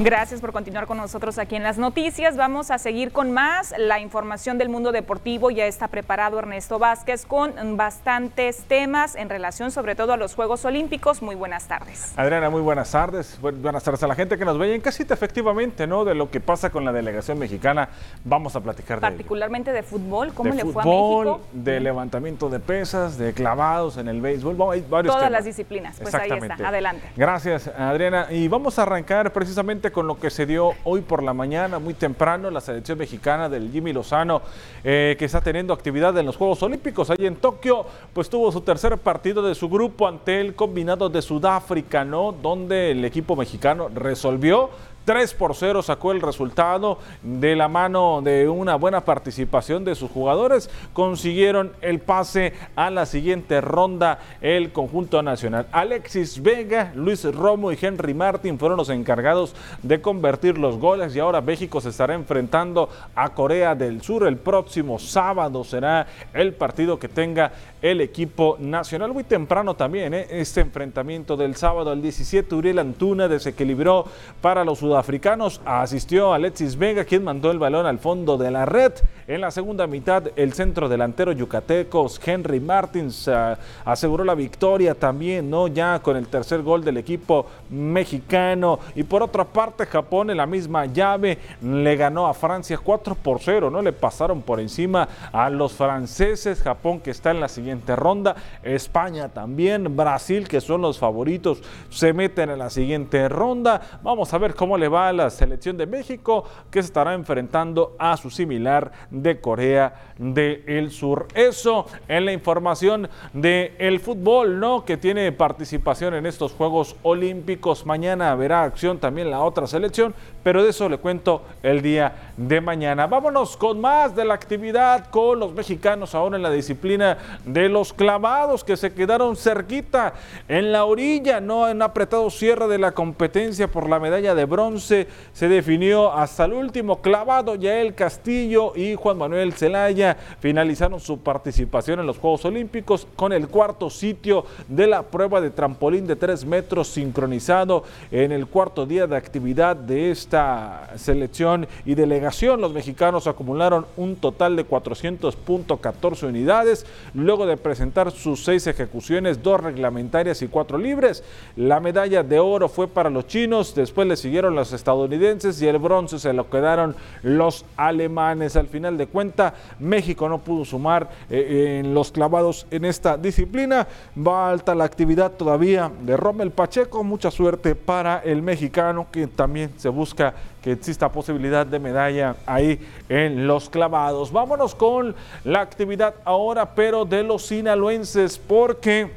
Gracias 0.00 0.40
por 0.40 0.52
continuar 0.52 0.86
con 0.86 0.96
nosotros 0.96 1.38
aquí 1.38 1.56
en 1.56 1.64
las 1.64 1.76
noticias. 1.76 2.36
Vamos 2.36 2.70
a 2.70 2.78
seguir 2.78 3.10
con 3.10 3.32
más. 3.32 3.74
La 3.76 3.98
información 3.98 4.56
del 4.56 4.68
mundo 4.68 4.92
deportivo 4.92 5.50
ya 5.50 5.66
está 5.66 5.88
preparado 5.88 6.38
Ernesto 6.38 6.78
Vázquez 6.78 7.26
con 7.26 7.76
bastantes 7.76 8.62
temas 8.68 9.16
en 9.16 9.28
relación 9.28 9.72
sobre 9.72 9.96
todo 9.96 10.12
a 10.12 10.16
los 10.16 10.36
Juegos 10.36 10.64
Olímpicos. 10.64 11.20
Muy 11.20 11.34
buenas 11.34 11.66
tardes. 11.66 12.12
Adriana, 12.16 12.48
muy 12.48 12.60
buenas 12.60 12.92
tardes. 12.92 13.40
Buenas 13.40 13.82
tardes 13.82 14.00
a 14.04 14.06
la 14.06 14.14
gente 14.14 14.38
que 14.38 14.44
nos 14.44 14.56
ve 14.56 14.72
en 14.72 14.80
casita, 14.80 15.14
efectivamente, 15.14 15.88
¿no? 15.88 16.04
De 16.04 16.14
lo 16.14 16.30
que 16.30 16.38
pasa 16.38 16.70
con 16.70 16.84
la 16.84 16.92
delegación 16.92 17.36
mexicana. 17.36 17.88
Vamos 18.22 18.54
a 18.54 18.60
platicar 18.60 19.00
de 19.00 19.00
Particularmente 19.00 19.72
de 19.72 19.82
fútbol, 19.82 20.32
¿cómo 20.32 20.54
le 20.54 20.64
fue 20.64 20.80
a 20.80 20.86
México? 20.86 21.40
De 21.52 21.80
levantamiento 21.80 22.48
de 22.48 22.60
pesas, 22.60 23.18
de 23.18 23.32
clavados 23.32 23.96
en 23.96 24.06
el 24.06 24.20
béisbol. 24.20 24.56
Hay 24.70 24.86
varios 24.88 25.12
Todas 25.12 25.28
las 25.28 25.44
disciplinas. 25.44 25.98
Pues 26.00 26.14
ahí 26.14 26.30
está. 26.30 26.68
Adelante. 26.68 27.10
Gracias, 27.16 27.66
Adriana. 27.76 28.28
Y 28.30 28.46
vamos 28.46 28.78
a 28.78 28.82
arrancar 28.82 29.32
precisamente 29.32 29.87
con 29.90 30.06
lo 30.06 30.18
que 30.18 30.30
se 30.30 30.46
dio 30.46 30.72
hoy 30.84 31.00
por 31.00 31.22
la 31.22 31.32
mañana, 31.32 31.78
muy 31.78 31.94
temprano, 31.94 32.50
la 32.50 32.60
selección 32.60 32.98
mexicana 32.98 33.48
del 33.48 33.70
Jimmy 33.70 33.92
Lozano, 33.92 34.42
eh, 34.84 35.16
que 35.18 35.24
está 35.24 35.40
teniendo 35.40 35.72
actividad 35.72 36.16
en 36.18 36.26
los 36.26 36.36
Juegos 36.36 36.62
Olímpicos. 36.62 37.10
Ahí 37.10 37.26
en 37.26 37.36
Tokio, 37.36 37.86
pues 38.12 38.28
tuvo 38.28 38.50
su 38.52 38.60
tercer 38.60 38.96
partido 38.98 39.42
de 39.42 39.54
su 39.54 39.68
grupo 39.68 40.06
ante 40.06 40.40
el 40.40 40.54
combinado 40.54 41.08
de 41.08 41.22
Sudáfrica, 41.22 42.04
¿no? 42.04 42.32
Donde 42.32 42.92
el 42.92 43.04
equipo 43.04 43.36
mexicano 43.36 43.88
resolvió 43.94 44.70
3 45.08 45.32
por 45.32 45.54
0 45.54 45.80
sacó 45.80 46.12
el 46.12 46.20
resultado 46.20 46.98
de 47.22 47.56
la 47.56 47.66
mano 47.66 48.20
de 48.20 48.46
una 48.46 48.74
buena 48.74 49.06
participación 49.06 49.82
de 49.82 49.94
sus 49.94 50.10
jugadores. 50.10 50.68
Consiguieron 50.92 51.72
el 51.80 51.98
pase 51.98 52.52
a 52.76 52.90
la 52.90 53.06
siguiente 53.06 53.62
ronda 53.62 54.18
el 54.42 54.70
conjunto 54.70 55.22
nacional. 55.22 55.66
Alexis 55.72 56.42
Vega, 56.42 56.92
Luis 56.94 57.24
Romo 57.24 57.72
y 57.72 57.78
Henry 57.80 58.12
Martin 58.12 58.58
fueron 58.58 58.76
los 58.76 58.90
encargados 58.90 59.56
de 59.82 60.02
convertir 60.02 60.58
los 60.58 60.76
goles 60.76 61.16
y 61.16 61.20
ahora 61.20 61.40
México 61.40 61.80
se 61.80 61.88
estará 61.88 62.12
enfrentando 62.12 62.90
a 63.14 63.30
Corea 63.30 63.74
del 63.74 64.02
Sur. 64.02 64.26
El 64.26 64.36
próximo 64.36 64.98
sábado 64.98 65.64
será 65.64 66.06
el 66.34 66.52
partido 66.52 66.98
que 66.98 67.08
tenga 67.08 67.52
el 67.82 68.00
equipo 68.00 68.56
nacional. 68.58 69.12
Muy 69.12 69.24
temprano 69.24 69.74
también, 69.74 70.14
¿eh? 70.14 70.26
este 70.30 70.60
enfrentamiento 70.60 71.36
del 71.36 71.56
sábado 71.56 71.90
al 71.90 72.02
17, 72.02 72.54
Uriel 72.54 72.78
Antuna 72.78 73.28
desequilibró 73.28 74.06
para 74.40 74.64
los 74.64 74.78
sudafricanos. 74.78 75.60
Asistió 75.64 76.32
Alexis 76.32 76.76
Vega, 76.76 77.04
quien 77.04 77.24
mandó 77.24 77.50
el 77.50 77.58
balón 77.58 77.86
al 77.86 77.98
fondo 77.98 78.36
de 78.36 78.50
la 78.50 78.66
red. 78.66 78.92
En 79.26 79.42
la 79.42 79.50
segunda 79.50 79.86
mitad, 79.86 80.24
el 80.36 80.54
centro 80.54 80.88
delantero 80.88 81.32
yucatecos, 81.32 82.20
Henry 82.24 82.60
Martins, 82.60 83.28
ah, 83.28 83.58
aseguró 83.84 84.24
la 84.24 84.34
victoria 84.34 84.94
también, 84.94 85.50
¿no? 85.50 85.68
Ya 85.68 86.00
con 86.00 86.16
el 86.16 86.26
tercer 86.28 86.62
gol 86.62 86.82
del 86.82 86.96
equipo 86.96 87.46
mexicano. 87.70 88.80
Y 88.94 89.02
por 89.02 89.22
otra 89.22 89.44
parte, 89.44 89.86
Japón 89.86 90.30
en 90.30 90.38
la 90.38 90.46
misma 90.46 90.86
llave 90.86 91.38
le 91.60 91.96
ganó 91.96 92.26
a 92.26 92.34
Francia 92.34 92.78
4 92.82 93.14
por 93.14 93.40
0, 93.40 93.70
¿no? 93.70 93.82
Le 93.82 93.92
pasaron 93.92 94.42
por 94.42 94.60
encima 94.60 95.08
a 95.30 95.50
los 95.50 95.74
franceses. 95.74 96.62
Japón 96.62 97.00
que 97.00 97.10
está 97.10 97.30
en 97.30 97.40
la 97.40 97.48
siguiente 97.48 97.67
ronda. 97.96 98.36
España 98.62 99.28
también, 99.28 99.96
Brasil, 99.96 100.48
que 100.48 100.60
son 100.60 100.82
los 100.82 100.98
favoritos, 100.98 101.62
se 101.90 102.12
meten 102.12 102.50
en 102.50 102.58
la 102.58 102.70
siguiente 102.70 103.28
ronda. 103.28 103.80
Vamos 104.02 104.32
a 104.32 104.38
ver 104.38 104.54
cómo 104.54 104.76
le 104.78 104.88
va 104.88 105.08
a 105.08 105.12
la 105.12 105.30
selección 105.30 105.76
de 105.76 105.86
México, 105.86 106.44
que 106.70 106.82
se 106.82 106.86
estará 106.86 107.14
enfrentando 107.14 107.96
a 107.98 108.16
su 108.16 108.30
similar 108.30 108.92
de 109.10 109.40
Corea 109.40 110.14
del 110.18 110.90
Sur. 110.90 111.28
Eso 111.34 111.86
en 112.08 112.24
la 112.24 112.32
información 112.32 113.08
del 113.32 113.72
el 113.78 114.00
fútbol, 114.00 114.60
¿no? 114.60 114.84
Que 114.84 114.96
tiene 114.96 115.30
participación 115.32 116.14
en 116.14 116.26
estos 116.26 116.52
Juegos 116.52 116.96
Olímpicos. 117.02 117.86
Mañana 117.86 118.34
verá 118.34 118.62
acción 118.62 118.98
también 118.98 119.30
la 119.30 119.40
otra 119.40 119.66
selección, 119.66 120.14
pero 120.42 120.62
de 120.62 120.70
eso 120.70 120.88
le 120.88 120.98
cuento 120.98 121.42
el 121.62 121.82
día 121.82 122.32
de 122.36 122.60
mañana. 122.60 123.06
Vámonos 123.06 123.56
con 123.56 123.80
más 123.80 124.14
de 124.14 124.24
la 124.24 124.34
actividad 124.34 125.06
con 125.10 125.38
los 125.38 125.52
mexicanos 125.52 126.14
ahora 126.14 126.36
en 126.36 126.42
la 126.42 126.50
disciplina 126.50 127.18
de 127.44 127.57
los 127.66 127.92
clavados 127.92 128.62
que 128.62 128.76
se 128.76 128.92
quedaron 128.92 129.36
cerquita 129.36 130.14
en 130.48 130.70
la 130.70 130.84
orilla, 130.84 131.40
no 131.40 131.68
en 131.68 131.80
apretado 131.82 132.30
cierre 132.30 132.68
de 132.68 132.78
la 132.78 132.92
competencia 132.92 133.68
por 133.68 133.88
la 133.88 133.98
medalla 133.98 134.34
de 134.34 134.44
bronce 134.44 135.08
se 135.32 135.48
definió 135.48 136.12
hasta 136.12 136.44
el 136.44 136.52
último 136.52 137.00
clavado. 137.00 137.54
Yael 137.54 137.94
Castillo 137.94 138.72
y 138.76 138.94
Juan 138.94 139.18
Manuel 139.18 139.52
Zelaya 139.54 140.16
finalizaron 140.40 141.00
su 141.00 141.20
participación 141.20 142.00
en 142.00 142.06
los 142.06 142.18
Juegos 142.18 142.44
Olímpicos 142.44 143.06
con 143.16 143.32
el 143.32 143.48
cuarto 143.48 143.90
sitio 143.90 144.44
de 144.68 144.86
la 144.86 145.02
prueba 145.02 145.40
de 145.40 145.50
trampolín 145.50 146.06
de 146.06 146.16
tres 146.16 146.44
metros 146.44 146.88
sincronizado 146.88 147.84
en 148.10 148.32
el 148.32 148.46
cuarto 148.46 148.84
día 148.84 149.06
de 149.06 149.16
actividad 149.16 149.76
de 149.76 150.10
esta 150.10 150.90
selección 150.96 151.66
y 151.84 151.94
delegación. 151.94 152.60
Los 152.60 152.72
mexicanos 152.72 153.26
acumularon 153.26 153.86
un 153.96 154.16
total 154.16 154.56
de 154.56 154.66
400.14 154.66 156.28
unidades 156.28 156.86
luego 157.14 157.46
de 157.46 157.47
presentar 157.56 158.10
sus 158.10 158.44
seis 158.44 158.66
ejecuciones, 158.66 159.42
dos 159.42 159.60
reglamentarias 159.60 160.42
y 160.42 160.48
cuatro 160.48 160.78
libres. 160.78 161.24
La 161.56 161.80
medalla 161.80 162.22
de 162.22 162.38
oro 162.38 162.68
fue 162.68 162.88
para 162.88 163.10
los 163.10 163.26
chinos, 163.26 163.74
después 163.74 164.06
le 164.06 164.16
siguieron 164.16 164.54
los 164.54 164.72
estadounidenses 164.72 165.60
y 165.62 165.66
el 165.66 165.78
bronce 165.78 166.18
se 166.18 166.32
lo 166.32 166.50
quedaron 166.50 166.96
los 167.22 167.64
alemanes. 167.76 168.56
Al 168.56 168.68
final 168.68 168.98
de 168.98 169.06
cuenta, 169.06 169.54
México 169.78 170.28
no 170.28 170.38
pudo 170.38 170.64
sumar 170.64 171.10
eh, 171.30 171.80
en 171.80 171.94
los 171.94 172.12
clavados 172.12 172.66
en 172.70 172.84
esta 172.84 173.16
disciplina. 173.16 173.86
Va 174.16 174.50
alta 174.50 174.74
la 174.74 174.84
actividad 174.84 175.32
todavía 175.32 175.90
de 176.02 176.16
Rommel 176.16 176.50
Pacheco. 176.50 177.04
Mucha 177.04 177.30
suerte 177.30 177.74
para 177.74 178.18
el 178.18 178.42
mexicano 178.42 179.06
que 179.10 179.26
también 179.26 179.72
se 179.76 179.88
busca 179.88 180.34
que 180.62 180.72
exista 180.72 181.10
posibilidad 181.10 181.66
de 181.66 181.78
medalla 181.78 182.36
ahí 182.46 182.80
en 183.08 183.46
los 183.46 183.70
clavados. 183.70 184.32
Vámonos 184.32 184.74
con 184.74 185.14
la 185.44 185.60
actividad 185.60 186.14
ahora, 186.24 186.74
pero 186.74 187.04
de 187.04 187.22
los 187.22 187.46
sinaloenses, 187.46 188.38
porque 188.38 189.10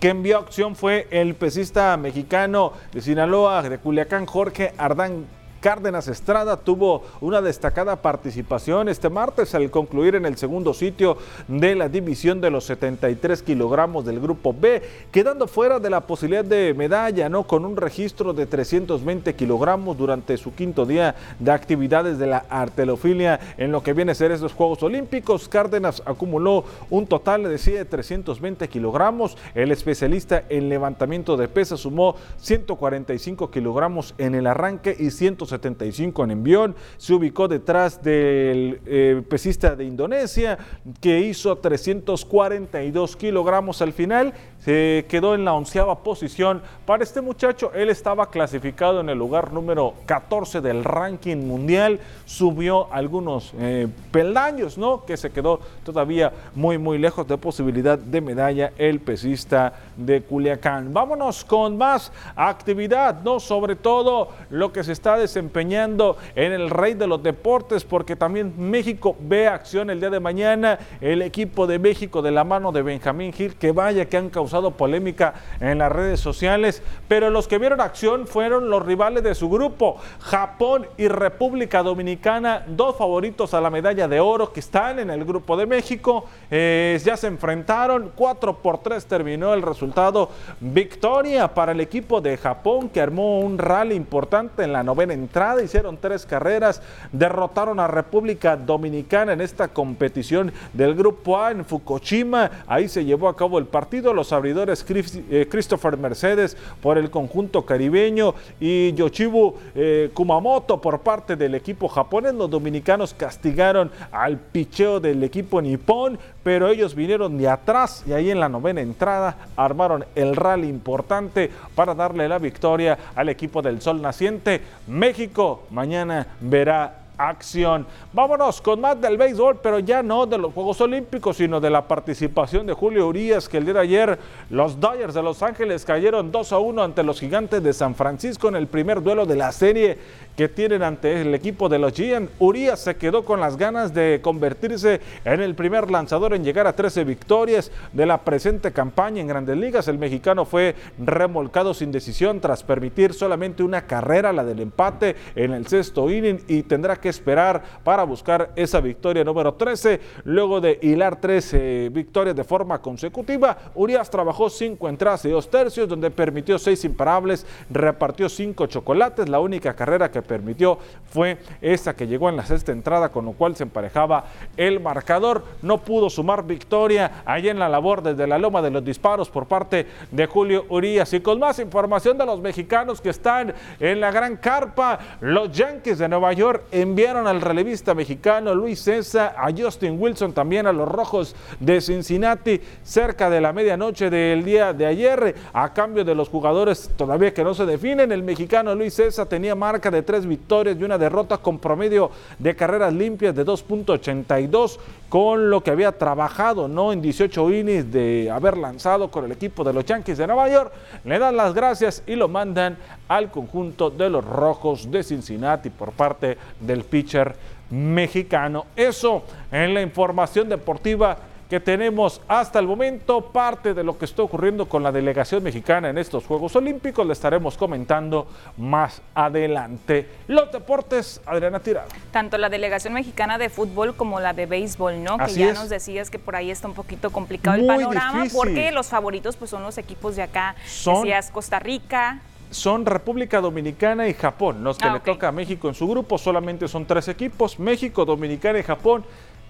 que 0.00 0.08
envió 0.08 0.38
acción 0.38 0.74
fue 0.74 1.06
el 1.10 1.36
pesista 1.36 1.96
mexicano 1.96 2.72
de 2.92 3.00
Sinaloa, 3.00 3.62
de 3.62 3.78
Culiacán, 3.78 4.26
Jorge 4.26 4.72
Ardán 4.76 5.26
Cárdenas 5.62 6.08
Estrada 6.08 6.56
tuvo 6.56 7.04
una 7.20 7.40
destacada 7.40 8.02
participación 8.02 8.88
este 8.88 9.08
martes 9.08 9.54
al 9.54 9.70
concluir 9.70 10.16
en 10.16 10.26
el 10.26 10.36
segundo 10.36 10.74
sitio 10.74 11.16
de 11.46 11.76
la 11.76 11.88
división 11.88 12.40
de 12.40 12.50
los 12.50 12.64
73 12.64 13.44
kilogramos 13.44 14.04
del 14.04 14.18
grupo 14.18 14.52
B, 14.52 14.82
quedando 15.12 15.46
fuera 15.46 15.78
de 15.78 15.88
la 15.88 16.00
posibilidad 16.00 16.44
de 16.44 16.74
medalla, 16.74 17.28
¿no? 17.28 17.44
Con 17.44 17.64
un 17.64 17.76
registro 17.76 18.32
de 18.32 18.46
320 18.46 19.36
kilogramos 19.36 19.96
durante 19.96 20.36
su 20.36 20.52
quinto 20.52 20.84
día 20.84 21.14
de 21.38 21.52
actividades 21.52 22.18
de 22.18 22.26
la 22.26 22.44
artelofilia 22.50 23.38
en 23.56 23.70
lo 23.70 23.84
que 23.84 23.92
viene 23.92 24.12
a 24.12 24.16
ser 24.16 24.32
estos 24.32 24.54
Juegos 24.54 24.82
Olímpicos. 24.82 25.48
Cárdenas 25.48 26.02
acumuló 26.04 26.64
un 26.90 27.06
total 27.06 27.44
de 27.44 27.84
320 27.84 28.68
kilogramos. 28.68 29.38
El 29.54 29.70
especialista 29.70 30.42
en 30.48 30.68
levantamiento 30.68 31.36
de 31.36 31.46
pesas 31.46 31.78
sumó 31.78 32.16
145 32.38 33.48
kilogramos 33.52 34.16
en 34.18 34.34
el 34.34 34.48
arranque 34.48 34.96
y 34.98 35.12
160 35.12 35.51
75 35.52 36.24
en 36.24 36.30
envión, 36.32 36.74
se 36.96 37.14
ubicó 37.14 37.48
detrás 37.48 38.02
del 38.02 38.80
eh, 38.86 39.22
pesista 39.28 39.76
de 39.76 39.84
Indonesia 39.84 40.58
que 41.00 41.20
hizo 41.20 41.56
342 41.56 43.16
kilogramos 43.16 43.80
al 43.82 43.92
final, 43.92 44.34
se 44.64 45.04
quedó 45.08 45.34
en 45.34 45.44
la 45.44 45.54
onceava 45.54 45.98
posición. 45.98 46.62
Para 46.86 47.04
este 47.04 47.20
muchacho, 47.20 47.72
él 47.74 47.90
estaba 47.90 48.30
clasificado 48.30 49.00
en 49.00 49.08
el 49.08 49.18
lugar 49.18 49.52
número 49.52 49.94
14 50.06 50.60
del 50.60 50.84
ranking 50.84 51.36
mundial, 51.36 52.00
subió 52.24 52.92
algunos 52.92 53.52
eh, 53.58 53.88
peldaños, 54.10 54.78
¿no? 54.78 55.04
Que 55.04 55.16
se 55.16 55.30
quedó 55.30 55.60
todavía 55.84 56.32
muy, 56.54 56.78
muy 56.78 56.98
lejos 56.98 57.26
de 57.26 57.36
posibilidad 57.38 57.98
de 57.98 58.20
medalla 58.20 58.72
el 58.78 59.00
pesista 59.00 59.74
de 59.96 60.22
Culiacán. 60.22 60.92
Vámonos 60.92 61.44
con 61.44 61.76
más 61.76 62.12
actividad, 62.36 63.22
¿no? 63.22 63.40
Sobre 63.40 63.76
todo 63.76 64.30
lo 64.50 64.72
que 64.72 64.84
se 64.84 64.92
está 64.92 65.16
desempeñando 65.16 65.42
empeñando 65.52 66.16
en 66.34 66.52
el 66.52 66.70
rey 66.70 66.94
de 66.94 67.06
los 67.06 67.22
deportes, 67.22 67.84
porque 67.84 68.16
también 68.16 68.54
México 68.56 69.14
ve 69.20 69.48
acción 69.48 69.90
el 69.90 70.00
día 70.00 70.08
de 70.08 70.20
mañana. 70.20 70.78
El 71.00 71.20
equipo 71.20 71.66
de 71.66 71.78
México 71.78 72.22
de 72.22 72.30
la 72.30 72.42
mano 72.42 72.72
de 72.72 72.80
Benjamín 72.80 73.32
Gil, 73.32 73.54
que 73.56 73.72
vaya 73.72 74.06
que 74.06 74.16
han 74.16 74.30
causado 74.30 74.51
polémica 74.72 75.34
en 75.60 75.78
las 75.78 75.90
redes 75.90 76.20
sociales, 76.20 76.82
pero 77.08 77.30
los 77.30 77.48
que 77.48 77.58
vieron 77.58 77.80
acción 77.80 78.26
fueron 78.26 78.70
los 78.70 78.84
rivales 78.84 79.22
de 79.22 79.34
su 79.34 79.48
grupo, 79.48 79.96
Japón 80.20 80.86
y 80.96 81.08
República 81.08 81.82
Dominicana, 81.82 82.64
dos 82.66 82.96
favoritos 82.96 83.54
a 83.54 83.60
la 83.60 83.70
medalla 83.70 84.08
de 84.08 84.20
oro 84.20 84.52
que 84.52 84.60
están 84.60 84.98
en 84.98 85.10
el 85.10 85.24
grupo 85.24 85.56
de 85.56 85.66
México. 85.66 86.26
Eh, 86.50 87.00
ya 87.04 87.16
se 87.16 87.26
enfrentaron, 87.26 88.12
4 88.14 88.58
por 88.58 88.78
3 88.78 89.04
terminó 89.06 89.54
el 89.54 89.62
resultado. 89.62 90.30
Victoria 90.60 91.48
para 91.48 91.72
el 91.72 91.80
equipo 91.80 92.20
de 92.20 92.36
Japón 92.36 92.88
que 92.88 93.00
armó 93.00 93.40
un 93.40 93.58
rally 93.58 93.94
importante 93.94 94.62
en 94.62 94.72
la 94.72 94.82
novena 94.82 95.14
entrada, 95.14 95.62
hicieron 95.62 95.96
tres 95.96 96.26
carreras, 96.26 96.82
derrotaron 97.12 97.80
a 97.80 97.86
República 97.86 98.56
Dominicana 98.56 99.32
en 99.32 99.40
esta 99.40 99.68
competición 99.68 100.52
del 100.72 100.94
Grupo 100.94 101.38
A 101.38 101.50
en 101.50 101.64
Fukushima. 101.64 102.50
Ahí 102.66 102.88
se 102.88 103.04
llevó 103.04 103.28
a 103.28 103.36
cabo 103.36 103.58
el 103.58 103.66
partido. 103.66 104.12
Los 104.12 104.32
abridores 104.42 104.84
eh, 104.90 105.46
Christopher 105.48 105.96
Mercedes 105.96 106.56
por 106.80 106.98
el 106.98 107.10
conjunto 107.10 107.64
caribeño 107.64 108.34
y 108.58 108.92
Yoshibu 108.92 109.54
eh, 109.74 110.10
Kumamoto 110.12 110.80
por 110.80 110.98
parte 111.00 111.36
del 111.36 111.54
equipo 111.54 111.86
japonés. 111.86 112.34
Los 112.34 112.50
dominicanos 112.50 113.14
castigaron 113.14 113.92
al 114.10 114.38
picheo 114.38 114.98
del 114.98 115.22
equipo 115.22 115.62
nipón, 115.62 116.18
pero 116.42 116.68
ellos 116.68 116.96
vinieron 116.96 117.38
de 117.38 117.48
atrás 117.48 118.02
y 118.04 118.12
ahí 118.12 118.30
en 118.30 118.40
la 118.40 118.48
novena 118.48 118.80
entrada 118.80 119.36
armaron 119.54 120.04
el 120.16 120.34
rally 120.34 120.68
importante 120.68 121.48
para 121.76 121.94
darle 121.94 122.28
la 122.28 122.38
victoria 122.38 122.98
al 123.14 123.28
equipo 123.28 123.62
del 123.62 123.80
Sol 123.80 124.02
Naciente. 124.02 124.60
México 124.88 125.62
mañana 125.70 126.26
verá 126.40 127.01
acción. 127.28 127.86
Vámonos 128.12 128.60
con 128.60 128.80
más 128.80 129.00
del 129.00 129.16
béisbol, 129.16 129.58
pero 129.62 129.78
ya 129.78 130.02
no 130.02 130.26
de 130.26 130.38
los 130.38 130.52
Juegos 130.52 130.80
Olímpicos, 130.80 131.36
sino 131.36 131.60
de 131.60 131.70
la 131.70 131.86
participación 131.86 132.66
de 132.66 132.72
Julio 132.72 133.06
Urias, 133.08 133.48
que 133.48 133.58
el 133.58 133.64
día 133.64 133.74
de 133.74 133.80
ayer 133.80 134.18
los 134.50 134.78
Dodgers 134.78 135.14
de 135.14 135.22
Los 135.22 135.42
Ángeles 135.42 135.84
cayeron 135.84 136.32
2 136.32 136.52
a 136.52 136.58
1 136.58 136.82
ante 136.82 137.02
los 137.02 137.20
Gigantes 137.20 137.62
de 137.62 137.72
San 137.72 137.94
Francisco 137.94 138.48
en 138.48 138.56
el 138.56 138.66
primer 138.66 139.02
duelo 139.02 139.26
de 139.26 139.36
la 139.36 139.52
serie 139.52 139.98
que 140.36 140.48
tienen 140.48 140.82
ante 140.82 141.20
el 141.20 141.34
equipo 141.34 141.68
de 141.68 141.78
los 141.78 141.92
Giants. 141.92 142.32
Urias 142.38 142.80
se 142.80 142.96
quedó 142.96 143.24
con 143.24 143.40
las 143.40 143.56
ganas 143.56 143.92
de 143.94 144.20
convertirse 144.22 145.00
en 145.24 145.40
el 145.40 145.54
primer 145.54 145.90
lanzador 145.90 146.34
en 146.34 146.44
llegar 146.44 146.66
a 146.66 146.74
13 146.74 147.04
victorias 147.04 147.70
de 147.92 148.06
la 148.06 148.18
presente 148.22 148.72
campaña 148.72 149.20
en 149.20 149.26
Grandes 149.26 149.56
Ligas. 149.56 149.88
El 149.88 149.98
mexicano 149.98 150.44
fue 150.44 150.74
remolcado 150.98 151.74
sin 151.74 151.92
decisión 151.92 152.40
tras 152.40 152.62
permitir 152.62 153.12
solamente 153.12 153.62
una 153.62 153.82
carrera, 153.82 154.32
la 154.32 154.44
del 154.44 154.60
empate 154.60 155.16
en 155.34 155.52
el 155.52 155.66
sexto 155.66 156.10
inning 156.10 156.40
y 156.48 156.62
tendrá 156.62 156.96
que 156.96 157.08
esperar 157.08 157.62
para 157.84 158.04
buscar 158.04 158.52
esa 158.56 158.80
victoria 158.80 159.24
número 159.24 159.54
13. 159.54 160.00
Luego 160.24 160.60
de 160.60 160.78
hilar 160.82 161.20
13 161.20 161.90
victorias 161.92 162.36
de 162.36 162.44
forma 162.44 162.80
consecutiva, 162.80 163.56
Urias 163.74 164.10
trabajó 164.10 164.48
5 164.48 164.88
entradas 164.88 165.24
y 165.24 165.30
2 165.30 165.50
tercios, 165.50 165.88
donde 165.88 166.10
permitió 166.10 166.58
6 166.58 166.84
imparables, 166.84 167.46
repartió 167.70 168.28
5 168.28 168.66
chocolates. 168.66 169.28
La 169.28 169.40
única 169.40 169.74
carrera 169.74 170.10
que 170.10 170.21
permitió 170.22 170.78
fue 171.12 171.36
esa 171.60 171.94
que 171.94 172.06
llegó 172.06 172.30
en 172.30 172.36
la 172.36 172.46
sexta 172.46 172.72
entrada, 172.72 173.10
con 173.10 173.26
lo 173.26 173.32
cual 173.32 173.54
se 173.54 173.64
emparejaba 173.64 174.24
el 174.56 174.80
marcador. 174.80 175.44
No 175.60 175.78
pudo 175.78 176.08
sumar 176.08 176.46
victoria 176.46 177.22
allí 177.26 177.50
en 177.50 177.58
la 177.58 177.68
labor 177.68 178.02
desde 178.02 178.26
la 178.26 178.38
loma 178.38 178.62
de 178.62 178.70
los 178.70 178.82
disparos 178.82 179.28
por 179.28 179.46
parte 179.46 179.86
de 180.10 180.26
Julio 180.26 180.64
Urias. 180.70 181.12
Y 181.12 181.20
con 181.20 181.38
más 181.38 181.58
información 181.58 182.16
de 182.16 182.24
los 182.24 182.40
mexicanos 182.40 183.02
que 183.02 183.10
están 183.10 183.52
en 183.78 184.00
la 184.00 184.10
gran 184.10 184.38
carpa, 184.38 184.98
los 185.20 185.52
Yankees 185.52 185.98
de 185.98 186.08
Nueva 186.08 186.32
York 186.32 186.64
enviaron 186.70 187.26
al 187.26 187.42
relevista 187.42 187.94
mexicano 187.94 188.54
Luis 188.54 188.80
César, 188.80 189.34
a 189.36 189.50
Justin 189.54 190.00
Wilson, 190.00 190.32
también 190.32 190.66
a 190.66 190.72
los 190.72 190.88
Rojos 190.88 191.36
de 191.60 191.82
Cincinnati, 191.82 192.58
cerca 192.82 193.28
de 193.28 193.40
la 193.42 193.52
medianoche 193.52 194.08
del 194.08 194.44
día 194.44 194.72
de 194.72 194.86
ayer, 194.86 195.34
a 195.52 195.74
cambio 195.74 196.04
de 196.04 196.14
los 196.14 196.30
jugadores 196.30 196.90
todavía 196.96 197.34
que 197.34 197.44
no 197.44 197.52
se 197.52 197.66
definen. 197.66 198.12
El 198.12 198.22
mexicano 198.22 198.74
Luis 198.74 198.94
César 198.94 199.26
tenía 199.26 199.54
marca 199.54 199.90
de 199.90 200.02
tres 200.12 200.26
victorias 200.26 200.76
y 200.78 200.84
una 200.84 200.98
derrota 200.98 201.38
con 201.38 201.58
promedio 201.58 202.10
de 202.38 202.54
carreras 202.54 202.92
limpias 202.92 203.34
de 203.34 203.46
2.82, 203.46 204.76
con 205.08 205.48
lo 205.48 205.62
que 205.62 205.70
había 205.70 205.90
trabajado 205.92 206.68
¿no? 206.68 206.92
en 206.92 207.00
18 207.00 207.50
innings 207.50 207.90
de 207.90 208.30
haber 208.30 208.58
lanzado 208.58 209.10
con 209.10 209.24
el 209.24 209.32
equipo 209.32 209.64
de 209.64 209.72
los 209.72 209.86
Yankees 209.86 210.18
de 210.18 210.26
Nueva 210.26 210.50
York. 210.50 210.70
Le 211.06 211.18
dan 211.18 211.34
las 211.34 211.54
gracias 211.54 212.02
y 212.06 212.14
lo 212.14 212.28
mandan 212.28 212.76
al 213.08 213.30
conjunto 213.30 213.88
de 213.88 214.10
los 214.10 214.22
Rojos 214.22 214.90
de 214.90 215.02
Cincinnati 215.02 215.70
por 215.70 215.92
parte 215.92 216.36
del 216.60 216.84
pitcher 216.84 217.34
mexicano. 217.70 218.66
Eso 218.76 219.22
en 219.50 219.72
la 219.72 219.80
información 219.80 220.46
deportiva 220.46 221.16
que 221.52 221.60
tenemos 221.60 222.22
hasta 222.28 222.58
el 222.58 222.66
momento, 222.66 223.20
parte 223.26 223.74
de 223.74 223.84
lo 223.84 223.98
que 223.98 224.06
está 224.06 224.22
ocurriendo 224.22 224.70
con 224.70 224.82
la 224.82 224.90
delegación 224.90 225.42
mexicana 225.42 225.90
en 225.90 225.98
estos 225.98 226.24
Juegos 226.24 226.56
Olímpicos, 226.56 227.06
le 227.06 227.12
estaremos 227.12 227.58
comentando 227.58 228.26
más 228.56 229.02
adelante. 229.14 230.08
Los 230.28 230.50
deportes, 230.50 231.20
Adriana 231.26 231.60
Tirado. 231.60 231.88
Tanto 232.10 232.38
la 232.38 232.48
delegación 232.48 232.94
mexicana 232.94 233.36
de 233.36 233.50
fútbol 233.50 233.94
como 233.94 234.18
la 234.18 234.32
de 234.32 234.46
béisbol, 234.46 235.04
¿no? 235.04 235.18
que 235.18 235.34
ya 235.34 235.52
nos 235.52 235.68
decías 235.68 236.08
que 236.08 236.18
por 236.18 236.36
ahí 236.36 236.50
está 236.50 236.68
un 236.68 236.74
poquito 236.74 237.10
complicado 237.10 237.58
el 237.58 237.66
panorama, 237.66 238.24
porque 238.32 238.70
los 238.72 238.86
favoritos 238.86 239.36
pues 239.36 239.50
son 239.50 239.62
los 239.62 239.76
equipos 239.76 240.16
de 240.16 240.22
acá, 240.22 240.56
decías 240.64 241.30
Costa 241.30 241.58
Rica, 241.58 242.22
son 242.50 242.86
República 242.86 243.40
Dominicana 243.40 244.08
y 244.08 244.14
Japón, 244.14 244.62
los 244.62 244.78
que 244.78 244.86
Ah, 244.86 244.92
le 244.94 245.00
toca 245.00 245.28
a 245.28 245.32
México 245.32 245.68
en 245.68 245.74
su 245.74 245.88
grupo. 245.88 246.18
Solamente 246.18 246.68
son 246.68 246.84
tres 246.84 247.08
equipos, 247.08 247.58
México, 247.58 248.04
Dominicana 248.04 248.58
y 248.58 248.62
Japón. 248.62 249.04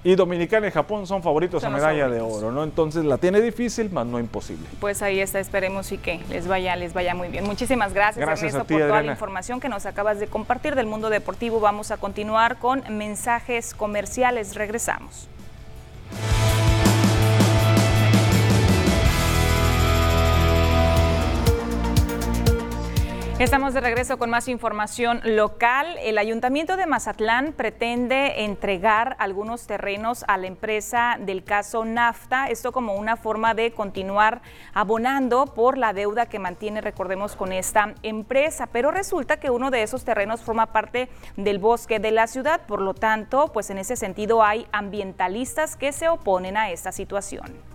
Y 0.04 0.16
Dominicana 0.16 0.66
y 0.66 0.70
Japón 0.70 1.06
son 1.06 1.22
favoritos 1.22 1.62
Son 1.62 1.72
a 1.72 1.76
medalla 1.76 2.08
de 2.08 2.20
oro, 2.20 2.50
¿no? 2.50 2.64
Entonces 2.64 3.04
la 3.04 3.18
tiene 3.18 3.40
difícil, 3.40 3.90
más 3.90 4.04
no 4.04 4.18
imposible. 4.18 4.66
Pues 4.80 5.00
ahí 5.00 5.20
está, 5.20 5.38
esperemos 5.38 5.92
y 5.92 5.98
que 5.98 6.20
les 6.28 6.48
vaya, 6.48 6.74
les 6.74 6.92
vaya 6.92 7.14
muy 7.14 7.28
bien. 7.28 7.44
Muchísimas 7.44 7.94
gracias, 7.94 8.24
Gracias 8.24 8.54
a 8.54 8.64
ti, 8.64 8.74
por 8.74 8.82
toda 8.82 9.02
la 9.02 9.12
información 9.12 9.60
que 9.60 9.68
nos 9.68 9.86
acabas 9.86 10.18
de 10.18 10.26
compartir 10.26 10.74
del 10.74 10.86
mundo 10.86 11.08
deportivo. 11.08 11.60
Vamos 11.60 11.92
a 11.92 11.98
continuar 11.98 12.58
con 12.58 12.82
mensajes 12.90 13.74
comerciales. 13.74 14.56
Regresamos. 14.56 15.28
Estamos 23.38 23.74
de 23.74 23.80
regreso 23.80 24.18
con 24.18 24.30
más 24.30 24.46
información 24.46 25.20
local. 25.24 25.96
El 26.00 26.18
Ayuntamiento 26.18 26.76
de 26.76 26.86
Mazatlán 26.86 27.54
pretende 27.54 28.44
entregar 28.44 29.16
algunos 29.18 29.66
terrenos 29.66 30.24
a 30.28 30.36
la 30.36 30.46
empresa 30.46 31.16
del 31.18 31.42
caso 31.42 31.84
NAFTA, 31.84 32.50
esto 32.50 32.70
como 32.70 32.94
una 32.94 33.16
forma 33.16 33.54
de 33.54 33.72
continuar 33.72 34.42
abonando 34.74 35.46
por 35.46 35.76
la 35.76 35.92
deuda 35.92 36.26
que 36.26 36.38
mantiene, 36.38 36.82
recordemos, 36.82 37.34
con 37.34 37.52
esta 37.52 37.94
empresa. 38.04 38.68
Pero 38.68 38.92
resulta 38.92 39.38
que 39.38 39.50
uno 39.50 39.72
de 39.72 39.82
esos 39.82 40.04
terrenos 40.04 40.42
forma 40.42 40.66
parte 40.66 41.08
del 41.36 41.58
bosque 41.58 41.98
de 41.98 42.12
la 42.12 42.28
ciudad, 42.28 42.60
por 42.66 42.80
lo 42.80 42.94
tanto, 42.94 43.50
pues 43.52 43.70
en 43.70 43.78
ese 43.78 43.96
sentido 43.96 44.44
hay 44.44 44.68
ambientalistas 44.72 45.76
que 45.76 45.92
se 45.92 46.08
oponen 46.08 46.56
a 46.56 46.70
esta 46.70 46.92
situación. 46.92 47.71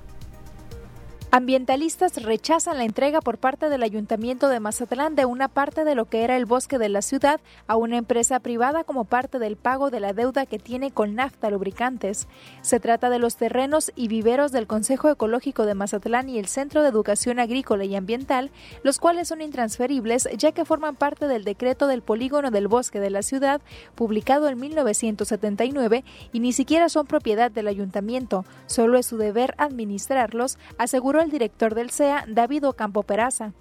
Ambientalistas 1.29 2.23
rechazan 2.23 2.77
la 2.77 2.85
entrega 2.85 3.19
por 3.19 3.37
parte 3.37 3.67
del 3.67 3.83
Ayuntamiento 3.83 4.47
de 4.47 4.61
Mazatlán 4.61 5.13
de 5.15 5.25
una 5.25 5.49
parte 5.49 5.83
de 5.83 5.93
lo 5.93 6.05
que 6.05 6.23
era 6.23 6.37
el 6.37 6.45
bosque 6.45 6.77
de 6.77 6.87
la 6.87 7.01
ciudad 7.01 7.41
a 7.67 7.75
una 7.75 7.97
empresa 7.97 8.39
privada 8.39 8.85
como 8.85 9.03
parte 9.03 9.37
del 9.37 9.57
pago 9.57 9.89
de 9.89 9.99
la 9.99 10.13
deuda 10.13 10.45
que 10.45 10.57
tiene 10.57 10.91
con 10.91 11.15
Nafta 11.15 11.49
Lubricantes. 11.49 12.29
Se 12.61 12.79
trata 12.79 13.09
de 13.09 13.19
los 13.19 13.35
terrenos 13.35 13.91
y 13.93 14.07
viveros 14.07 14.53
del 14.53 14.67
Consejo 14.67 15.09
Ecológico 15.09 15.65
de 15.65 15.73
Mazatlán 15.73 16.29
y 16.29 16.39
el 16.39 16.47
Centro 16.47 16.81
de 16.81 16.87
Educación 16.87 17.39
Agrícola 17.39 17.83
y 17.83 17.97
Ambiental, 17.97 18.49
los 18.83 18.97
cuales 18.97 19.27
son 19.27 19.41
intransferibles 19.41 20.29
ya 20.37 20.53
que 20.53 20.63
forman 20.63 20.95
parte 20.95 21.27
del 21.27 21.43
decreto 21.43 21.87
del 21.87 22.03
polígono 22.03 22.51
del 22.51 22.69
bosque 22.69 23.01
de 23.01 23.09
la 23.09 23.21
ciudad, 23.21 23.59
publicado 23.95 24.47
en 24.47 24.61
1979, 24.61 26.05
y 26.31 26.39
ni 26.39 26.53
siquiera 26.53 26.87
son 26.87 27.05
propiedad 27.05 27.51
del 27.51 27.67
ayuntamiento, 27.67 28.45
solo 28.65 28.97
es 28.97 29.05
su 29.05 29.17
deber 29.17 29.55
administrarlos, 29.57 30.57
aseguró 30.77 31.16
el 31.21 31.29
director 31.31 31.75
del 31.75 31.89
CEA, 31.91 32.25
David 32.27 32.67
Ocampo 32.67 33.03
Peraza. 33.03 33.53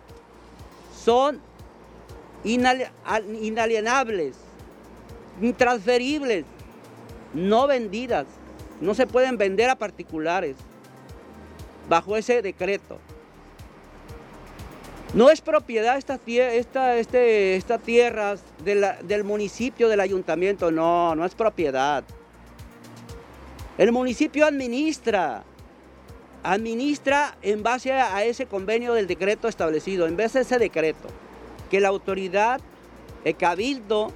son 1.05 1.41
inali- 2.45 2.89
al- 3.05 3.35
inalienables, 3.45 4.37
intransferibles, 5.41 6.45
no 7.35 7.67
vendidas, 7.67 8.27
no 8.81 8.95
se 8.95 9.07
pueden 9.07 9.37
vender 9.39 9.71
a 9.71 9.77
particulares 9.77 10.57
bajo 11.89 12.17
ese 12.17 12.43
decreto. 12.43 12.99
No 15.15 15.31
es 15.31 15.41
propiedad 15.41 15.97
esta, 15.97 16.19
tie- 16.19 16.55
esta, 16.55 16.97
este, 16.97 17.63
tierras 17.85 18.43
del 18.65 19.23
municipio, 19.25 19.89
del 19.89 20.01
ayuntamiento, 20.01 20.71
no, 20.71 21.15
no 21.15 21.25
es 21.25 21.35
propiedad. 21.35 22.03
El 23.79 23.93
municipio 23.93 24.45
administra, 24.47 25.45
administra 26.47 27.37
en 27.43 27.63
base 27.63 27.93
a 27.93 28.25
ese 28.25 28.47
convenio 28.47 28.95
del 28.95 29.07
decreto 29.07 29.49
establecido, 29.49 30.07
en 30.07 30.17
base 30.17 30.39
a 30.39 30.43
ese 30.43 30.59
decreto, 30.59 31.09
que 31.71 31.81
la 31.81 31.89
autoridad, 31.89 32.61
el 33.25 33.37
cabildo, 33.37 34.13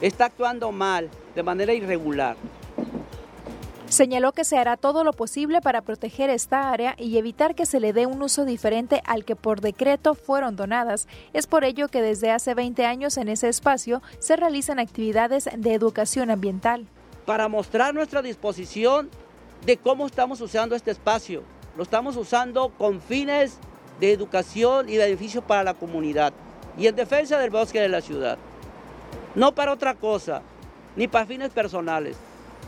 está 0.00 0.26
actuando 0.26 0.70
mal, 0.70 1.10
de 1.34 1.42
manera 1.42 1.74
irregular. 1.74 2.36
Señaló 3.88 4.30
que 4.30 4.44
se 4.44 4.56
hará 4.56 4.76
todo 4.76 5.02
lo 5.02 5.12
posible 5.12 5.60
para 5.60 5.82
proteger 5.82 6.30
esta 6.30 6.70
área 6.70 6.94
y 6.96 7.18
evitar 7.18 7.56
que 7.56 7.66
se 7.66 7.80
le 7.80 7.92
dé 7.92 8.06
un 8.06 8.22
uso 8.22 8.44
diferente 8.44 9.02
al 9.04 9.24
que 9.24 9.34
por 9.34 9.60
decreto 9.60 10.14
fueron 10.14 10.54
donadas. 10.54 11.08
Es 11.32 11.48
por 11.48 11.64
ello 11.64 11.88
que 11.88 12.00
desde 12.00 12.30
hace 12.30 12.54
20 12.54 12.86
años 12.86 13.16
en 13.16 13.28
ese 13.28 13.48
espacio 13.48 14.00
se 14.20 14.36
realizan 14.36 14.78
actividades 14.78 15.48
de 15.56 15.74
educación 15.74 16.30
ambiental. 16.30 16.86
Para 17.26 17.48
mostrar 17.48 17.92
nuestra 17.92 18.22
disposición 18.22 19.10
de 19.64 19.76
cómo 19.76 20.06
estamos 20.06 20.40
usando 20.40 20.74
este 20.74 20.90
espacio. 20.90 21.42
Lo 21.76 21.82
estamos 21.82 22.16
usando 22.16 22.70
con 22.70 23.00
fines 23.00 23.58
de 24.00 24.12
educación 24.12 24.88
y 24.88 24.96
beneficio 24.96 25.42
para 25.42 25.62
la 25.62 25.74
comunidad 25.74 26.32
y 26.78 26.86
en 26.86 26.96
defensa 26.96 27.38
del 27.38 27.50
bosque 27.50 27.80
de 27.80 27.88
la 27.88 28.00
ciudad. 28.00 28.38
No 29.34 29.54
para 29.54 29.72
otra 29.72 29.94
cosa, 29.94 30.42
ni 30.96 31.06
para 31.08 31.26
fines 31.26 31.50
personales. 31.50 32.16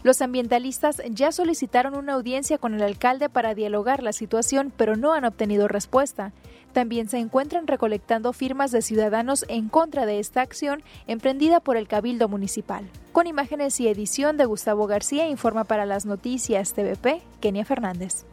Los 0.02 0.20
ambientalistas 0.20 1.00
ya 1.10 1.30
solicitaron 1.30 1.94
una 1.94 2.14
audiencia 2.14 2.58
con 2.58 2.74
el 2.74 2.82
alcalde 2.82 3.28
para 3.28 3.54
dialogar 3.54 4.02
la 4.02 4.12
situación, 4.12 4.72
pero 4.76 4.96
no 4.96 5.12
han 5.12 5.24
obtenido 5.24 5.68
respuesta. 5.68 6.32
También 6.72 7.08
se 7.08 7.18
encuentran 7.18 7.66
recolectando 7.66 8.32
firmas 8.32 8.70
de 8.70 8.82
ciudadanos 8.82 9.44
en 9.48 9.68
contra 9.68 10.06
de 10.06 10.18
esta 10.18 10.40
acción 10.40 10.82
emprendida 11.06 11.60
por 11.60 11.76
el 11.76 11.88
Cabildo 11.88 12.28
Municipal. 12.28 12.88
Con 13.12 13.26
imágenes 13.26 13.78
y 13.80 13.88
edición 13.88 14.36
de 14.36 14.46
Gustavo 14.46 14.86
García, 14.86 15.28
informa 15.28 15.64
para 15.64 15.86
las 15.86 16.06
noticias 16.06 16.72
TVP, 16.72 17.22
Kenia 17.40 17.64
Fernández. 17.64 18.24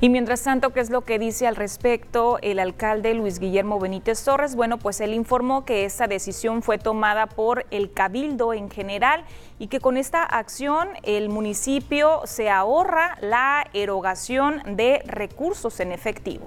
Y 0.00 0.10
mientras 0.10 0.44
tanto, 0.44 0.70
¿qué 0.70 0.78
es 0.78 0.90
lo 0.90 1.00
que 1.00 1.18
dice 1.18 1.48
al 1.48 1.56
respecto 1.56 2.38
el 2.40 2.60
alcalde 2.60 3.14
Luis 3.14 3.40
Guillermo 3.40 3.80
Benítez 3.80 4.22
Torres? 4.22 4.54
Bueno, 4.54 4.78
pues 4.78 5.00
él 5.00 5.12
informó 5.12 5.64
que 5.64 5.84
esta 5.84 6.06
decisión 6.06 6.62
fue 6.62 6.78
tomada 6.78 7.26
por 7.26 7.66
el 7.72 7.90
cabildo 7.92 8.52
en 8.52 8.70
general 8.70 9.24
y 9.58 9.66
que 9.66 9.80
con 9.80 9.96
esta 9.96 10.22
acción 10.22 10.86
el 11.02 11.30
municipio 11.30 12.20
se 12.26 12.48
ahorra 12.48 13.18
la 13.20 13.64
erogación 13.72 14.62
de 14.76 15.02
recursos 15.04 15.80
en 15.80 15.90
efectivo. 15.90 16.46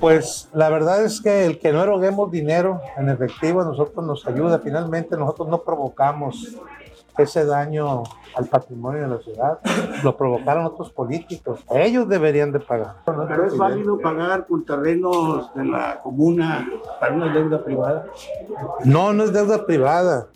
Pues 0.00 0.48
la 0.52 0.68
verdad 0.70 1.04
es 1.04 1.20
que 1.20 1.46
el 1.46 1.60
que 1.60 1.72
no 1.72 1.84
eroguemos 1.84 2.32
dinero 2.32 2.80
en 2.96 3.08
efectivo 3.10 3.60
a 3.60 3.64
nosotros 3.64 4.04
nos 4.04 4.26
ayuda. 4.26 4.58
Finalmente 4.58 5.16
nosotros 5.16 5.46
no 5.48 5.62
provocamos 5.62 6.56
ese 7.18 7.44
daño 7.44 8.02
al 8.34 8.46
patrimonio 8.46 9.02
de 9.02 9.08
la 9.08 9.18
ciudad. 9.18 9.58
Lo 10.02 10.16
provocaron 10.16 10.66
otros 10.66 10.90
políticos. 10.90 11.64
Ellos 11.70 12.08
deberían 12.08 12.52
de 12.52 12.60
pagar. 12.60 12.96
Pero 13.04 13.46
es 13.46 13.56
válido 13.56 13.98
pagar 13.98 14.46
con 14.46 14.64
terrenos 14.64 15.54
de 15.54 15.64
la 15.64 16.00
comuna 16.00 16.68
para 17.00 17.14
una 17.14 17.32
deuda 17.32 17.64
privada. 17.64 18.06
No, 18.84 19.12
no 19.12 19.24
es 19.24 19.32
deuda 19.32 19.64
privada. 19.64 20.26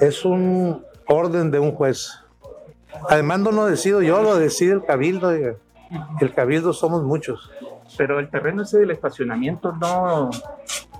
Es 0.00 0.24
un 0.24 0.82
orden 1.08 1.50
de 1.50 1.58
un 1.58 1.72
juez. 1.72 2.12
Además 3.08 3.40
no 3.40 3.52
lo 3.52 3.66
decido 3.66 4.02
yo, 4.02 4.22
lo 4.22 4.36
decide 4.36 4.72
el 4.72 4.84
cabildo. 4.84 5.28
oiga. 5.28 5.54
El 6.20 6.32
cabildo 6.32 6.72
somos 6.72 7.02
muchos. 7.02 7.50
Pero 7.96 8.18
el 8.18 8.30
terreno 8.30 8.62
ese 8.62 8.78
del 8.78 8.90
estacionamiento 8.90 9.72
no, 9.72 10.30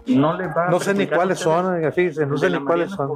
no 0.07 0.37
le 0.37 0.47
va 0.49 0.67
a 0.67 0.71
No 0.71 0.79
sé 0.79 0.95
ni 0.95 1.07
cuáles 1.07 1.39
son, 1.39 1.81
fíjense, 1.93 2.27
no 2.27 2.37
sé 2.37 2.51
ni 2.51 2.61
cuáles 2.61 2.91
son. 2.93 3.11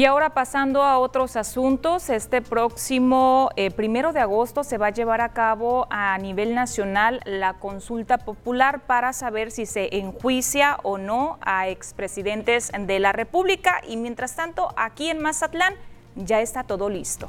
Y 0.00 0.06
ahora 0.06 0.30
pasando 0.30 0.82
a 0.82 0.98
otros 0.98 1.36
asuntos, 1.36 2.08
este 2.08 2.40
próximo 2.40 3.50
eh, 3.56 3.70
primero 3.70 4.14
de 4.14 4.20
agosto 4.20 4.64
se 4.64 4.78
va 4.78 4.86
a 4.86 4.90
llevar 4.92 5.20
a 5.20 5.34
cabo 5.34 5.86
a 5.90 6.16
nivel 6.16 6.54
nacional 6.54 7.20
la 7.26 7.58
consulta 7.58 8.16
popular 8.16 8.80
para 8.86 9.12
saber 9.12 9.50
si 9.50 9.66
se 9.66 9.98
enjuicia 9.98 10.78
o 10.84 10.96
no 10.96 11.38
a 11.42 11.68
expresidentes 11.68 12.72
de 12.74 12.98
la 12.98 13.12
República. 13.12 13.82
Y 13.86 13.98
mientras 13.98 14.36
tanto, 14.36 14.72
aquí 14.74 15.10
en 15.10 15.20
Mazatlán 15.20 15.74
ya 16.16 16.40
está 16.40 16.64
todo 16.64 16.88
listo. 16.88 17.28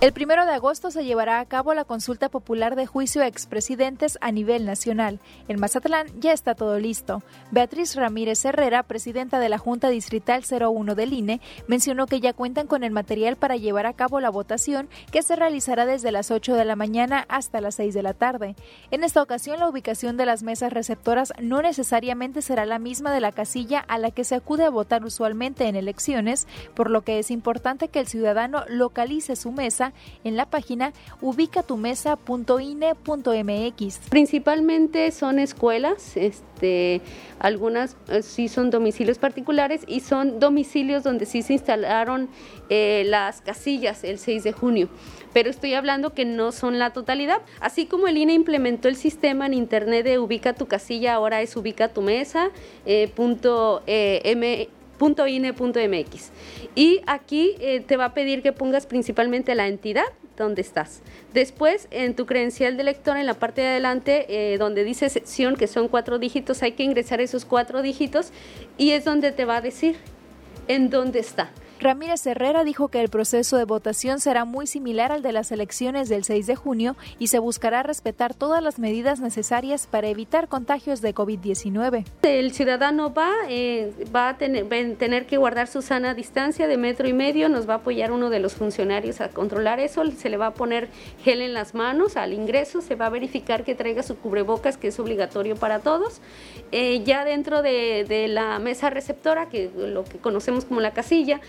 El 0.00 0.12
primero 0.12 0.46
de 0.46 0.52
agosto 0.52 0.92
se 0.92 1.04
llevará 1.04 1.40
a 1.40 1.44
cabo 1.44 1.74
la 1.74 1.84
consulta 1.84 2.28
popular 2.28 2.76
de 2.76 2.86
juicio 2.86 3.20
a 3.20 3.26
expresidentes 3.26 4.16
a 4.20 4.30
nivel 4.30 4.64
nacional. 4.64 5.18
En 5.48 5.58
Mazatlán 5.58 6.06
ya 6.20 6.32
está 6.32 6.54
todo 6.54 6.78
listo. 6.78 7.20
Beatriz 7.50 7.96
Ramírez 7.96 8.44
Herrera, 8.44 8.84
presidenta 8.84 9.40
de 9.40 9.48
la 9.48 9.58
Junta 9.58 9.88
Distrital 9.88 10.44
01 10.48 10.94
del 10.94 11.14
INE, 11.14 11.40
mencionó 11.66 12.06
que 12.06 12.20
ya 12.20 12.32
cuentan 12.32 12.68
con 12.68 12.84
el 12.84 12.92
material 12.92 13.34
para 13.34 13.56
llevar 13.56 13.86
a 13.86 13.92
cabo 13.92 14.20
la 14.20 14.30
votación 14.30 14.88
que 15.10 15.22
se 15.22 15.34
realizará 15.34 15.84
desde 15.84 16.12
las 16.12 16.30
8 16.30 16.54
de 16.54 16.64
la 16.64 16.76
mañana 16.76 17.26
hasta 17.28 17.60
las 17.60 17.74
6 17.74 17.92
de 17.92 18.02
la 18.04 18.14
tarde. 18.14 18.54
En 18.92 19.02
esta 19.02 19.20
ocasión, 19.20 19.58
la 19.58 19.68
ubicación 19.68 20.16
de 20.16 20.26
las 20.26 20.44
mesas 20.44 20.72
receptoras 20.72 21.32
no 21.42 21.60
necesariamente 21.60 22.40
será 22.40 22.66
la 22.66 22.78
misma 22.78 23.12
de 23.12 23.20
la 23.20 23.32
casilla 23.32 23.80
a 23.80 23.98
la 23.98 24.12
que 24.12 24.22
se 24.22 24.36
acude 24.36 24.64
a 24.64 24.70
votar 24.70 25.04
usualmente 25.04 25.66
en 25.66 25.74
elecciones, 25.74 26.46
por 26.76 26.88
lo 26.88 27.02
que 27.02 27.18
es 27.18 27.32
importante 27.32 27.88
que 27.88 27.98
el 27.98 28.06
ciudadano 28.06 28.62
localice 28.68 29.34
su 29.34 29.50
mesa 29.50 29.87
en 30.24 30.36
la 30.36 30.46
página 30.46 30.92
ubicatumesa.ine.mx. 31.20 33.98
Principalmente 34.08 35.10
son 35.10 35.38
escuelas, 35.38 36.16
este, 36.16 37.02
algunas 37.38 37.96
eh, 38.08 38.22
sí 38.22 38.48
son 38.48 38.70
domicilios 38.70 39.18
particulares 39.18 39.82
y 39.86 40.00
son 40.00 40.40
domicilios 40.40 41.02
donde 41.02 41.26
sí 41.26 41.42
se 41.42 41.52
instalaron 41.54 42.28
eh, 42.68 43.04
las 43.06 43.40
casillas 43.40 44.04
el 44.04 44.18
6 44.18 44.44
de 44.44 44.52
junio 44.52 44.88
pero 45.32 45.50
estoy 45.50 45.74
hablando 45.74 46.14
que 46.14 46.24
no 46.24 46.52
son 46.52 46.78
la 46.78 46.92
totalidad. 46.92 47.42
Así 47.60 47.86
como 47.86 48.08
el 48.08 48.16
INE 48.16 48.32
implementó 48.32 48.88
el 48.88 48.96
sistema 48.96 49.46
en 49.46 49.54
internet 49.54 50.04
de 50.04 50.18
ubica 50.18 50.52
tu 50.52 50.66
casilla, 50.66 51.14
ahora 51.14 51.42
es 51.42 51.56
ubica 51.56 51.90
eh, 52.86 53.12
eh, 53.86 54.68
.ine.mx. 55.00 56.30
Y 56.74 57.00
aquí 57.06 57.54
eh, 57.60 57.80
te 57.80 57.96
va 57.96 58.06
a 58.06 58.14
pedir 58.14 58.42
que 58.42 58.52
pongas 58.52 58.86
principalmente 58.86 59.54
la 59.54 59.68
entidad 59.68 60.06
donde 60.36 60.62
estás. 60.62 61.02
Después, 61.34 61.88
en 61.90 62.14
tu 62.14 62.26
credencial 62.26 62.76
de 62.76 62.84
lector, 62.84 63.16
en 63.16 63.26
la 63.26 63.34
parte 63.34 63.60
de 63.60 63.68
adelante, 63.68 64.26
eh, 64.28 64.58
donde 64.58 64.84
dice 64.84 65.08
sección, 65.08 65.56
que 65.56 65.66
son 65.66 65.88
cuatro 65.88 66.18
dígitos, 66.18 66.62
hay 66.62 66.72
que 66.72 66.84
ingresar 66.84 67.20
esos 67.20 67.44
cuatro 67.44 67.82
dígitos 67.82 68.32
y 68.76 68.92
es 68.92 69.04
donde 69.04 69.32
te 69.32 69.44
va 69.44 69.56
a 69.56 69.60
decir 69.60 69.96
en 70.68 70.90
dónde 70.90 71.18
está. 71.18 71.50
Ramírez 71.80 72.26
Herrera 72.26 72.64
dijo 72.64 72.88
que 72.88 73.00
el 73.00 73.08
proceso 73.08 73.56
de 73.56 73.64
votación 73.64 74.18
será 74.18 74.44
muy 74.44 74.66
similar 74.66 75.12
al 75.12 75.22
de 75.22 75.30
las 75.30 75.52
elecciones 75.52 76.08
del 76.08 76.24
6 76.24 76.46
de 76.48 76.56
junio 76.56 76.96
y 77.20 77.28
se 77.28 77.38
buscará 77.38 77.84
respetar 77.84 78.34
todas 78.34 78.60
las 78.62 78.80
medidas 78.80 79.20
necesarias 79.20 79.86
para 79.86 80.08
evitar 80.08 80.48
contagios 80.48 81.00
de 81.00 81.14
COVID-19. 81.14 82.04
El 82.22 82.52
ciudadano 82.52 83.14
va, 83.14 83.30
eh, 83.48 83.92
va 84.14 84.30
a 84.30 84.38
tener, 84.38 85.26
que 85.26 85.36
guardar 85.36 85.68
su 85.68 85.80
sana 85.80 86.14
distancia 86.14 86.66
de 86.66 86.76
metro 86.76 87.06
y 87.06 87.12
medio, 87.12 87.48
nos 87.48 87.68
va 87.68 87.74
a 87.74 87.76
apoyar 87.76 88.10
uno 88.10 88.28
de 88.28 88.40
los 88.40 88.54
funcionarios 88.54 89.20
a 89.20 89.28
controlar 89.28 89.78
eso, 89.78 90.02
se 90.10 90.30
le 90.30 90.36
va 90.36 90.48
a 90.48 90.54
poner 90.54 90.88
gel 91.22 91.42
en 91.42 91.54
las 91.54 91.74
manos 91.74 92.16
al 92.16 92.32
ingreso, 92.32 92.80
se 92.80 92.96
va 92.96 93.06
a 93.06 93.10
verificar 93.10 93.62
que 93.62 93.76
traiga 93.76 94.02
su 94.02 94.16
cubrebocas, 94.16 94.76
que 94.76 94.88
es 94.88 94.98
obligatorio 94.98 95.54
para 95.54 95.78
todos. 95.78 96.20
Eh, 96.72 97.04
ya 97.04 97.24
dentro 97.24 97.62
de, 97.62 98.04
de 98.08 98.26
la 98.26 98.58
mesa 98.58 98.90
receptora, 98.90 99.48
que 99.48 99.70
lo 99.76 100.04
que 100.04 100.18
conocemos 100.18 100.64
como 100.64 100.80
la 100.80 100.92
casilla, 100.92 101.40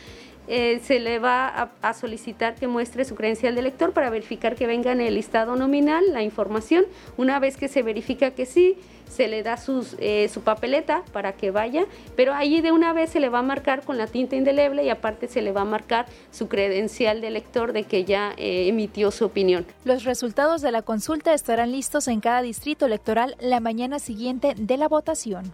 eh, 0.49 0.81
se 0.83 0.99
le 0.99 1.19
va 1.19 1.69
a, 1.81 1.93
solicitar 1.93 2.55
que 2.55 2.67
muestre 2.67 3.05
su 3.05 3.13
credencial 3.13 3.53
de 3.53 3.61
lector 3.61 3.93
para 3.93 4.09
verificar 4.09 4.55
que 4.55 4.65
venga 4.65 4.91
en 4.91 4.99
el 4.99 5.13
listado 5.13 5.55
nominal 5.55 6.03
la 6.11 6.23
información. 6.23 6.85
Una 7.17 7.39
vez 7.39 7.55
que 7.55 7.67
se 7.67 7.83
verifica 7.83 8.31
que 8.31 8.47
sí, 8.47 8.75
se 9.07 9.27
le 9.27 9.43
da 9.43 9.59
eh, 9.99 10.27
su 10.27 10.41
papeleta 10.41 11.03
para 11.11 11.33
que 11.33 11.51
vaya, 11.51 11.85
pero 12.15 12.33
allí 12.33 12.61
de 12.61 12.71
una 12.71 12.93
vez 12.93 13.11
se 13.11 13.19
le 13.19 13.29
va 13.29 13.39
a 13.39 13.43
marcar 13.43 13.83
con 13.83 13.99
la 13.99 14.07
tinta 14.07 14.35
indeleble 14.35 14.83
y 14.83 14.89
aparte 14.89 15.27
se 15.27 15.43
le 15.43 15.51
va 15.51 15.61
a 15.61 15.65
marcar 15.65 16.07
su 16.31 16.47
credencial 16.47 17.21
de 17.21 17.29
lector 17.29 17.71
de 17.71 17.83
que 17.83 18.05
ya 18.05 18.33
eh, 18.37 18.67
emitió 18.67 19.11
su 19.11 19.25
opinión. 19.25 19.67
Los 19.83 20.03
resultados 20.03 20.61
de 20.61 20.71
la 20.71 20.81
consulta 20.81 21.33
estarán 21.33 21.71
listos 21.71 22.07
en 22.07 22.21
cada 22.21 22.41
distrito 22.41 22.87
electoral 22.87 23.35
la 23.39 23.59
mañana 23.59 23.99
siguiente 23.99 24.55
de 24.57 24.77
la 24.77 24.87
votación. 24.87 25.53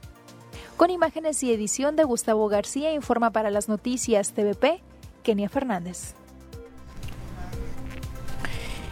Con 0.78 0.90
imágenes 0.90 1.42
y 1.42 1.54
edición 1.54 1.96
de 1.96 2.04
Gustavo 2.04 2.50
García, 2.50 2.94
informa 2.94 3.32
para 3.32 3.50
las 3.50 3.70
noticias 3.70 4.34
TVP, 4.34 4.82
Kenia 5.24 5.48
Fernández. 5.48 6.16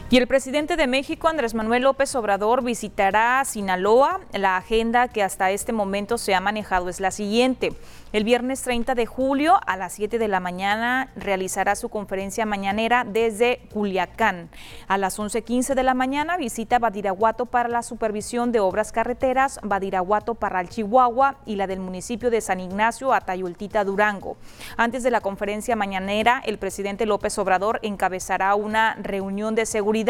Y 0.09 0.17
el 0.17 0.27
presidente 0.27 0.75
de 0.75 0.85
México, 0.85 1.27
Andrés 1.27 1.55
Manuel 1.55 1.83
López 1.83 2.13
Obrador, 2.13 2.63
visitará 2.63 3.43
Sinaloa. 3.45 4.19
La 4.31 4.57
agenda 4.57 5.07
que 5.07 5.23
hasta 5.23 5.49
este 5.49 5.73
momento 5.73 6.19
se 6.19 6.35
ha 6.35 6.39
manejado 6.39 6.89
es 6.89 6.99
la 6.99 7.09
siguiente. 7.09 7.73
El 8.11 8.23
viernes 8.23 8.61
30 8.61 8.93
de 8.93 9.07
julio 9.07 9.59
a 9.65 9.75
las 9.75 9.93
7 9.93 10.19
de 10.19 10.27
la 10.27 10.39
mañana 10.39 11.09
realizará 11.15 11.75
su 11.75 11.89
conferencia 11.89 12.45
mañanera 12.45 13.05
desde 13.05 13.61
Culiacán. 13.73 14.51
A 14.87 14.99
las 14.99 15.17
11.15 15.17 15.73
de 15.73 15.81
la 15.81 15.95
mañana 15.95 16.37
visita 16.37 16.77
Badiraguato 16.77 17.47
para 17.47 17.69
la 17.69 17.81
supervisión 17.81 18.51
de 18.51 18.59
obras 18.59 18.91
carreteras, 18.91 19.59
Badiraguato 19.63 20.35
para 20.35 20.61
el 20.61 20.69
Chihuahua 20.69 21.37
y 21.47 21.55
la 21.55 21.65
del 21.65 21.79
municipio 21.79 22.29
de 22.29 22.41
San 22.41 22.59
Ignacio 22.59 23.13
a 23.13 23.23
Durango. 23.83 24.37
Antes 24.77 25.01
de 25.01 25.09
la 25.09 25.21
conferencia 25.21 25.75
mañanera, 25.75 26.43
el 26.45 26.59
presidente 26.59 27.07
López 27.07 27.39
Obrador 27.39 27.79
encabezará 27.81 28.53
una 28.53 28.93
reunión 29.01 29.55
de 29.55 29.65
seguridad. 29.65 30.02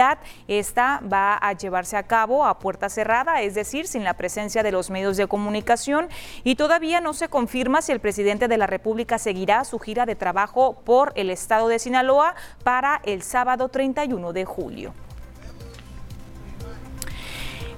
Esta 0.48 1.02
va 1.02 1.38
a 1.38 1.54
llevarse 1.54 1.98
a 1.98 2.04
cabo 2.04 2.46
a 2.46 2.60
puerta 2.60 2.90
cerrada, 2.90 3.42
es 3.42 3.54
decir, 3.54 3.88
sin 3.88 4.04
la 4.04 4.16
presencia 4.16 4.64
de 4.64 4.72
los 4.72 4.90
medios 4.90 5.18
de 5.18 5.28
comunicación 5.28 6.10
y 6.44 6.56
todavía 6.56 7.00
no 7.02 7.14
se 7.14 7.30
confirma 7.30 7.82
si 7.82 7.92
el 7.92 8.00
presidente 8.00 8.48
de 8.48 8.58
la 8.58 8.68
República 8.68 9.18
seguirá 9.18 9.64
su 9.66 9.80
gira 9.80 10.06
de 10.06 10.16
trabajo 10.16 10.82
por 10.84 11.14
el 11.16 11.30
estado 11.30 11.68
de 11.68 11.80
Sinaloa 11.80 12.36
para 12.64 13.02
el 13.04 13.22
sábado 13.22 13.70
31 13.70 14.34
de 14.34 14.46
julio. 14.46 14.94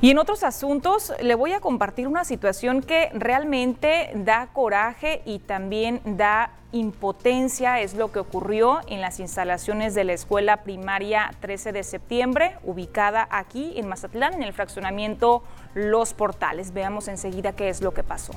Y 0.05 0.11
en 0.11 0.19
otros 0.19 0.43
asuntos 0.43 1.11
le 1.19 1.33
voy 1.33 1.53
a 1.53 1.59
compartir 1.59 2.07
una 2.07 2.25
situación 2.25 2.83
que 2.83 3.09
realmente 3.15 4.11
da 4.13 4.49
coraje 4.53 5.23
y 5.25 5.39
también 5.39 5.99
da 6.05 6.51
impotencia. 6.71 7.81
Es 7.81 7.95
lo 7.95 8.11
que 8.11 8.19
ocurrió 8.19 8.81
en 8.85 9.01
las 9.01 9.19
instalaciones 9.19 9.95
de 9.95 10.03
la 10.03 10.13
escuela 10.13 10.57
primaria 10.57 11.31
13 11.39 11.71
de 11.71 11.81
septiembre, 11.81 12.55
ubicada 12.63 13.27
aquí 13.31 13.73
en 13.77 13.87
Mazatlán, 13.87 14.35
en 14.35 14.43
el 14.43 14.53
fraccionamiento 14.53 15.41
Los 15.73 16.13
Portales. 16.13 16.71
Veamos 16.71 17.07
enseguida 17.07 17.53
qué 17.53 17.69
es 17.69 17.81
lo 17.81 17.91
que 17.91 18.03
pasó. 18.03 18.33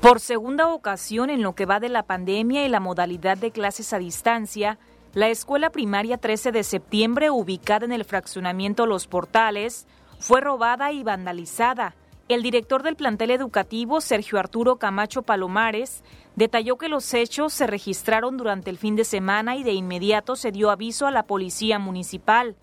Por 0.00 0.18
segunda 0.18 0.66
ocasión 0.66 1.30
en 1.30 1.42
lo 1.42 1.54
que 1.54 1.64
va 1.64 1.78
de 1.78 1.90
la 1.90 2.02
pandemia 2.02 2.66
y 2.66 2.68
la 2.68 2.80
modalidad 2.80 3.38
de 3.38 3.52
clases 3.52 3.92
a 3.92 3.98
distancia, 3.98 4.78
la 5.16 5.30
escuela 5.30 5.70
primaria 5.70 6.18
13 6.18 6.52
de 6.52 6.62
septiembre, 6.62 7.30
ubicada 7.30 7.86
en 7.86 7.92
el 7.92 8.04
fraccionamiento 8.04 8.84
Los 8.84 9.06
Portales, 9.06 9.86
fue 10.18 10.42
robada 10.42 10.92
y 10.92 11.04
vandalizada. 11.04 11.94
El 12.28 12.42
director 12.42 12.82
del 12.82 12.96
plantel 12.96 13.30
educativo, 13.30 14.02
Sergio 14.02 14.38
Arturo 14.38 14.76
Camacho 14.76 15.22
Palomares, 15.22 16.04
detalló 16.34 16.76
que 16.76 16.90
los 16.90 17.14
hechos 17.14 17.54
se 17.54 17.66
registraron 17.66 18.36
durante 18.36 18.68
el 18.68 18.76
fin 18.76 18.94
de 18.94 19.04
semana 19.04 19.56
y 19.56 19.62
de 19.62 19.72
inmediato 19.72 20.36
se 20.36 20.52
dio 20.52 20.70
aviso 20.70 21.06
a 21.06 21.10
la 21.10 21.22
policía 21.22 21.78
municipal. 21.78 22.54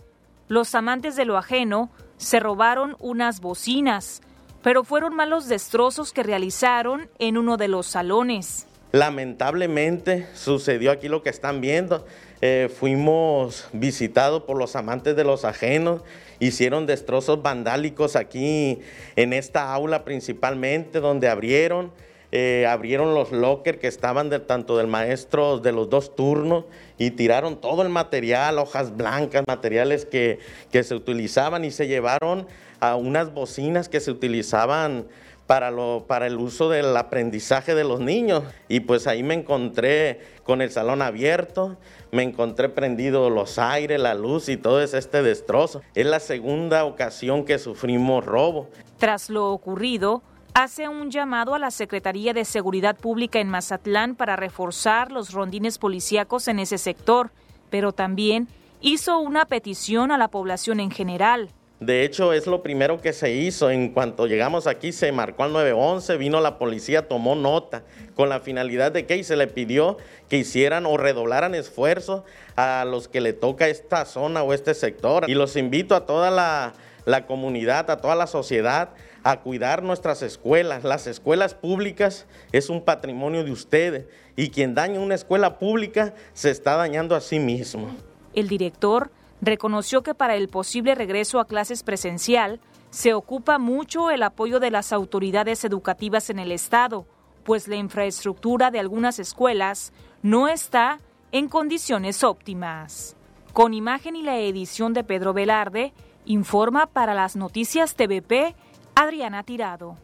Los 0.47 0.75
amantes 0.75 1.15
de 1.15 1.25
lo 1.25 1.39
ajeno 1.39 1.89
se 2.17 2.39
robaron 2.39 2.95
unas 2.99 3.41
bocinas, 3.41 4.21
pero 4.61 4.83
fueron 4.83 5.15
malos 5.15 5.47
destrozos 5.47 6.13
que 6.13 6.21
realizaron 6.21 7.09
en 7.17 7.39
uno 7.39 7.57
de 7.57 7.67
los 7.67 7.87
salones. 7.87 8.67
Lamentablemente 8.93 10.27
sucedió 10.35 10.91
aquí 10.91 11.09
lo 11.09 11.23
que 11.23 11.31
están 11.31 11.61
viendo. 11.61 12.05
Eh, 12.41 12.69
fuimos 12.71 13.67
visitados 13.73 14.43
por 14.43 14.55
los 14.55 14.75
amantes 14.75 15.15
de 15.15 15.23
los 15.23 15.45
ajenos, 15.45 16.03
hicieron 16.39 16.85
destrozos 16.85 17.41
vandálicos 17.41 18.15
aquí 18.15 18.81
en 19.15 19.33
esta 19.33 19.73
aula 19.73 20.05
principalmente, 20.05 20.99
donde 20.99 21.27
abrieron, 21.27 21.91
eh, 22.31 22.67
abrieron 22.69 23.15
los 23.15 23.31
lockers 23.31 23.79
que 23.79 23.87
estaban 23.87 24.29
de, 24.29 24.37
tanto 24.37 24.77
del 24.77 24.85
maestro 24.85 25.57
de 25.57 25.71
los 25.71 25.89
dos 25.89 26.15
turnos 26.15 26.65
y 26.99 27.09
tiraron 27.09 27.59
todo 27.59 27.81
el 27.81 27.89
material, 27.89 28.59
hojas 28.59 28.95
blancas, 28.95 29.43
materiales 29.47 30.05
que, 30.05 30.37
que 30.71 30.83
se 30.83 30.93
utilizaban 30.93 31.65
y 31.65 31.71
se 31.71 31.87
llevaron 31.87 32.45
a 32.79 32.95
unas 32.95 33.33
bocinas 33.33 33.89
que 33.89 33.99
se 33.99 34.11
utilizaban 34.11 35.07
para, 35.47 35.71
lo, 35.71 36.05
para 36.07 36.27
el 36.27 36.37
uso 36.37 36.69
del 36.69 36.95
aprendizaje 36.95 37.75
de 37.75 37.83
los 37.83 37.99
niños. 37.99 38.43
Y 38.67 38.81
pues 38.81 39.07
ahí 39.07 39.23
me 39.23 39.33
encontré 39.33 40.21
con 40.43 40.61
el 40.61 40.71
salón 40.71 41.01
abierto, 41.01 41.77
me 42.11 42.23
encontré 42.23 42.69
prendido 42.69 43.29
los 43.29 43.59
aires, 43.59 43.99
la 43.99 44.13
luz 44.13 44.49
y 44.49 44.57
todo 44.57 44.81
este 44.81 45.21
destrozo. 45.21 45.81
Es 45.95 46.05
la 46.05 46.19
segunda 46.19 46.85
ocasión 46.85 47.45
que 47.45 47.59
sufrimos 47.59 48.25
robo. 48.25 48.69
Tras 48.97 49.29
lo 49.29 49.51
ocurrido, 49.51 50.21
hace 50.53 50.87
un 50.87 51.11
llamado 51.11 51.55
a 51.55 51.59
la 51.59 51.71
Secretaría 51.71 52.33
de 52.33 52.45
Seguridad 52.45 52.95
Pública 52.95 53.39
en 53.39 53.49
Mazatlán 53.49 54.15
para 54.15 54.35
reforzar 54.35 55.11
los 55.11 55.33
rondines 55.33 55.77
policíacos 55.77 56.47
en 56.47 56.59
ese 56.59 56.77
sector, 56.77 57.31
pero 57.69 57.91
también 57.91 58.47
hizo 58.81 59.19
una 59.19 59.45
petición 59.45 60.11
a 60.11 60.17
la 60.17 60.27
población 60.27 60.79
en 60.79 60.91
general. 60.91 61.49
De 61.85 62.05
hecho, 62.05 62.31
es 62.31 62.47
lo 62.47 62.63
primero 62.63 63.01
que 63.01 63.11
se 63.11 63.33
hizo. 63.33 63.69
En 63.69 63.89
cuanto 63.89 64.25
llegamos 64.25 64.67
aquí, 64.67 64.93
se 64.93 65.11
marcó 65.11 65.43
al 65.43 65.51
911, 65.51 66.15
vino 66.17 66.39
la 66.39 66.57
policía, 66.57 67.09
tomó 67.09 67.35
nota 67.35 67.83
con 68.15 68.29
la 68.29 68.39
finalidad 68.39 68.93
de 68.93 69.05
que 69.05 69.21
se 69.23 69.35
le 69.35 69.47
pidió 69.47 69.97
que 70.29 70.37
hicieran 70.37 70.85
o 70.85 70.95
redoblaran 70.95 71.55
esfuerzos 71.55 72.23
a 72.55 72.85
los 72.85 73.09
que 73.09 73.19
le 73.19 73.33
toca 73.33 73.67
esta 73.67 74.05
zona 74.05 74.43
o 74.43 74.53
este 74.53 74.73
sector. 74.73 75.29
Y 75.29 75.33
los 75.33 75.57
invito 75.57 75.95
a 75.95 76.05
toda 76.05 76.31
la, 76.31 76.73
la 77.05 77.25
comunidad, 77.25 77.91
a 77.91 77.97
toda 77.97 78.15
la 78.15 78.27
sociedad 78.27 78.89
a 79.23 79.41
cuidar 79.41 79.83
nuestras 79.83 80.21
escuelas. 80.21 80.83
Las 80.83 81.07
escuelas 81.07 81.53
públicas 81.53 82.25
es 82.53 82.69
un 82.69 82.81
patrimonio 82.81 83.43
de 83.43 83.51
ustedes 83.51 84.05
y 84.35 84.49
quien 84.49 84.73
daña 84.73 84.99
una 84.99 85.15
escuela 85.15 85.59
pública 85.59 86.13
se 86.33 86.49
está 86.49 86.75
dañando 86.75 87.15
a 87.15 87.21
sí 87.21 87.39
mismo. 87.39 87.95
El 88.33 88.47
director 88.47 89.11
reconoció 89.43 90.03
que 90.03 90.15
para 90.15 90.35
el 90.35 90.47
posible 90.47 90.95
regreso 90.95 91.39
a 91.39 91.45
clases 91.45 91.83
presencial 91.83 92.59
se 92.89 93.13
ocupa 93.13 93.57
mucho 93.57 94.11
el 94.11 94.23
apoyo 94.23 94.59
de 94.59 94.71
las 94.71 94.93
autoridades 94.93 95.65
educativas 95.65 96.29
en 96.29 96.39
el 96.39 96.51
Estado, 96.51 97.05
pues 97.43 97.67
la 97.67 97.75
infraestructura 97.75 98.71
de 98.71 98.79
algunas 98.79 99.19
escuelas 99.19 99.91
no 100.21 100.47
está 100.47 100.99
en 101.31 101.49
condiciones 101.49 102.23
óptimas. 102.23 103.15
Con 103.51 103.73
imagen 103.73 104.15
y 104.15 104.23
la 104.23 104.37
edición 104.37 104.93
de 104.93 105.03
Pedro 105.03 105.33
Velarde, 105.33 105.93
informa 106.25 106.87
para 106.87 107.13
las 107.13 107.35
noticias 107.35 107.95
TVP 107.95 108.55
Adriana 108.95 109.43
Tirado. 109.43 109.97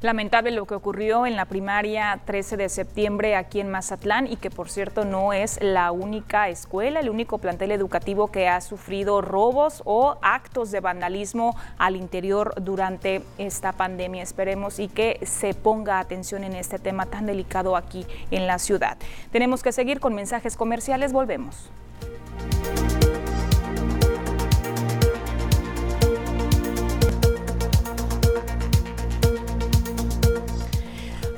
Lamentable 0.00 0.52
lo 0.52 0.64
que 0.64 0.76
ocurrió 0.76 1.26
en 1.26 1.34
la 1.34 1.44
primaria 1.46 2.20
13 2.24 2.56
de 2.56 2.68
septiembre 2.68 3.34
aquí 3.34 3.58
en 3.58 3.68
Mazatlán 3.68 4.28
y 4.28 4.36
que 4.36 4.48
por 4.48 4.70
cierto 4.70 5.04
no 5.04 5.32
es 5.32 5.60
la 5.60 5.90
única 5.90 6.48
escuela, 6.48 7.00
el 7.00 7.10
único 7.10 7.38
plantel 7.38 7.72
educativo 7.72 8.30
que 8.30 8.46
ha 8.46 8.60
sufrido 8.60 9.20
robos 9.22 9.82
o 9.84 10.16
actos 10.22 10.70
de 10.70 10.78
vandalismo 10.78 11.56
al 11.78 11.96
interior 11.96 12.54
durante 12.62 13.22
esta 13.38 13.72
pandemia. 13.72 14.22
Esperemos 14.22 14.78
y 14.78 14.86
que 14.86 15.18
se 15.26 15.52
ponga 15.52 15.98
atención 15.98 16.44
en 16.44 16.54
este 16.54 16.78
tema 16.78 17.06
tan 17.06 17.26
delicado 17.26 17.76
aquí 17.76 18.06
en 18.30 18.46
la 18.46 18.60
ciudad. 18.60 18.98
Tenemos 19.32 19.64
que 19.64 19.72
seguir 19.72 19.98
con 19.98 20.14
mensajes 20.14 20.56
comerciales, 20.56 21.12
volvemos. 21.12 21.70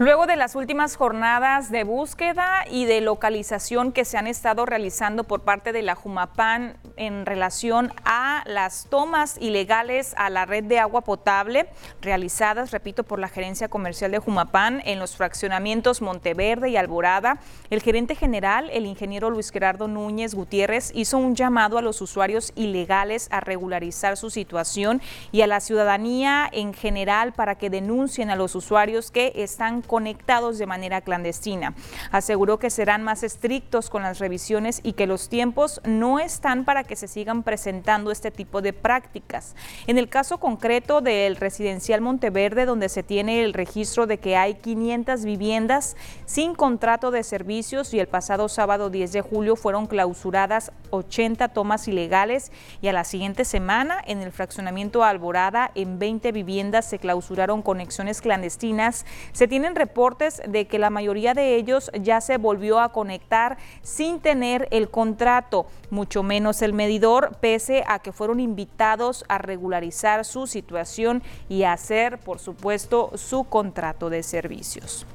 Luego 0.01 0.27
de 0.27 0.37
las 0.37 0.55
últimas 0.55 0.97
jornadas 0.97 1.71
de 1.71 1.85
búsqueda 1.85 2.65
y 2.71 2.87
de 2.87 3.03
localización 3.03 3.93
que 3.93 4.07
se 4.07 4.17
han 4.17 4.27
estado 4.27 4.65
realizando 4.65 5.25
por 5.25 5.43
parte 5.43 5.75
de 5.75 5.83
la 5.83 5.95
Jumapan 5.95 6.79
en 6.97 7.27
relación 7.27 7.93
a 8.07 8.43
las 8.47 8.87
tomas 8.89 9.37
ilegales 9.43 10.15
a 10.17 10.31
la 10.31 10.47
red 10.47 10.65
de 10.65 10.79
agua 10.79 11.03
potable 11.03 11.69
realizadas, 12.01 12.71
repito, 12.71 13.05
por 13.05 13.19
la 13.19 13.29
gerencia 13.29 13.69
comercial 13.69 14.11
de 14.11 14.21
Jumapan 14.21 14.81
en 14.87 14.99
los 14.99 15.17
fraccionamientos 15.17 16.01
Monteverde 16.01 16.71
y 16.71 16.79
Alborada, 16.79 17.39
el 17.69 17.83
gerente 17.83 18.15
general, 18.15 18.71
el 18.71 18.87
ingeniero 18.87 19.29
Luis 19.29 19.51
Gerardo 19.51 19.87
Núñez 19.87 20.35
Gutiérrez, 20.35 20.93
hizo 20.95 21.19
un 21.19 21.35
llamado 21.35 21.77
a 21.77 21.83
los 21.83 22.01
usuarios 22.01 22.55
ilegales 22.57 23.29
a 23.31 23.41
regularizar 23.41 24.17
su 24.17 24.31
situación 24.31 25.03
y 25.31 25.43
a 25.43 25.47
la 25.47 25.61
ciudadanía 25.61 26.49
en 26.51 26.73
general 26.73 27.35
para 27.35 27.57
que 27.57 27.69
denuncien 27.69 28.31
a 28.31 28.37
los 28.37 28.55
usuarios 28.55 29.11
que 29.11 29.35
están 29.35 29.83
conectados 29.91 30.57
de 30.59 30.67
manera 30.67 31.01
clandestina. 31.01 31.75
Aseguró 32.13 32.61
que 32.61 32.71
serán 32.71 33.03
más 33.03 33.25
estrictos 33.25 33.91
con 33.91 34.05
las 34.05 34.21
revisiones 34.21 34.79
y 34.85 34.93
que 34.93 35.09
los 35.09 35.29
tiempos 35.29 35.81
no 35.83 36.21
están 36.21 36.65
para 36.65 36.85
que 36.85 36.95
se 36.95 37.09
sigan 37.09 37.43
presentando 37.43 38.13
este 38.13 38.31
tipo 38.31 38.63
de 38.63 38.73
prácticas. 38.73 39.57
En 39.89 39.99
el 39.99 40.09
caso 40.09 40.39
concreto 40.39 41.01
del 41.01 41.35
residencial 41.35 42.03
Monteverde, 42.03 42.67
donde 42.67 42.89
se 42.89 43.03
tiene 43.03 43.43
el 43.43 43.53
registro 43.53 44.07
de 44.07 44.19
que 44.19 44.37
hay 44.37 44.55
500 44.55 45.25
viviendas 45.25 45.97
sin 46.25 46.55
contrato 46.55 47.11
de 47.11 47.25
servicios 47.25 47.93
y 47.93 47.99
el 47.99 48.07
pasado 48.07 48.49
sábado 48.49 48.91
10 48.91 49.11
de 49.11 49.23
julio 49.23 49.57
fueron 49.57 49.89
clausuradas 49.89 50.71
80 50.91 51.49
tomas 51.49 51.89
ilegales 51.89 52.53
y 52.81 52.87
a 52.87 52.93
la 52.93 53.03
siguiente 53.03 53.45
semana 53.45 54.01
en 54.07 54.23
el 54.23 54.31
fraccionamiento 54.31 55.03
Alborada 55.03 55.73
en 55.75 55.99
20 55.99 56.31
viviendas 56.31 56.85
se 56.85 57.01
clausuraron 57.01 57.63
conexiones 57.63 58.21
clandestinas. 58.21 59.05
Se 59.33 59.49
tienen 59.49 59.80
reportes 59.81 60.43
de 60.47 60.67
que 60.67 60.79
la 60.79 60.91
mayoría 60.91 61.33
de 61.33 61.55
ellos 61.55 61.91
ya 61.99 62.21
se 62.21 62.37
volvió 62.37 62.81
a 62.81 62.93
conectar 62.93 63.57
sin 63.81 64.21
tener 64.21 64.69
el 64.71 64.91
contrato, 64.91 65.65
mucho 65.89 66.23
menos 66.23 66.61
el 66.61 66.75
medidor, 66.75 67.39
pese 67.41 67.83
a 67.87 67.99
que 68.01 68.13
fueron 68.13 68.41
invitados 68.41 69.25
a 69.29 69.39
regularizar 69.39 70.27
su 70.27 70.47
situación 70.47 71.23
y 71.49 71.63
a 71.63 71.73
hacer, 71.73 72.19
por 72.19 72.41
supuesto, 72.41 73.13
su 73.15 73.45
contrato 73.45 74.11
de 74.11 74.23
servicios. 74.23 75.07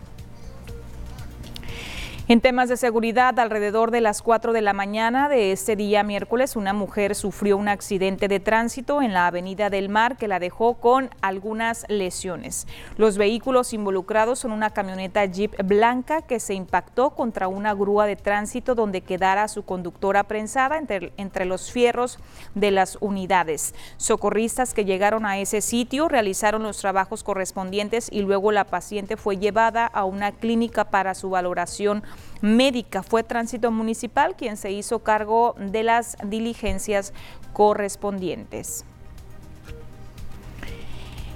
En 2.27 2.41
temas 2.41 2.69
de 2.69 2.77
seguridad, 2.77 3.39
alrededor 3.39 3.91
de 3.91 4.01
las 4.01 4.23
4 4.23 4.51
de 4.51 4.63
la 4.63 4.73
mañana 4.73 5.29
de 5.29 5.51
este 5.51 5.75
día 5.75 6.01
miércoles, 6.01 6.55
una 6.55 6.73
mujer 6.73 7.13
sufrió 7.13 7.55
un 7.55 7.67
accidente 7.67 8.27
de 8.27 8.39
tránsito 8.39 9.03
en 9.03 9.13
la 9.13 9.27
Avenida 9.27 9.69
del 9.69 9.89
Mar 9.89 10.17
que 10.17 10.27
la 10.27 10.39
dejó 10.39 10.73
con 10.73 11.11
algunas 11.21 11.85
lesiones. 11.87 12.65
Los 12.97 13.19
vehículos 13.19 13.73
involucrados 13.73 14.39
son 14.39 14.53
una 14.53 14.71
camioneta 14.71 15.23
Jeep 15.23 15.53
blanca 15.65 16.23
que 16.23 16.39
se 16.39 16.55
impactó 16.55 17.11
contra 17.11 17.47
una 17.47 17.75
grúa 17.75 18.07
de 18.07 18.15
tránsito 18.15 18.73
donde 18.73 19.01
quedara 19.01 19.47
su 19.47 19.63
conductora 19.63 20.23
prensada 20.23 20.79
entre, 20.79 21.13
entre 21.17 21.45
los 21.45 21.71
fierros 21.71 22.17
de 22.55 22.71
las 22.71 22.97
unidades. 23.01 23.75
Socorristas 23.97 24.73
que 24.73 24.83
llegaron 24.83 25.27
a 25.27 25.37
ese 25.37 25.61
sitio 25.61 26.07
realizaron 26.07 26.63
los 26.63 26.79
trabajos 26.79 27.23
correspondientes 27.23 28.09
y 28.11 28.21
luego 28.21 28.51
la 28.51 28.63
paciente 28.63 29.15
fue 29.15 29.37
llevada 29.37 29.85
a 29.85 30.05
una 30.05 30.31
clínica 30.31 30.85
para 30.85 31.13
su 31.13 31.29
valoración 31.29 32.01
médica. 32.41 33.03
Fue 33.03 33.23
Tránsito 33.23 33.71
Municipal 33.71 34.35
quien 34.35 34.57
se 34.57 34.71
hizo 34.71 34.99
cargo 34.99 35.55
de 35.57 35.83
las 35.83 36.17
diligencias 36.23 37.13
correspondientes. 37.53 38.85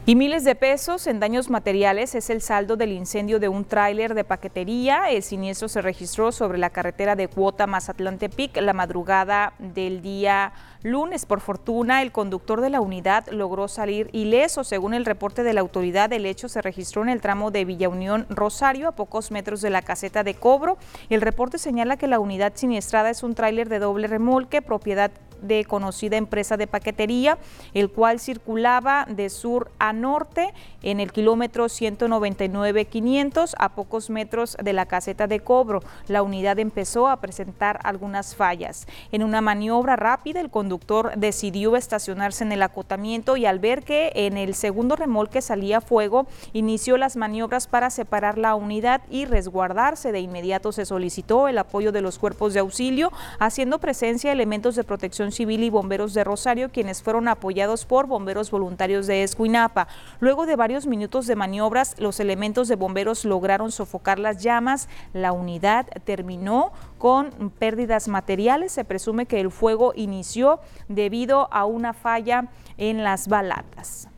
Y 0.09 0.15
miles 0.15 0.43
de 0.43 0.55
pesos 0.55 1.05
en 1.05 1.19
daños 1.19 1.51
materiales 1.51 2.15
es 2.15 2.31
el 2.31 2.41
saldo 2.41 2.75
del 2.77 2.93
incendio 2.93 3.39
de 3.39 3.47
un 3.47 3.63
tráiler 3.63 4.15
de 4.15 4.23
paquetería. 4.23 5.11
El 5.11 5.21
siniestro 5.21 5.69
se 5.69 5.83
registró 5.83 6.31
sobre 6.31 6.57
la 6.57 6.71
carretera 6.71 7.15
de 7.15 7.27
Cuota 7.27 7.67
Mazatlán 7.67 8.17
Tepic 8.17 8.57
la 8.57 8.73
madrugada 8.73 9.53
del 9.59 10.01
día 10.01 10.51
lunes. 10.83 11.25
Por 11.25 11.41
fortuna, 11.41 12.01
el 12.01 12.11
conductor 12.11 12.61
de 12.61 12.69
la 12.69 12.81
unidad 12.81 13.27
logró 13.29 13.67
salir 13.67 14.09
ileso. 14.13 14.63
Según 14.63 14.93
el 14.93 15.05
reporte 15.05 15.43
de 15.43 15.53
la 15.53 15.61
autoridad, 15.61 16.11
el 16.13 16.25
hecho 16.25 16.49
se 16.49 16.61
registró 16.61 17.01
en 17.01 17.09
el 17.09 17.21
tramo 17.21 17.51
de 17.51 17.65
Villa 17.65 17.89
Unión 17.89 18.25
Rosario, 18.29 18.87
a 18.87 18.91
pocos 18.93 19.31
metros 19.31 19.61
de 19.61 19.69
la 19.69 19.81
caseta 19.81 20.23
de 20.23 20.33
cobro. 20.33 20.77
El 21.09 21.21
reporte 21.21 21.57
señala 21.57 21.97
que 21.97 22.07
la 22.07 22.19
unidad 22.19 22.53
siniestrada 22.55 23.09
es 23.09 23.23
un 23.23 23.35
tráiler 23.35 23.69
de 23.69 23.79
doble 23.79 24.07
remolque, 24.07 24.61
propiedad 24.61 25.11
de 25.41 25.65
conocida 25.65 26.17
empresa 26.17 26.57
de 26.57 26.67
paquetería, 26.67 27.37
el 27.73 27.89
cual 27.89 28.19
circulaba 28.19 29.05
de 29.09 29.29
sur 29.29 29.71
a 29.79 29.93
norte 29.93 30.53
en 30.81 30.99
el 30.99 31.11
kilómetro 31.11 31.65
199-500 31.65 33.53
a 33.57 33.69
pocos 33.69 34.09
metros 34.09 34.57
de 34.61 34.73
la 34.73 34.85
caseta 34.85 35.27
de 35.27 35.39
cobro. 35.39 35.81
La 36.07 36.23
unidad 36.23 36.59
empezó 36.59 37.07
a 37.07 37.19
presentar 37.21 37.79
algunas 37.83 38.35
fallas. 38.35 38.87
En 39.11 39.23
una 39.23 39.41
maniobra 39.41 39.95
rápida, 39.95 40.41
el 40.41 40.49
conductor 40.49 41.13
decidió 41.17 41.75
estacionarse 41.75 42.43
en 42.43 42.51
el 42.51 42.61
acotamiento 42.61 43.37
y 43.37 43.45
al 43.45 43.59
ver 43.59 43.83
que 43.83 44.11
en 44.15 44.37
el 44.37 44.55
segundo 44.55 44.95
remolque 44.95 45.41
salía 45.41 45.81
fuego, 45.81 46.27
inició 46.53 46.97
las 46.97 47.15
maniobras 47.15 47.67
para 47.67 47.89
separar 47.89 48.37
la 48.37 48.55
unidad 48.55 49.01
y 49.09 49.25
resguardarse. 49.25 50.11
De 50.11 50.19
inmediato 50.19 50.71
se 50.71 50.85
solicitó 50.85 51.47
el 51.47 51.57
apoyo 51.57 51.91
de 51.91 52.01
los 52.01 52.19
cuerpos 52.19 52.53
de 52.53 52.59
auxilio, 52.59 53.11
haciendo 53.39 53.79
presencia 53.79 54.31
elementos 54.31 54.75
de 54.75 54.83
Civil 55.31 55.63
y 55.63 55.69
Bomberos 55.69 56.13
de 56.13 56.23
Rosario, 56.23 56.69
quienes 56.69 57.01
fueron 57.01 57.27
apoyados 57.27 57.85
por 57.85 58.07
bomberos 58.07 58.51
voluntarios 58.51 59.07
de 59.07 59.23
Escuinapa. 59.23 59.87
Luego 60.19 60.45
de 60.45 60.55
varios 60.55 60.87
minutos 60.87 61.27
de 61.27 61.35
maniobras, 61.35 61.95
los 61.99 62.19
elementos 62.19 62.67
de 62.67 62.75
bomberos 62.75 63.25
lograron 63.25 63.71
sofocar 63.71 64.19
las 64.19 64.43
llamas. 64.43 64.89
La 65.13 65.31
unidad 65.31 65.87
terminó 66.03 66.71
con 66.97 67.31
pérdidas 67.57 68.07
materiales. 68.07 68.71
Se 68.71 68.85
presume 68.85 69.25
que 69.25 69.39
el 69.39 69.51
fuego 69.51 69.93
inició 69.95 70.59
debido 70.87 71.47
a 71.51 71.65
una 71.65 71.93
falla 71.93 72.47
en 72.77 73.03
las 73.03 73.27
balatas. 73.27 74.09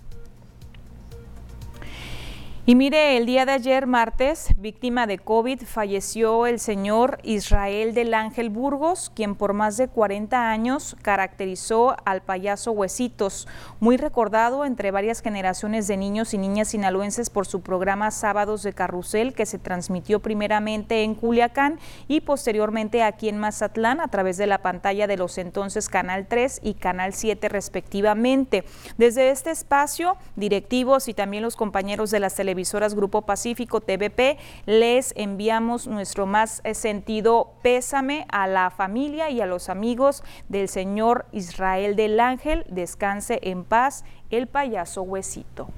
Y 2.63 2.75
mire, 2.75 3.17
el 3.17 3.25
día 3.25 3.47
de 3.47 3.53
ayer, 3.53 3.87
martes, 3.87 4.49
víctima 4.55 5.07
de 5.07 5.17
COVID, 5.17 5.63
falleció 5.63 6.45
el 6.45 6.59
señor 6.59 7.17
Israel 7.23 7.95
del 7.95 8.13
Ángel 8.13 8.51
Burgos, 8.51 9.11
quien 9.15 9.33
por 9.33 9.53
más 9.53 9.77
de 9.77 9.87
40 9.87 10.51
años 10.51 10.95
caracterizó 11.01 11.95
al 12.05 12.21
payaso 12.21 12.71
Huesitos, 12.71 13.47
muy 13.79 13.97
recordado 13.97 14.63
entre 14.63 14.91
varias 14.91 15.23
generaciones 15.23 15.87
de 15.87 15.97
niños 15.97 16.35
y 16.35 16.37
niñas 16.37 16.67
sinaloenses 16.67 17.31
por 17.31 17.47
su 17.47 17.61
programa 17.61 18.11
Sábados 18.11 18.61
de 18.61 18.73
Carrusel, 18.73 19.33
que 19.33 19.47
se 19.47 19.57
transmitió 19.57 20.19
primeramente 20.19 21.01
en 21.01 21.15
Culiacán 21.15 21.79
y 22.07 22.21
posteriormente 22.21 23.01
aquí 23.01 23.27
en 23.27 23.39
Mazatlán 23.39 23.99
a 24.01 24.09
través 24.09 24.37
de 24.37 24.45
la 24.45 24.59
pantalla 24.59 25.07
de 25.07 25.17
los 25.17 25.39
entonces 25.39 25.89
Canal 25.89 26.27
3 26.27 26.59
y 26.61 26.75
Canal 26.75 27.15
7 27.15 27.49
respectivamente. 27.49 28.65
Desde 28.99 29.31
este 29.31 29.49
espacio, 29.49 30.15
directivos 30.35 31.07
y 31.07 31.15
también 31.15 31.41
los 31.41 31.55
compañeros 31.55 32.11
de 32.11 32.19
las 32.19 32.35
televisiones 32.35 32.50
televisoras 32.51 32.95
Grupo 32.95 33.21
Pacífico 33.21 33.79
TVP, 33.79 34.37
les 34.65 35.13
enviamos 35.15 35.87
nuestro 35.87 36.25
más 36.25 36.61
sentido 36.73 37.53
pésame 37.61 38.25
a 38.29 38.45
la 38.45 38.69
familia 38.71 39.29
y 39.29 39.39
a 39.39 39.45
los 39.45 39.69
amigos 39.69 40.21
del 40.49 40.67
señor 40.67 41.27
Israel 41.31 41.95
del 41.95 42.19
Ángel. 42.19 42.65
Descanse 42.67 43.39
en 43.41 43.63
paz, 43.63 44.03
el 44.31 44.47
payaso 44.47 45.01
huesito. 45.03 45.69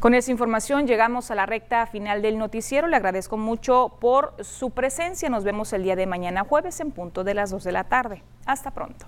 Con 0.00 0.14
esa 0.14 0.32
información 0.32 0.88
llegamos 0.88 1.30
a 1.30 1.36
la 1.36 1.46
recta 1.46 1.86
final 1.86 2.22
del 2.22 2.38
noticiero. 2.38 2.88
Le 2.88 2.96
agradezco 2.96 3.36
mucho 3.36 3.96
por 4.00 4.34
su 4.42 4.70
presencia. 4.70 5.28
Nos 5.28 5.44
vemos 5.44 5.72
el 5.72 5.84
día 5.84 5.94
de 5.94 6.06
mañana 6.06 6.42
jueves 6.42 6.80
en 6.80 6.90
punto 6.90 7.22
de 7.22 7.34
las 7.34 7.50
2 7.50 7.62
de 7.62 7.72
la 7.72 7.84
tarde. 7.84 8.24
Hasta 8.46 8.72
pronto. 8.72 9.06